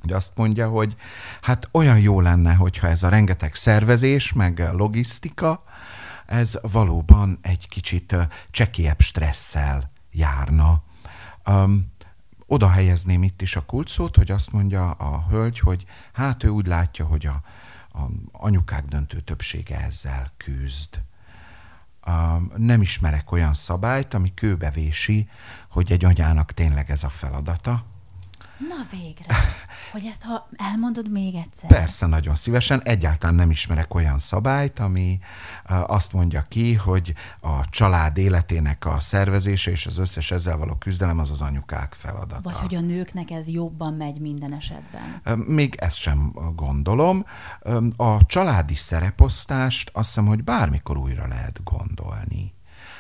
hogy 0.01 0.13
azt 0.13 0.33
mondja, 0.37 0.69
hogy 0.69 0.97
hát 1.41 1.69
olyan 1.73 1.99
jó 1.99 2.21
lenne, 2.21 2.55
hogyha 2.55 2.87
ez 2.89 3.03
a 3.03 3.09
rengeteg 3.09 3.55
szervezés, 3.55 4.33
meg 4.33 4.71
logisztika, 4.73 5.65
ez 6.27 6.59
valóban 6.63 7.39
egy 7.43 7.69
kicsit 7.69 8.17
csekélyebb 8.51 9.01
stresszel 9.01 9.91
járna. 10.11 10.83
Um, 11.49 11.93
oda 12.47 12.69
helyezném 12.69 13.23
itt 13.23 13.43
is 13.43 13.57
a 13.57 13.65
kulcsszót, 13.65 14.17
hogy 14.17 14.31
azt 14.31 14.53
mondja 14.53 14.91
a 14.91 15.27
hölgy, 15.29 15.59
hogy 15.59 15.85
hát 16.13 16.45
ő 16.45 16.49
úgy 16.49 16.67
látja, 16.67 17.05
hogy 17.05 17.27
a, 17.27 17.41
a 17.99 18.03
anyukák 18.33 18.85
döntő 18.85 19.21
többsége 19.21 19.81
ezzel 19.81 20.33
küzd 20.37 21.01
nem 22.57 22.83
ismerek 22.83 23.33
olyan 23.33 23.55
szabályt, 23.55 24.15
ami 24.15 24.35
kőbevési, 24.35 25.29
hogy 25.69 25.93
egy 25.93 26.05
anyának 26.05 26.53
tényleg 26.53 26.91
ez 26.91 27.03
a 27.03 27.09
feladata. 27.09 27.85
Na 28.59 28.87
végre, 28.91 29.27
hogy 29.95 30.07
ezt 30.07 30.23
ha 30.23 30.49
elmondod 30.57 31.11
még 31.11 31.35
egyszer. 31.35 31.69
Persze, 31.69 32.07
nagyon 32.07 32.35
szívesen. 32.35 32.83
Egyáltalán 32.83 33.35
nem 33.35 33.51
ismerek 33.51 33.95
olyan 33.95 34.19
szabályt, 34.19 34.79
ami 34.79 35.19
azt 35.87 36.13
mondja 36.13 36.47
ki, 36.49 36.75
hogy 36.75 37.15
a 37.41 37.69
család 37.71 38.17
életének 38.17 38.87
a 38.87 39.01
szervezése 39.01 39.71
és 39.71 39.87
az 39.87 39.99
összes 39.99 40.31
ezzel 40.31 40.57
való 40.57 40.75
küzdelem 40.75 41.19
az 41.19 41.31
az 41.31 41.41
anyukák 41.41 41.95
feladata. 41.95 42.41
Vagy 42.43 42.55
hogy 42.55 42.75
a 42.75 42.81
nőknek 42.81 43.31
ez 43.31 43.49
jobban 43.49 43.95
megy 43.95 44.21
minden 44.21 44.53
esetben. 44.53 45.39
Még 45.47 45.75
ezt 45.75 45.97
sem 45.97 46.33
gondolom. 46.55 47.25
A 47.97 48.27
családi 48.27 48.75
szereposztást 48.75 49.91
azt 49.93 50.07
hiszem, 50.07 50.27
hogy 50.27 50.45
bármikor 50.45 50.97
újra 50.97 51.27
lehet 51.27 51.61
gondolni 51.65 52.53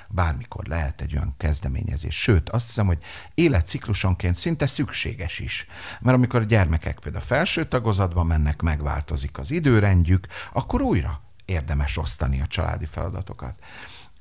bármikor 0.08 0.66
lehet 0.66 1.00
egy 1.00 1.14
olyan 1.16 1.34
kezdeményezés. 1.36 2.20
Sőt, 2.20 2.50
azt 2.50 2.66
hiszem, 2.66 2.86
hogy 2.86 2.98
életciklusonként 3.34 4.36
szinte 4.36 4.66
szükséges 4.66 5.38
is. 5.38 5.66
Mert 6.00 6.16
amikor 6.16 6.40
a 6.40 6.44
gyermekek 6.44 6.98
például 6.98 7.24
a 7.24 7.26
felső 7.26 7.64
tagozatban 7.64 8.26
mennek, 8.26 8.62
megváltozik 8.62 9.38
az 9.38 9.50
időrendjük, 9.50 10.26
akkor 10.52 10.80
újra 10.80 11.22
érdemes 11.44 11.96
osztani 11.96 12.40
a 12.40 12.46
családi 12.46 12.86
feladatokat 12.86 13.58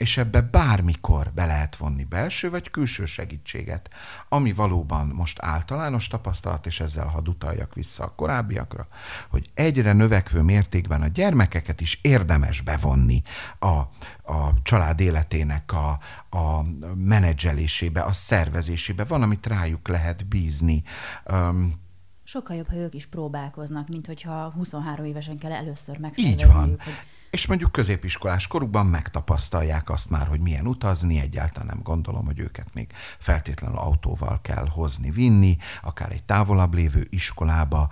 és 0.03 0.17
ebbe 0.17 0.41
bármikor 0.41 1.31
be 1.33 1.45
lehet 1.45 1.75
vonni 1.75 2.03
belső 2.03 2.49
vagy 2.49 2.69
külső 2.69 3.05
segítséget, 3.05 3.89
ami 4.29 4.53
valóban 4.53 5.07
most 5.07 5.37
általános 5.41 6.07
tapasztalat, 6.07 6.65
és 6.65 6.79
ezzel 6.79 7.05
hadd 7.05 7.27
utaljak 7.27 7.73
vissza 7.73 8.03
a 8.03 8.13
korábbiakra, 8.15 8.87
hogy 9.29 9.49
egyre 9.53 9.93
növekvő 9.93 10.41
mértékben 10.41 11.01
a 11.01 11.07
gyermekeket 11.07 11.81
is 11.81 11.99
érdemes 12.01 12.61
bevonni 12.61 13.21
a, 13.59 13.67
a 14.33 14.61
család 14.63 14.99
életének 14.99 15.73
a, 15.73 15.99
a 16.37 16.63
menedzselésébe, 16.95 18.01
a 18.01 18.13
szervezésébe. 18.13 19.03
Van, 19.03 19.21
amit 19.21 19.47
rájuk 19.47 19.87
lehet 19.87 20.27
bízni. 20.27 20.83
Um, 21.31 21.81
Sokkal 22.23 22.55
jobb, 22.55 22.69
ha 22.69 22.75
ők 22.75 22.93
is 22.93 23.05
próbálkoznak, 23.05 23.87
mint 23.87 24.07
hogyha 24.07 24.51
23 24.51 25.05
évesen 25.05 25.37
kell 25.37 25.51
először 25.51 25.97
megszervezniük. 25.97 26.39
Így 26.39 26.53
van. 26.53 26.67
Hogy 26.83 26.93
és 27.33 27.45
mondjuk 27.45 27.71
középiskolás 27.71 28.47
korukban 28.47 28.85
megtapasztalják 28.85 29.89
azt 29.89 30.09
már, 30.09 30.27
hogy 30.27 30.39
milyen 30.39 30.67
utazni, 30.67 31.19
egyáltalán 31.19 31.67
nem 31.67 31.83
gondolom, 31.83 32.25
hogy 32.25 32.39
őket 32.39 32.73
még 32.73 32.87
feltétlenül 33.19 33.77
autóval 33.77 34.41
kell 34.41 34.67
hozni, 34.67 35.11
vinni, 35.11 35.57
akár 35.81 36.11
egy 36.11 36.23
távolabb 36.23 36.73
lévő 36.73 37.07
iskolába, 37.09 37.89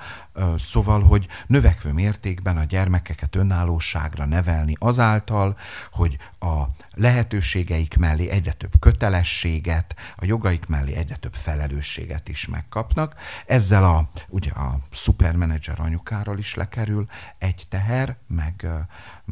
szóval, 0.57 1.01
hogy 1.01 1.27
növekvő 1.47 1.93
mértékben 1.93 2.57
a 2.57 2.63
gyermekeket 2.63 3.35
önállóságra 3.35 4.25
nevelni 4.25 4.75
azáltal, 4.79 5.57
hogy 5.91 6.17
a 6.39 6.63
lehetőségeik 6.93 7.97
mellé 7.97 8.29
egyre 8.29 8.53
több 8.53 8.73
kötelességet, 8.79 9.95
a 10.15 10.25
jogaik 10.25 10.65
mellé 10.65 10.93
egyre 10.93 11.15
több 11.15 11.33
felelősséget 11.33 12.27
is 12.29 12.47
megkapnak. 12.47 13.15
Ezzel 13.45 13.83
a, 13.83 14.11
ugye 14.27 14.51
a 14.51 14.79
szupermenedzser 14.91 15.79
anyukáról 15.79 16.37
is 16.37 16.55
lekerül 16.55 17.05
egy 17.37 17.65
teher, 17.69 18.17
meg, 18.27 18.67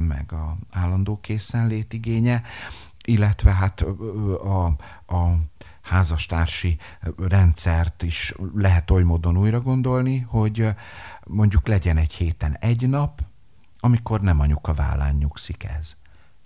meg 0.08 0.34
a 0.34 0.58
állandó 0.72 1.20
készenlét 1.20 1.94
igénye, 1.94 2.44
illetve 3.06 3.54
hát 3.54 3.82
a, 3.82 4.66
a 5.16 5.36
házastársi 5.82 6.78
rendszert 7.18 8.04
is 8.04 8.34
lehet 8.56 8.92
oly 8.92 9.04
módon 9.04 9.38
újra 9.38 9.62
gondolni, 9.62 10.20
hogy 10.20 10.70
mondjuk 11.26 11.68
legyen 11.68 11.98
egy 11.98 12.14
héten 12.14 12.58
egy 12.58 12.90
nap, 12.90 13.22
amikor 13.80 14.22
nem 14.22 14.40
anyuka 14.40 14.74
vállán 14.74 15.16
nyugszik 15.16 15.64
ez 15.64 15.98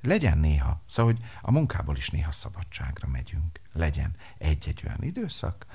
legyen 0.04 0.38
néha, 0.38 0.82
szóval, 0.86 1.14
hogy 1.14 1.24
a 1.42 1.52
munkából 1.52 1.98
is 1.98 2.10
néha 2.10 2.32
szabadságra 2.32 3.08
megyünk. 3.08 3.60
Legyen 3.74 4.16
egy-egy 4.38 4.82
olyan 4.86 5.04
időszak, 5.04 5.66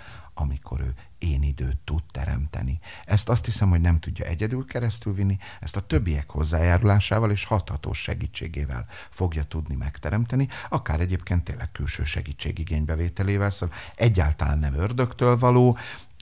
amikor 0.41 0.81
ő 0.81 0.95
én 1.19 1.43
időt 1.43 1.77
tud 1.85 2.03
teremteni. 2.11 2.79
Ezt 3.05 3.29
azt 3.29 3.45
hiszem, 3.45 3.69
hogy 3.69 3.81
nem 3.81 4.01
tudja 4.01 4.25
egyedül 4.25 4.65
keresztül 4.65 5.15
vinni, 5.15 5.39
ezt 5.61 5.77
a 5.77 5.81
többiek 5.81 6.31
hozzájárulásával 6.31 7.31
és 7.31 7.45
hathatós 7.45 8.03
segítségével 8.03 8.87
fogja 9.11 9.45
tudni 9.45 9.75
megteremteni, 9.75 10.49
akár 10.69 11.01
egyébként 11.01 11.45
tényleg 11.45 11.73
külső 11.73 12.05
segítségigénybevételével, 12.05 13.51
szóval 13.51 13.75
egyáltalán 13.95 14.59
nem 14.59 14.75
ördögtől 14.75 15.39
való, 15.39 15.79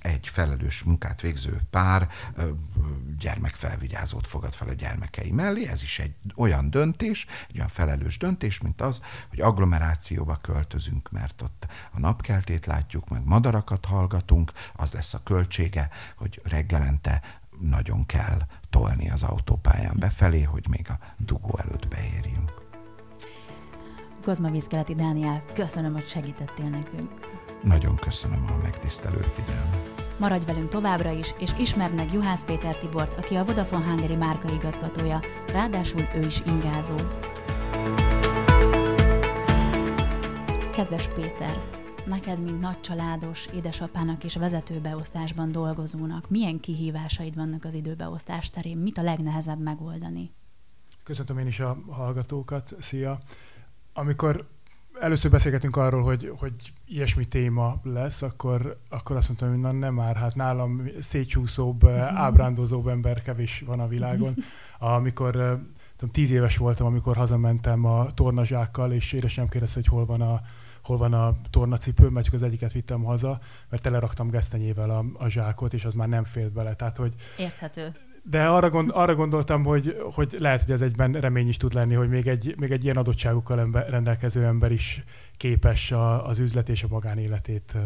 egy 0.06 0.28
felelős 0.28 0.82
munkát 0.82 1.20
végző 1.20 1.60
pár 1.70 2.08
gyermekfelvigyázót 3.18 4.26
fogad 4.26 4.54
fel 4.54 4.68
a 4.68 4.72
gyermekei 4.72 5.30
mellé. 5.30 5.66
Ez 5.68 5.82
is 5.82 5.98
egy 5.98 6.14
olyan 6.36 6.70
döntés, 6.70 7.26
egy 7.48 7.56
olyan 7.56 7.68
felelős 7.68 8.18
döntés, 8.18 8.60
mint 8.60 8.80
az, 8.80 9.00
hogy 9.28 9.40
agglomerációba 9.40 10.36
költözünk, 10.36 11.10
mert 11.10 11.42
ott 11.42 11.66
a 11.92 11.98
napkeltét 11.98 12.66
látjuk, 12.66 13.08
meg 13.08 13.24
madarakat 13.24 13.84
hallgatunk, 13.84 14.52
az 14.74 14.92
lesz 14.92 15.14
a 15.14 15.22
költsége, 15.22 15.88
hogy 16.16 16.40
reggelente 16.44 17.22
nagyon 17.60 18.06
kell 18.06 18.46
tolni 18.70 19.10
az 19.10 19.22
autópályán 19.22 19.96
befelé, 19.98 20.42
hogy 20.42 20.66
még 20.68 20.90
a 20.90 20.98
dugó 21.18 21.58
előtt 21.58 21.88
beérjünk. 21.88 22.52
Kozma 24.22 24.50
Vízkeleti 24.50 24.94
Dániel, 24.94 25.44
köszönöm, 25.52 25.92
hogy 25.92 26.08
segítettél 26.08 26.68
nekünk. 26.68 27.10
Nagyon 27.62 27.96
köszönöm 27.96 28.50
a 28.52 28.56
megtisztelő 28.62 29.20
figyelmet. 29.20 29.95
Maradj 30.18 30.44
velünk 30.44 30.68
továbbra 30.68 31.10
is, 31.10 31.34
és 31.38 31.50
ismerd 31.58 31.94
meg 31.94 32.12
Juhász 32.12 32.44
Péter 32.44 32.78
Tibort, 32.78 33.18
aki 33.18 33.34
a 33.34 33.44
Vodafone 33.44 33.84
Hungary 33.84 34.14
márka 34.14 34.52
igazgatója, 34.52 35.20
ráadásul 35.52 36.08
ő 36.14 36.20
is 36.20 36.42
ingázó. 36.46 36.94
Kedves 40.72 41.08
Péter, 41.08 41.60
neked, 42.06 42.42
mint 42.42 42.60
nagy 42.60 42.80
családos 42.80 43.46
édesapának 43.54 44.24
és 44.24 44.36
vezetőbeosztásban 44.36 45.52
dolgozónak, 45.52 46.30
milyen 46.30 46.60
kihívásaid 46.60 47.34
vannak 47.34 47.64
az 47.64 47.74
időbeosztás 47.74 48.50
terén? 48.50 48.76
Mit 48.76 48.98
a 48.98 49.02
legnehezebb 49.02 49.60
megoldani? 49.60 50.32
Köszöntöm 51.02 51.38
én 51.38 51.46
is 51.46 51.60
a 51.60 51.78
hallgatókat. 51.88 52.74
Szia! 52.80 53.18
Amikor 53.92 54.48
először 55.00 55.30
beszélgetünk 55.30 55.76
arról, 55.76 56.02
hogy, 56.02 56.32
hogy 56.38 56.52
ilyesmi 56.86 57.24
téma 57.24 57.80
lesz, 57.82 58.22
akkor, 58.22 58.78
akkor 58.88 59.16
azt 59.16 59.28
mondtam, 59.28 59.48
hogy 59.48 59.58
na 59.58 59.72
nem 59.72 59.94
már, 59.94 60.16
hát 60.16 60.34
nálam 60.34 60.88
szétcsúszóbb, 61.00 61.84
eh, 61.84 62.20
ábrándozóbb 62.20 62.88
ember 62.88 63.22
kevés 63.22 63.62
van 63.66 63.80
a 63.80 63.88
világon. 63.88 64.34
Amikor 64.78 65.36
eh, 65.36 65.58
tudom, 65.96 66.14
tíz 66.14 66.30
éves 66.30 66.56
voltam, 66.56 66.86
amikor 66.86 67.16
hazamentem 67.16 67.84
a 67.84 68.12
tornazsákkal, 68.14 68.92
és 68.92 69.12
édesem 69.12 69.48
kérdezte, 69.48 69.74
hogy 69.74 69.88
hol 69.88 70.06
van 70.06 70.20
a, 70.20 70.40
hol 70.82 70.96
van 70.96 71.12
a 71.12 71.34
tornacipő, 71.50 72.08
mert 72.08 72.24
csak 72.24 72.34
az 72.34 72.42
egyiket 72.42 72.72
vittem 72.72 73.02
haza, 73.02 73.38
mert 73.68 73.82
teleraktam 73.82 74.30
gesztenyével 74.30 74.90
a, 74.90 75.04
a 75.24 75.28
zsákot, 75.28 75.74
és 75.74 75.84
az 75.84 75.94
már 75.94 76.08
nem 76.08 76.24
félt 76.24 76.52
bele. 76.52 76.74
Tehát, 76.74 76.96
hogy 76.96 77.14
Érthető 77.38 77.94
de 78.28 78.46
arra, 78.46 78.70
gond, 78.70 78.90
arra 78.92 79.14
gondoltam, 79.14 79.64
hogy, 79.64 79.96
hogy 80.14 80.36
lehet, 80.38 80.62
hogy 80.62 80.70
ez 80.70 80.80
egyben 80.80 81.12
remény 81.12 81.48
is 81.48 81.56
tud 81.56 81.72
lenni, 81.72 81.94
hogy 81.94 82.08
még 82.08 82.26
egy, 82.26 82.54
még 82.58 82.70
egy 82.70 82.84
ilyen 82.84 82.96
adottságokkal 82.96 83.60
ember, 83.60 83.90
rendelkező 83.90 84.44
ember 84.44 84.72
is 84.72 85.04
képes 85.36 85.92
a, 85.92 86.26
az 86.26 86.38
üzlet 86.38 86.68
és 86.68 86.82
a 86.82 86.86
magánéletét 86.90 87.76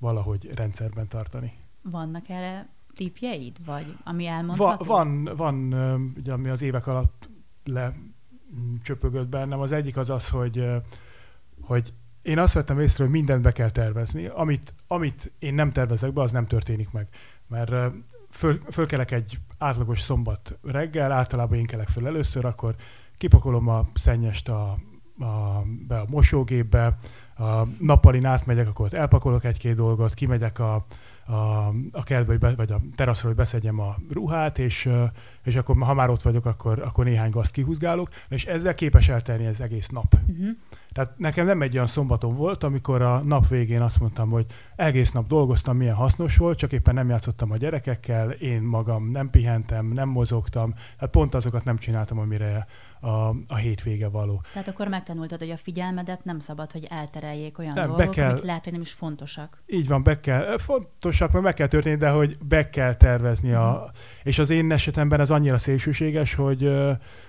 valahogy 0.00 0.48
rendszerben 0.54 1.08
tartani. 1.08 1.52
Vannak 1.82 2.28
erre 2.28 2.68
tipjeid, 2.94 3.56
vagy 3.64 3.96
ami 4.04 4.26
elmondható? 4.26 4.84
Va, 4.84 4.94
van, 4.94 5.30
van, 5.36 5.72
ugye, 6.16 6.32
ami 6.32 6.48
az 6.48 6.62
évek 6.62 6.86
alatt 6.86 7.28
lecsöpögött 7.64 9.28
bennem. 9.28 9.60
Az 9.60 9.72
egyik 9.72 9.96
az 9.96 10.10
az, 10.10 10.28
hogy, 10.28 10.68
hogy 11.60 11.92
én 12.22 12.38
azt 12.38 12.54
vettem 12.54 12.80
észre, 12.80 13.04
hogy 13.04 13.12
mindent 13.12 13.42
be 13.42 13.52
kell 13.52 13.70
tervezni. 13.70 14.26
Amit, 14.26 14.74
amit 14.86 15.32
én 15.38 15.54
nem 15.54 15.72
tervezek 15.72 16.12
be, 16.12 16.22
az 16.22 16.30
nem 16.30 16.46
történik 16.46 16.90
meg. 16.90 17.08
Mert 17.46 17.94
föl, 18.34 18.60
fölkelek 18.70 19.10
egy 19.10 19.38
átlagos 19.58 20.00
szombat 20.00 20.58
reggel, 20.62 21.12
általában 21.12 21.58
én 21.58 21.66
kelek 21.66 21.88
föl 21.88 22.06
először, 22.06 22.44
akkor 22.44 22.74
kipakolom 23.18 23.68
a 23.68 23.88
szennyest 23.94 24.48
a, 24.48 24.78
a, 25.18 25.62
be 25.86 25.98
a 25.98 26.04
mosógépbe, 26.08 26.98
a 27.36 27.62
nappalin 27.78 28.26
átmegyek, 28.26 28.68
akkor 28.68 28.86
ott 28.86 28.92
elpakolok 28.92 29.44
egy-két 29.44 29.74
dolgot, 29.74 30.14
kimegyek 30.14 30.58
a, 30.58 30.86
a, 31.26 31.68
a 31.92 32.02
kertbe, 32.02 32.36
be, 32.36 32.54
vagy 32.54 32.72
a 32.72 32.80
teraszra, 32.94 33.26
hogy 33.26 33.36
beszedjem 33.36 33.80
a 33.80 33.96
ruhát, 34.12 34.58
és, 34.58 34.90
és 35.44 35.56
akkor 35.56 35.76
ha 35.78 35.94
már 35.94 36.10
ott 36.10 36.22
vagyok, 36.22 36.46
akkor, 36.46 36.78
akkor 36.78 37.04
néhány 37.04 37.30
gazt 37.30 37.50
kihúzgálok, 37.50 38.08
és 38.28 38.44
ezzel 38.44 38.74
képes 38.74 39.08
eltenni 39.08 39.46
az 39.46 39.60
egész 39.60 39.88
nap. 39.88 40.14
Uh-huh. 40.28 40.48
Tehát 40.92 41.18
nekem 41.18 41.46
nem 41.46 41.62
egy 41.62 41.74
olyan 41.74 41.86
szombatom 41.86 42.34
volt, 42.34 42.64
amikor 42.64 43.02
a 43.02 43.18
nap 43.18 43.48
végén 43.48 43.80
azt 43.80 44.00
mondtam, 44.00 44.30
hogy 44.30 44.46
egész 44.76 45.10
nap 45.12 45.26
dolgoztam, 45.26 45.76
milyen 45.76 45.94
hasznos 45.94 46.36
volt, 46.36 46.58
csak 46.58 46.72
éppen 46.72 46.94
nem 46.94 47.08
játszottam 47.08 47.50
a 47.50 47.56
gyerekekkel, 47.56 48.30
én 48.30 48.62
magam 48.62 49.10
nem 49.10 49.30
pihentem, 49.30 49.86
nem 49.86 50.08
mozogtam, 50.08 50.74
hát 50.96 51.10
pont 51.10 51.34
azokat 51.34 51.64
nem 51.64 51.78
csináltam, 51.78 52.18
amire 52.18 52.66
a, 53.04 53.34
a 53.48 53.56
hétvége 53.56 54.08
való. 54.08 54.42
Tehát 54.52 54.68
akkor 54.68 54.88
megtanultad, 54.88 55.38
hogy 55.38 55.50
a 55.50 55.56
figyelmedet 55.56 56.24
nem 56.24 56.38
szabad, 56.38 56.72
hogy 56.72 56.86
eltereljék 56.90 57.58
olyan 57.58 57.74
nem, 57.74 57.86
dolgok, 57.86 58.10
kell, 58.10 58.30
amit 58.30 58.42
lehet, 58.42 58.64
hogy 58.64 58.72
nem 58.72 58.82
is 58.82 58.92
fontosak. 58.92 59.62
Így 59.66 59.88
van, 59.88 60.02
be 60.02 60.20
kell, 60.20 60.58
fontosak, 60.58 61.32
mert 61.32 61.44
meg 61.44 61.54
kell 61.54 61.66
történni, 61.66 61.96
de 61.96 62.08
hogy 62.08 62.38
be 62.38 62.70
kell 62.70 62.96
tervezni. 62.96 63.50
Mm. 63.50 63.54
A, 63.54 63.70
mhm. 63.70 63.84
és 64.22 64.38
az 64.38 64.50
én 64.50 64.72
esetemben 64.72 65.20
ez 65.20 65.30
annyira 65.30 65.58
szélsőséges, 65.58 66.34
hogy, 66.34 66.70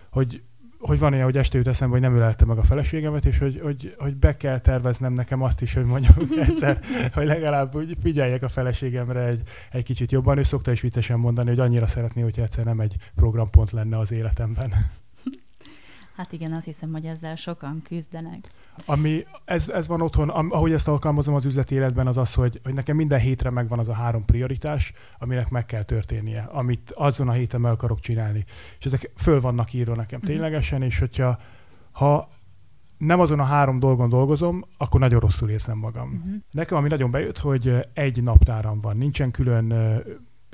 hogy 0.09 0.41
hogy 0.79 0.99
van 0.99 1.13
olyan, 1.13 1.25
hogy 1.25 1.37
este 1.37 1.57
jut 1.57 1.67
eszembe, 1.67 1.93
hogy 1.93 2.01
nem 2.01 2.15
ölelte 2.15 2.45
meg 2.45 2.57
a 2.57 2.63
feleségemet, 2.63 3.25
és 3.25 3.37
hogy, 3.37 3.59
hogy, 3.63 3.95
hogy 3.97 4.15
be 4.15 4.37
kell 4.37 4.59
terveznem 4.59 5.13
nekem 5.13 5.41
azt 5.41 5.61
is, 5.61 5.73
hogy 5.73 5.85
mondjam 5.85 6.15
egyszer, 6.47 6.79
hogy 7.13 7.25
legalább 7.25 7.75
úgy 7.75 7.97
figyeljek 8.01 8.43
a 8.43 8.49
feleségemre 8.49 9.21
egy, 9.21 9.41
egy 9.71 9.83
kicsit 9.83 10.11
jobban. 10.11 10.37
Ő 10.37 10.43
szokta 10.43 10.71
is 10.71 10.81
viccesen 10.81 11.19
mondani, 11.19 11.49
hogy 11.49 11.59
annyira 11.59 11.87
szeretné, 11.87 12.21
hogyha 12.21 12.41
egyszer 12.41 12.65
nem 12.65 12.79
egy 12.79 12.95
programpont 13.15 13.71
lenne 13.71 13.97
az 13.97 14.11
életemben. 14.11 14.73
Hát 16.15 16.31
igen, 16.31 16.53
azt 16.53 16.65
hiszem, 16.65 16.91
hogy 16.91 17.05
ezzel 17.05 17.35
sokan 17.35 17.81
küzdenek. 17.81 18.49
Ami, 18.85 19.25
ez, 19.45 19.69
ez 19.69 19.87
van 19.87 20.01
otthon, 20.01 20.29
ahogy 20.29 20.71
ezt 20.71 20.87
alkalmazom 20.87 21.33
az 21.33 21.45
üzleti 21.45 21.75
életben, 21.75 22.07
az 22.07 22.17
az, 22.17 22.33
hogy, 22.33 22.59
hogy 22.63 22.73
nekem 22.73 22.95
minden 22.95 23.19
hétre 23.19 23.49
megvan 23.49 23.79
az 23.79 23.89
a 23.89 23.93
három 23.93 24.25
prioritás, 24.25 24.93
aminek 25.19 25.49
meg 25.49 25.65
kell 25.65 25.83
történnie, 25.83 26.41
amit 26.41 26.91
azon 26.91 27.29
a 27.29 27.31
héten 27.31 27.61
meg 27.61 27.71
akarok 27.71 27.99
csinálni. 27.99 28.45
És 28.79 28.85
ezek 28.85 29.11
föl 29.15 29.41
vannak 29.41 29.73
írva 29.73 29.95
nekem 29.95 30.19
mm. 30.23 30.27
ténylegesen, 30.27 30.81
és 30.81 30.99
hogyha 30.99 31.39
ha 31.91 32.29
nem 32.97 33.19
azon 33.19 33.39
a 33.39 33.43
három 33.43 33.79
dolgon 33.79 34.09
dolgozom, 34.09 34.65
akkor 34.77 34.99
nagyon 34.99 35.19
rosszul 35.19 35.49
érzem 35.49 35.77
magam. 35.77 36.07
Uh-huh. 36.07 36.41
Nekem 36.51 36.77
ami 36.77 36.87
nagyon 36.87 37.11
bejött, 37.11 37.37
hogy 37.39 37.79
egy 37.93 38.23
naptáram 38.23 38.81
van, 38.81 38.97
nincsen 38.97 39.31
külön 39.31 39.73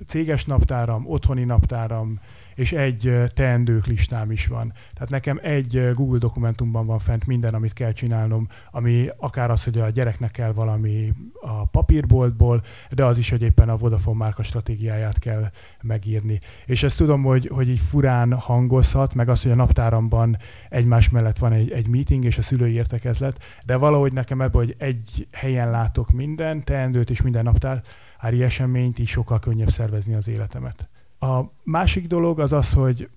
céges 0.07 0.45
naptáram, 0.45 1.03
otthoni 1.07 1.43
naptáram, 1.43 2.19
és 2.55 2.71
egy 2.71 3.13
teendők 3.33 3.85
listám 3.85 4.31
is 4.31 4.47
van. 4.47 4.73
Tehát 4.93 5.09
nekem 5.09 5.39
egy 5.43 5.91
Google 5.93 6.17
dokumentumban 6.17 6.85
van 6.85 6.99
fent 6.99 7.27
minden, 7.27 7.53
amit 7.53 7.73
kell 7.73 7.91
csinálnom, 7.91 8.47
ami 8.71 9.09
akár 9.17 9.51
az, 9.51 9.63
hogy 9.63 9.77
a 9.79 9.89
gyereknek 9.89 10.31
kell 10.31 10.51
valami 10.51 11.13
a 11.41 11.65
papírboltból, 11.65 12.61
de 12.89 13.05
az 13.05 13.17
is, 13.17 13.29
hogy 13.29 13.41
éppen 13.41 13.69
a 13.69 13.75
Vodafone 13.75 14.17
márka 14.17 14.43
stratégiáját 14.43 15.19
kell 15.19 15.51
megírni. 15.81 16.39
És 16.65 16.83
ezt 16.83 16.97
tudom, 16.97 17.23
hogy, 17.23 17.49
hogy 17.53 17.69
így 17.69 17.79
furán 17.79 18.33
hangozhat, 18.33 19.13
meg 19.13 19.29
az, 19.29 19.41
hogy 19.41 19.51
a 19.51 19.55
naptáramban 19.55 20.37
egymás 20.69 21.09
mellett 21.09 21.37
van 21.37 21.51
egy, 21.51 21.71
egy 21.71 21.87
meeting 21.87 22.23
és 22.23 22.37
a 22.37 22.41
szülői 22.41 22.73
értekezlet, 22.73 23.43
de 23.65 23.75
valahogy 23.75 24.13
nekem 24.13 24.41
ebből, 24.41 24.63
hogy 24.63 24.75
egy 24.77 25.27
helyen 25.31 25.69
látok 25.69 26.11
minden 26.11 26.63
teendőt 26.63 27.09
és 27.09 27.21
minden 27.21 27.43
naptár, 27.43 27.81
ári 28.21 28.43
eseményt, 28.43 28.99
így 28.99 29.07
sokkal 29.07 29.39
könnyebb 29.39 29.69
szervezni 29.69 30.13
az 30.13 30.27
életemet. 30.27 30.87
A 31.19 31.41
másik 31.63 32.07
dolog 32.07 32.39
az 32.39 32.51
az, 32.51 32.73
hogy, 32.73 33.09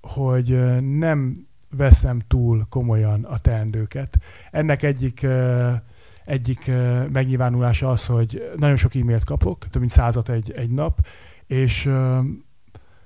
hogy 0.00 0.80
nem 0.98 1.34
veszem 1.70 2.20
túl 2.28 2.66
komolyan 2.68 3.24
a 3.24 3.38
teendőket. 3.38 4.18
Ennek 4.50 4.82
egyik 4.82 5.26
egyik 6.24 6.70
megnyilvánulása 7.12 7.90
az, 7.90 8.06
hogy 8.06 8.50
nagyon 8.56 8.76
sok 8.76 8.94
e-mailt 8.94 9.24
kapok, 9.24 9.68
több 9.68 9.80
mint 9.80 9.92
százat 9.92 10.28
egy, 10.28 10.52
egy 10.52 10.70
nap, 10.70 11.06
és 11.46 11.90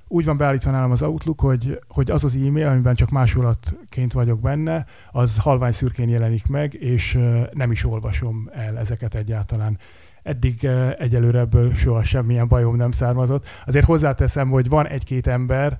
úgy 0.09 0.25
van 0.25 0.37
beállítva 0.37 0.71
nálam 0.71 0.91
az 0.91 1.03
Outlook, 1.03 1.41
hogy, 1.41 1.81
hogy 1.89 2.11
az 2.11 2.25
az 2.25 2.37
e-mail, 2.37 2.67
amiben 2.67 2.95
csak 2.95 3.11
másolatként 3.11 4.13
vagyok 4.13 4.41
benne, 4.41 4.87
az 5.13 5.39
halvány 5.39 5.73
szürkén 5.73 6.09
jelenik 6.09 6.47
meg, 6.47 6.75
és 6.75 7.19
nem 7.53 7.71
is 7.71 7.85
olvasom 7.85 8.51
el 8.53 8.79
ezeket 8.79 9.15
egyáltalán 9.15 9.79
eddig 10.27 10.65
egyelőre 10.99 11.39
ebből 11.39 11.75
soha 11.75 12.03
semmilyen 12.03 12.49
bajom 12.49 12.77
nem 12.77 12.91
származott. 12.91 13.47
Azért 13.67 13.87
hozzáteszem, 13.87 14.49
hogy 14.49 14.69
van 14.69 14.87
egy-két 14.87 15.27
ember, 15.27 15.79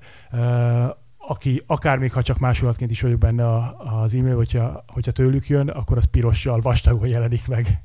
aki 1.17 1.61
akár 1.65 1.97
még 1.97 2.11
ha 2.11 2.21
csak 2.21 2.39
másolatként 2.39 2.91
is 2.91 3.01
vagyok 3.01 3.19
benne 3.19 3.67
az 3.77 4.13
e-mail, 4.13 4.35
hogyha, 4.35 4.83
hogyha 4.87 5.11
tőlük 5.11 5.47
jön, 5.47 5.69
akkor 5.69 5.97
az 5.97 6.05
pirossal, 6.05 6.61
vastagon 6.61 7.07
jelenik 7.07 7.47
meg. 7.47 7.83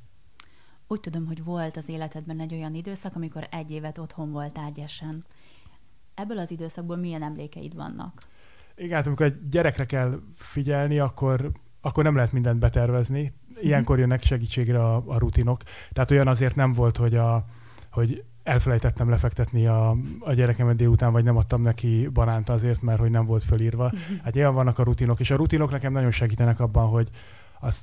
Úgy 0.87 1.01
tudom, 1.01 1.27
hogy 1.27 1.45
volt 1.45 1.77
az 1.77 1.89
életedben 1.89 2.41
egy 2.41 2.55
olyan 2.55 2.75
időszak, 2.75 3.17
amikor 3.17 3.47
egy 3.51 3.71
évet 3.71 3.99
otthon 3.99 4.31
voltál 4.31 4.71
gyesen. 4.71 5.23
Ebből 6.15 6.39
az 6.39 6.51
időszakból 6.51 6.97
milyen 6.97 7.23
emlékeid 7.23 7.75
vannak? 7.75 8.23
Igen, 8.77 8.97
hát 8.97 9.07
amikor 9.07 9.27
egy 9.27 9.49
gyerekre 9.49 9.85
kell 9.85 10.21
figyelni, 10.35 10.99
akkor, 10.99 11.51
akkor 11.81 12.05
nem 12.05 12.15
lehet 12.15 12.33
mindent 12.33 12.59
betervezni. 12.59 13.33
Ilyenkor 13.61 13.99
jönnek 13.99 14.23
segítségre 14.23 14.85
a, 14.85 15.03
a 15.07 15.19
rutinok. 15.19 15.61
Tehát 15.93 16.11
olyan 16.11 16.29
azért 16.29 16.57
nem 16.57 16.73
volt, 16.73 16.97
hogy, 16.97 17.15
a, 17.15 17.45
hogy 17.91 18.25
elfelejtettem 18.43 19.09
lefektetni 19.09 19.67
a, 19.67 19.97
a 20.21 20.33
gyerekemet 20.33 20.77
délután, 20.77 21.13
vagy 21.13 21.25
nem 21.25 21.37
adtam 21.37 21.63
neki 21.63 22.09
banánt 22.13 22.49
azért, 22.49 22.83
mert 22.83 23.01
hogy 23.01 23.11
nem 23.11 23.27
volt 23.27 23.45
fölírva. 23.45 23.93
Hát 24.25 24.37
ilyen 24.37 24.55
vannak 24.55 24.79
a 24.79 24.83
rutinok, 24.83 25.21
és 25.21 25.31
a 25.31 25.37
rutinok 25.37 25.71
nekem 25.71 25.93
nagyon 25.93 26.11
segítenek 26.11 26.61
abban, 26.61 26.89
hogy 26.89 27.11
azt 27.61 27.83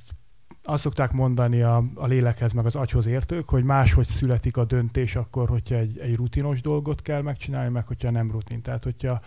azt 0.62 0.82
szokták 0.82 1.12
mondani 1.12 1.62
a, 1.62 1.84
a 1.94 2.06
lélekhez, 2.06 2.52
meg 2.52 2.66
az 2.66 2.74
agyhoz 2.74 3.06
értők, 3.06 3.48
hogy 3.48 3.64
máshogy 3.64 4.06
születik 4.06 4.56
a 4.56 4.64
döntés 4.64 5.16
akkor, 5.16 5.48
hogyha 5.48 5.74
egy, 5.74 5.98
egy 5.98 6.16
rutinos 6.16 6.60
dolgot 6.60 7.02
kell 7.02 7.22
megcsinálni, 7.22 7.70
meg 7.70 7.86
hogyha 7.86 8.10
nem 8.10 8.30
rutin. 8.30 8.62
Tehát, 8.62 8.84
hogyha 8.84 9.20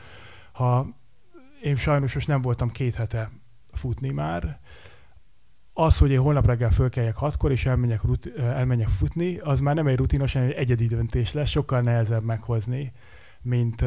ha 0.52 0.88
én 1.64 1.76
sajnos 1.76 2.14
most 2.14 2.28
nem 2.28 2.41
voltam 2.41 2.70
két 2.70 2.96
hete 2.96 3.32
futni 3.72 4.10
már, 4.10 4.60
az, 5.74 5.97
hogy 5.97 6.11
én 6.11 6.19
holnap 6.19 6.45
reggel 6.45 6.69
fölkeljek 6.69 7.15
hatkor, 7.15 7.51
és 7.51 7.65
elmenjek, 7.65 8.01
elmenjek 8.38 8.88
futni, 8.88 9.38
az 9.38 9.59
már 9.59 9.76
nem 9.76 9.88
egy 9.88 9.97
rutinos, 9.97 10.34
hanem 10.34 10.47
egy 10.47 10.55
egyedi 10.55 10.86
döntés 10.86 11.34
lesz, 11.34 11.49
sokkal 11.49 11.82
nehezebb 11.82 12.24
meghozni, 12.24 12.91
mint, 13.41 13.86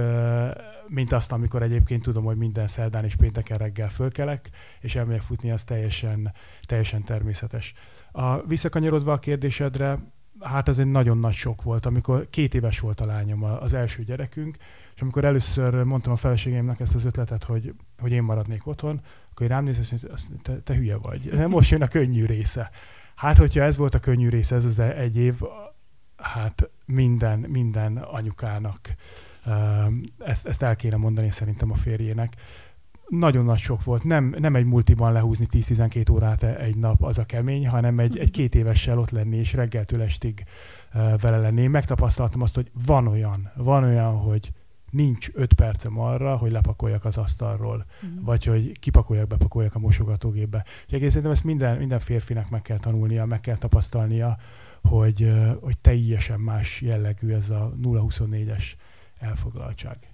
mint 0.86 1.12
azt, 1.12 1.32
amikor 1.32 1.62
egyébként 1.62 2.02
tudom, 2.02 2.24
hogy 2.24 2.36
minden 2.36 2.66
szerdán 2.66 3.04
és 3.04 3.16
pénteken 3.16 3.58
reggel 3.58 3.88
fölkelek, 3.88 4.48
és 4.80 4.96
elmegyek 4.96 5.22
futni, 5.22 5.50
az 5.50 5.64
teljesen, 5.64 6.32
teljesen 6.62 7.04
természetes. 7.04 7.74
A, 8.12 8.46
visszakanyarodva 8.46 9.12
a 9.12 9.18
kérdésedre, 9.18 9.98
hát 10.40 10.68
ez 10.68 10.78
egy 10.78 10.90
nagyon 10.90 11.18
nagy 11.18 11.32
sok 11.32 11.62
volt, 11.62 11.86
amikor 11.86 12.26
két 12.30 12.54
éves 12.54 12.80
volt 12.80 13.00
a 13.00 13.06
lányom, 13.06 13.42
az 13.42 13.72
első 13.72 14.02
gyerekünk, 14.02 14.56
és 14.94 15.00
amikor 15.00 15.24
először 15.24 15.74
mondtam 15.74 16.12
a 16.12 16.16
feleségemnek 16.16 16.80
ezt 16.80 16.94
az 16.94 17.04
ötletet, 17.04 17.44
hogy, 17.44 17.74
hogy 17.98 18.12
én 18.12 18.22
maradnék 18.22 18.66
otthon, 18.66 19.00
akkor 19.36 19.50
én 19.50 19.56
rám 19.56 19.64
néz, 19.64 19.90
hogy 19.90 20.08
te, 20.42 20.60
te 20.60 20.74
hülye 20.74 20.96
vagy. 20.96 21.30
Nem 21.32 21.50
most 21.50 21.70
jön 21.70 21.82
a 21.82 21.88
könnyű 21.88 22.24
része. 22.24 22.70
Hát, 23.14 23.36
hogyha 23.36 23.62
ez 23.62 23.76
volt 23.76 23.94
a 23.94 23.98
könnyű 23.98 24.28
része, 24.28 24.54
ez 24.54 24.64
az 24.64 24.78
egy 24.78 25.16
év, 25.16 25.40
hát 26.16 26.70
minden, 26.84 27.38
minden 27.38 27.96
anyukának 27.96 28.78
ezt, 30.18 30.46
ezt 30.46 30.62
el 30.62 30.76
kéne 30.76 30.96
mondani 30.96 31.30
szerintem 31.30 31.70
a 31.70 31.74
férjének. 31.74 32.32
Nagyon 33.08 33.44
nagy 33.44 33.58
sok 33.58 33.84
volt. 33.84 34.04
Nem, 34.04 34.34
nem 34.38 34.56
egy 34.56 34.64
multiban 34.64 35.12
lehúzni 35.12 35.46
10-12 35.50 36.12
órát 36.12 36.42
e, 36.42 36.56
egy 36.56 36.76
nap 36.76 37.02
az 37.02 37.18
a 37.18 37.24
kemény, 37.24 37.68
hanem 37.68 37.98
egy, 37.98 38.18
egy 38.18 38.30
két 38.30 38.54
évessel 38.54 38.98
ott 38.98 39.10
lenni, 39.10 39.36
és 39.36 39.52
reggeltől 39.52 40.02
estig 40.02 40.44
vele 40.92 41.38
lenni. 41.38 41.66
Megtapasztaltam 41.66 42.42
azt, 42.42 42.54
hogy 42.54 42.70
van 42.86 43.06
olyan, 43.06 43.50
van 43.54 43.84
olyan, 43.84 44.16
hogy 44.16 44.52
nincs 44.96 45.28
öt 45.32 45.52
percem 45.54 45.98
arra, 45.98 46.36
hogy 46.36 46.52
lepakoljak 46.52 47.04
az 47.04 47.16
asztalról, 47.16 47.86
mm. 48.06 48.24
vagy 48.24 48.44
hogy 48.44 48.78
kipakoljak, 48.78 49.26
bepakoljak 49.26 49.74
a 49.74 49.78
mosogatógépbe. 49.78 50.64
Úgyhogy 50.84 51.08
szerintem 51.08 51.30
ezt 51.30 51.44
minden, 51.44 51.78
minden 51.78 51.98
férfinak 51.98 52.48
meg 52.48 52.62
kell 52.62 52.78
tanulnia, 52.78 53.24
meg 53.24 53.40
kell 53.40 53.56
tapasztalnia, 53.56 54.38
hogy, 54.82 55.32
hogy 55.60 55.78
teljesen 55.78 56.40
más 56.40 56.80
jellegű 56.80 57.32
ez 57.32 57.50
a 57.50 57.72
0-24-es 57.82 58.64
elfoglaltság. 59.18 60.10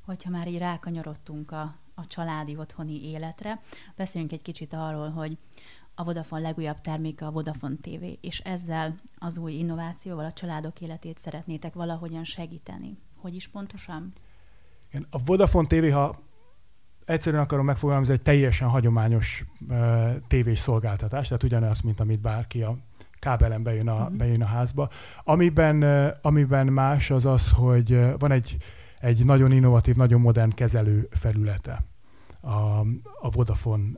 Hogyha 0.00 0.30
már 0.30 0.48
így 0.48 0.58
rákanyarodtunk 0.58 1.50
a, 1.50 1.76
a 1.94 2.06
családi 2.06 2.56
otthoni 2.56 3.08
életre, 3.10 3.60
beszéljünk 3.96 4.32
egy 4.32 4.42
kicsit 4.42 4.72
arról, 4.72 5.10
hogy 5.10 5.38
a 5.94 6.04
Vodafone 6.04 6.42
legújabb 6.42 6.80
terméke 6.80 7.26
a 7.26 7.30
Vodafone 7.30 7.76
TV, 7.80 8.04
és 8.20 8.38
ezzel 8.38 9.00
az 9.18 9.36
új 9.36 9.52
innovációval 9.52 10.24
a 10.24 10.32
családok 10.32 10.80
életét 10.80 11.18
szeretnétek 11.18 11.74
valahogyan 11.74 12.24
segíteni. 12.24 12.98
Hogy 13.22 13.34
is 13.34 13.48
pontosan? 13.48 14.12
Igen, 14.88 15.06
a 15.10 15.18
Vodafone 15.24 15.66
TV, 15.66 15.92
ha 15.92 16.22
egyszerűen 17.04 17.42
akarom 17.42 17.64
megfogalmazni, 17.64 18.14
egy 18.14 18.22
teljesen 18.22 18.68
hagyományos 18.68 19.44
uh, 19.68 20.10
tévés 20.26 20.58
szolgáltatás, 20.58 21.26
tehát 21.26 21.42
ugyanaz, 21.42 21.80
mint 21.80 22.00
amit 22.00 22.20
bárki 22.20 22.62
a 22.62 22.76
kábelen 23.18 23.62
bejön 23.62 23.88
a, 23.88 23.94
uh-huh. 23.94 24.16
bejön 24.16 24.42
a 24.42 24.46
házba. 24.46 24.90
Amiben, 25.24 25.82
amiben 26.22 26.66
más 26.66 27.10
az 27.10 27.26
az, 27.26 27.50
hogy 27.50 28.00
van 28.18 28.30
egy, 28.30 28.56
egy 29.00 29.24
nagyon 29.24 29.52
innovatív, 29.52 29.96
nagyon 29.96 30.20
modern 30.20 30.50
kezelő 30.50 31.08
felülete 31.10 31.84
a, 32.40 32.80
a 33.20 33.30
Vodafone 33.30 33.88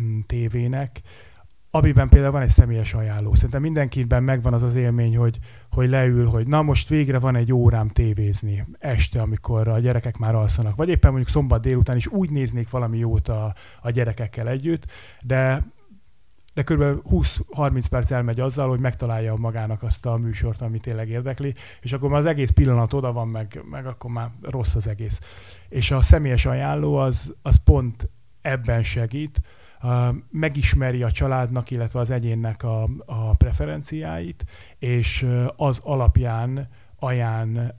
mm, 0.00 0.20
tévének, 0.20 1.00
amiben 1.76 2.08
például 2.08 2.32
van 2.32 2.42
egy 2.42 2.48
személyes 2.48 2.94
ajánló. 2.94 3.34
Szerintem 3.34 3.60
mindenkiben 3.60 4.22
megvan 4.22 4.52
az 4.52 4.62
az 4.62 4.74
élmény, 4.74 5.16
hogy, 5.16 5.38
hogy 5.70 5.88
leül, 5.88 6.26
hogy 6.26 6.46
na 6.46 6.62
most 6.62 6.88
végre 6.88 7.18
van 7.18 7.36
egy 7.36 7.52
órám 7.52 7.88
tévézni 7.88 8.66
este, 8.78 9.20
amikor 9.20 9.68
a 9.68 9.78
gyerekek 9.78 10.16
már 10.16 10.34
alszanak. 10.34 10.76
Vagy 10.76 10.88
éppen 10.88 11.10
mondjuk 11.10 11.30
szombat 11.32 11.60
délután 11.62 11.96
is 11.96 12.06
úgy 12.06 12.30
néznék 12.30 12.70
valami 12.70 12.98
jót 12.98 13.28
a, 13.28 13.54
a 13.80 13.90
gyerekekkel 13.90 14.48
együtt, 14.48 14.86
de 15.20 15.72
de 16.54 16.62
kb. 16.62 16.82
20-30 17.10 17.84
perc 17.90 18.10
elmegy 18.10 18.40
azzal, 18.40 18.68
hogy 18.68 18.80
megtalálja 18.80 19.34
magának 19.34 19.82
azt 19.82 20.06
a 20.06 20.16
műsort, 20.16 20.60
ami 20.60 20.78
tényleg 20.78 21.08
érdekli, 21.08 21.54
és 21.80 21.92
akkor 21.92 22.10
már 22.10 22.18
az 22.18 22.26
egész 22.26 22.50
pillanat 22.50 22.92
oda 22.92 23.12
van, 23.12 23.28
meg, 23.28 23.62
meg 23.70 23.86
akkor 23.86 24.10
már 24.10 24.30
rossz 24.42 24.74
az 24.74 24.86
egész. 24.86 25.20
És 25.68 25.90
a 25.90 26.02
személyes 26.02 26.46
ajánló 26.46 26.96
az, 26.96 27.34
az 27.42 27.56
pont 27.64 28.08
ebben 28.42 28.82
segít, 28.82 29.40
megismeri 30.30 31.02
a 31.02 31.10
családnak, 31.10 31.70
illetve 31.70 32.00
az 32.00 32.10
egyénnek 32.10 32.62
a, 32.62 32.88
a 33.06 33.34
preferenciáit, 33.34 34.44
és 34.78 35.26
az 35.56 35.80
alapján 35.82 36.68
ajánl 37.04 37.74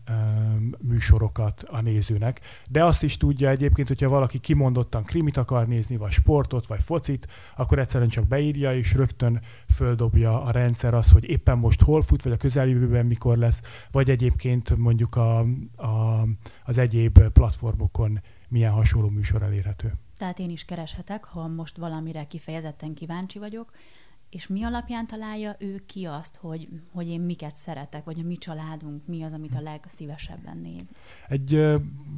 műsorokat 0.81 1.63
a 1.63 1.81
nézőnek. 1.81 2.39
De 2.69 2.83
azt 2.83 3.03
is 3.03 3.17
tudja 3.17 3.49
egyébként, 3.49 3.87
hogyha 3.87 4.09
valaki 4.09 4.39
kimondottan 4.39 5.03
krimit 5.03 5.37
akar 5.37 5.67
nézni, 5.67 5.97
vagy 5.97 6.11
sportot, 6.11 6.67
vagy 6.67 6.81
focit, 6.83 7.27
akkor 7.55 7.79
egyszerűen 7.79 8.09
csak 8.09 8.27
beírja, 8.27 8.75
és 8.75 8.93
rögtön 8.93 9.41
földobja 9.75 10.43
a 10.43 10.51
rendszer 10.51 10.93
az, 10.93 11.11
hogy 11.11 11.29
éppen 11.29 11.57
most 11.57 11.81
hol 11.81 12.01
fut, 12.01 12.23
vagy 12.23 12.31
a 12.31 12.37
közeljövőben 12.37 13.05
mikor 13.05 13.37
lesz, 13.37 13.61
vagy 13.91 14.09
egyébként 14.09 14.77
mondjuk 14.77 15.15
a, 15.15 15.39
a, 15.75 16.27
az 16.63 16.77
egyéb 16.77 17.27
platformokon 17.27 18.21
milyen 18.49 18.71
hasonló 18.71 19.09
műsor 19.09 19.43
elérhető. 19.43 19.93
Tehát 20.17 20.39
én 20.39 20.49
is 20.49 20.65
kereshetek, 20.65 21.23
ha 21.23 21.47
most 21.47 21.77
valamire 21.77 22.23
kifejezetten 22.23 22.93
kíváncsi 22.93 23.39
vagyok, 23.39 23.71
és 24.29 24.47
mi 24.47 24.63
alapján 24.63 25.07
találja 25.07 25.55
ő 25.59 25.83
ki 25.85 26.05
azt, 26.05 26.35
hogy, 26.35 26.67
hogy 26.93 27.09
én 27.09 27.21
miket 27.21 27.55
szeretek, 27.55 28.03
vagy 28.03 28.19
a 28.19 28.27
mi 28.27 28.37
családunk 28.37 29.07
mi 29.07 29.23
az, 29.23 29.33
amit 29.33 29.55
a 29.55 29.61
legszívesebben 29.61 30.57
néz? 30.57 30.91
Egy 31.27 31.77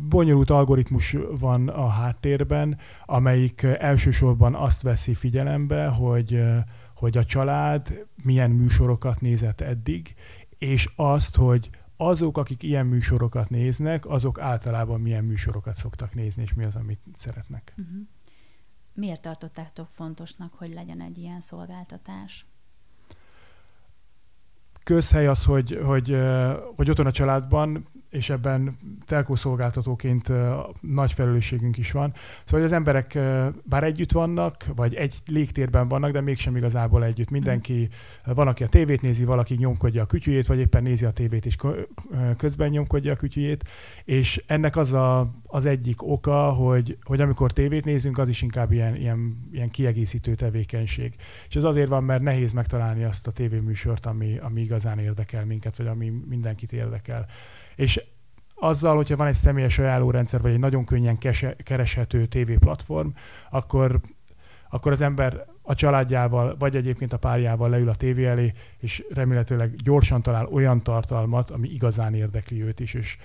bonyolult 0.09 0.49
algoritmus 0.49 1.15
van 1.39 1.67
a 1.67 1.87
háttérben, 1.87 2.77
amelyik 3.05 3.63
elsősorban 3.63 4.55
azt 4.55 4.81
veszi 4.81 5.13
figyelembe, 5.13 5.87
hogy, 5.87 6.43
hogy 6.95 7.17
a 7.17 7.25
család 7.25 8.05
milyen 8.23 8.51
műsorokat 8.51 9.21
nézett 9.21 9.61
eddig, 9.61 10.15
és 10.57 10.89
azt, 10.95 11.35
hogy 11.35 11.69
azok, 11.97 12.37
akik 12.37 12.63
ilyen 12.63 12.85
műsorokat 12.85 13.49
néznek, 13.49 14.05
azok 14.05 14.39
általában 14.39 15.01
milyen 15.01 15.23
műsorokat 15.23 15.75
szoktak 15.75 16.13
nézni, 16.13 16.41
és 16.41 16.53
mi 16.53 16.63
az, 16.63 16.75
amit 16.75 17.03
szeretnek. 17.15 17.73
Uh-huh. 17.77 18.07
Miért 18.93 19.21
tartottátok 19.21 19.87
fontosnak, 19.91 20.53
hogy 20.53 20.73
legyen 20.73 21.01
egy 21.01 21.17
ilyen 21.17 21.41
szolgáltatás? 21.41 22.45
Közhely 24.83 25.27
az, 25.27 25.43
hogy, 25.43 25.79
hogy, 25.83 26.17
hogy 26.75 26.89
otthon 26.89 27.05
a 27.05 27.11
családban 27.11 27.87
és 28.09 28.29
ebben 28.29 28.77
telkó 29.05 29.35
szolgáltatóként 29.35 30.31
nagy 30.81 31.13
felelősségünk 31.13 31.77
is 31.77 31.91
van. 31.91 32.13
Szóval 32.45 32.65
az 32.65 32.71
emberek 32.71 33.19
bár 33.63 33.83
együtt 33.83 34.11
vannak, 34.11 34.65
vagy 34.75 34.93
egy 34.93 35.15
légtérben 35.25 35.87
vannak, 35.87 36.11
de 36.11 36.21
mégsem 36.21 36.55
igazából 36.55 37.03
együtt. 37.03 37.29
Mindenki, 37.29 37.89
van, 38.25 38.47
aki 38.47 38.63
a 38.63 38.67
tévét 38.67 39.01
nézi, 39.01 39.25
valaki 39.25 39.55
nyomkodja 39.55 40.01
a 40.01 40.05
kütyüjét, 40.05 40.47
vagy 40.47 40.59
éppen 40.59 40.83
nézi 40.83 41.05
a 41.05 41.11
tévét 41.11 41.45
és 41.45 41.55
közben 42.37 42.69
nyomkodja 42.69 43.11
a 43.11 43.15
kütyüjét, 43.15 43.63
és 44.03 44.43
ennek 44.47 44.75
az 44.75 44.93
a, 44.93 45.31
az 45.45 45.65
egyik 45.65 46.03
oka, 46.03 46.51
hogy, 46.51 46.97
hogy 47.03 47.21
amikor 47.21 47.51
tévét 47.51 47.85
nézünk, 47.85 48.17
az 48.17 48.29
is 48.29 48.41
inkább 48.41 48.71
ilyen, 48.71 48.95
ilyen, 48.95 49.47
ilyen 49.51 49.69
kiegészítő 49.69 50.35
tevékenység. 50.35 51.15
És 51.49 51.55
ez 51.55 51.63
azért 51.63 51.87
van, 51.87 52.03
mert 52.03 52.21
nehéz 52.21 52.51
megtalálni 52.51 53.03
azt 53.03 53.27
a 53.27 53.31
tévéműsort, 53.31 54.05
ami, 54.05 54.37
ami 54.37 54.61
igazán 54.61 54.99
érdekel 54.99 55.45
minket, 55.45 55.77
vagy 55.77 55.87
ami 55.87 56.09
mindenkit 56.27 56.73
érdekel. 56.73 57.25
És 57.77 58.01
azzal, 58.55 58.95
hogyha 58.95 59.15
van 59.15 59.27
egy 59.27 59.35
személyes 59.35 59.79
ajánlórendszer, 59.79 60.41
vagy 60.41 60.51
egy 60.51 60.59
nagyon 60.59 60.85
könnyen 60.85 61.17
kese, 61.17 61.55
kereshető 61.55 62.25
TV 62.25 62.51
platform, 62.59 63.09
akkor, 63.49 64.01
akkor 64.69 64.91
az 64.91 65.01
ember 65.01 65.45
a 65.61 65.75
családjával, 65.75 66.55
vagy 66.59 66.75
egyébként 66.75 67.13
a 67.13 67.17
párjával 67.17 67.69
leül 67.69 67.89
a 67.89 67.95
tévé 67.95 68.25
elé, 68.25 68.53
és 68.77 69.03
remélhetőleg 69.09 69.75
gyorsan 69.75 70.21
talál 70.21 70.45
olyan 70.45 70.83
tartalmat, 70.83 71.49
ami 71.49 71.69
igazán 71.69 72.13
érdekli 72.13 72.63
őt 72.63 72.79
is, 72.79 72.93
és 72.93 73.17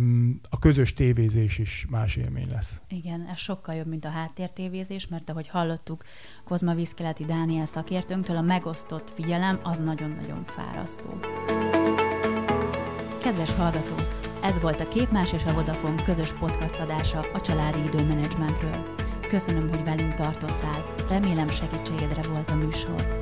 mm, 0.00 0.30
a 0.48 0.58
közös 0.58 0.92
tévézés 0.92 1.58
is 1.58 1.86
más 1.90 2.16
élmény 2.16 2.50
lesz. 2.50 2.82
Igen, 2.88 3.26
ez 3.30 3.38
sokkal 3.38 3.74
jobb, 3.74 3.88
mint 3.88 4.04
a 4.04 4.10
háttértévézés, 4.10 5.08
mert 5.08 5.30
ahogy 5.30 5.48
hallottuk 5.48 6.04
Kozma 6.44 6.74
Vízkeleti 6.74 7.24
Dániel 7.24 7.66
szakértőnktől, 7.66 8.36
a 8.36 8.40
megosztott 8.40 9.10
figyelem 9.10 9.60
az 9.62 9.78
nagyon-nagyon 9.78 10.44
fárasztó. 10.44 11.20
Kedves 13.24 13.54
hallgató, 13.54 13.94
Ez 14.42 14.60
volt 14.60 14.80
a 14.80 14.88
Képmás 14.88 15.32
és 15.32 15.44
a 15.44 15.52
Vodafone 15.52 16.02
közös 16.02 16.32
podcast 16.32 16.78
adása 16.78 17.26
a 17.32 17.40
családi 17.40 17.78
időmenedzsmentről. 17.84 18.94
Köszönöm, 19.28 19.68
hogy 19.68 19.84
velünk 19.84 20.14
tartottál, 20.14 20.94
remélem 21.08 21.48
segítségedre 21.48 22.22
volt 22.22 22.50
a 22.50 22.54
műsor. 22.54 23.18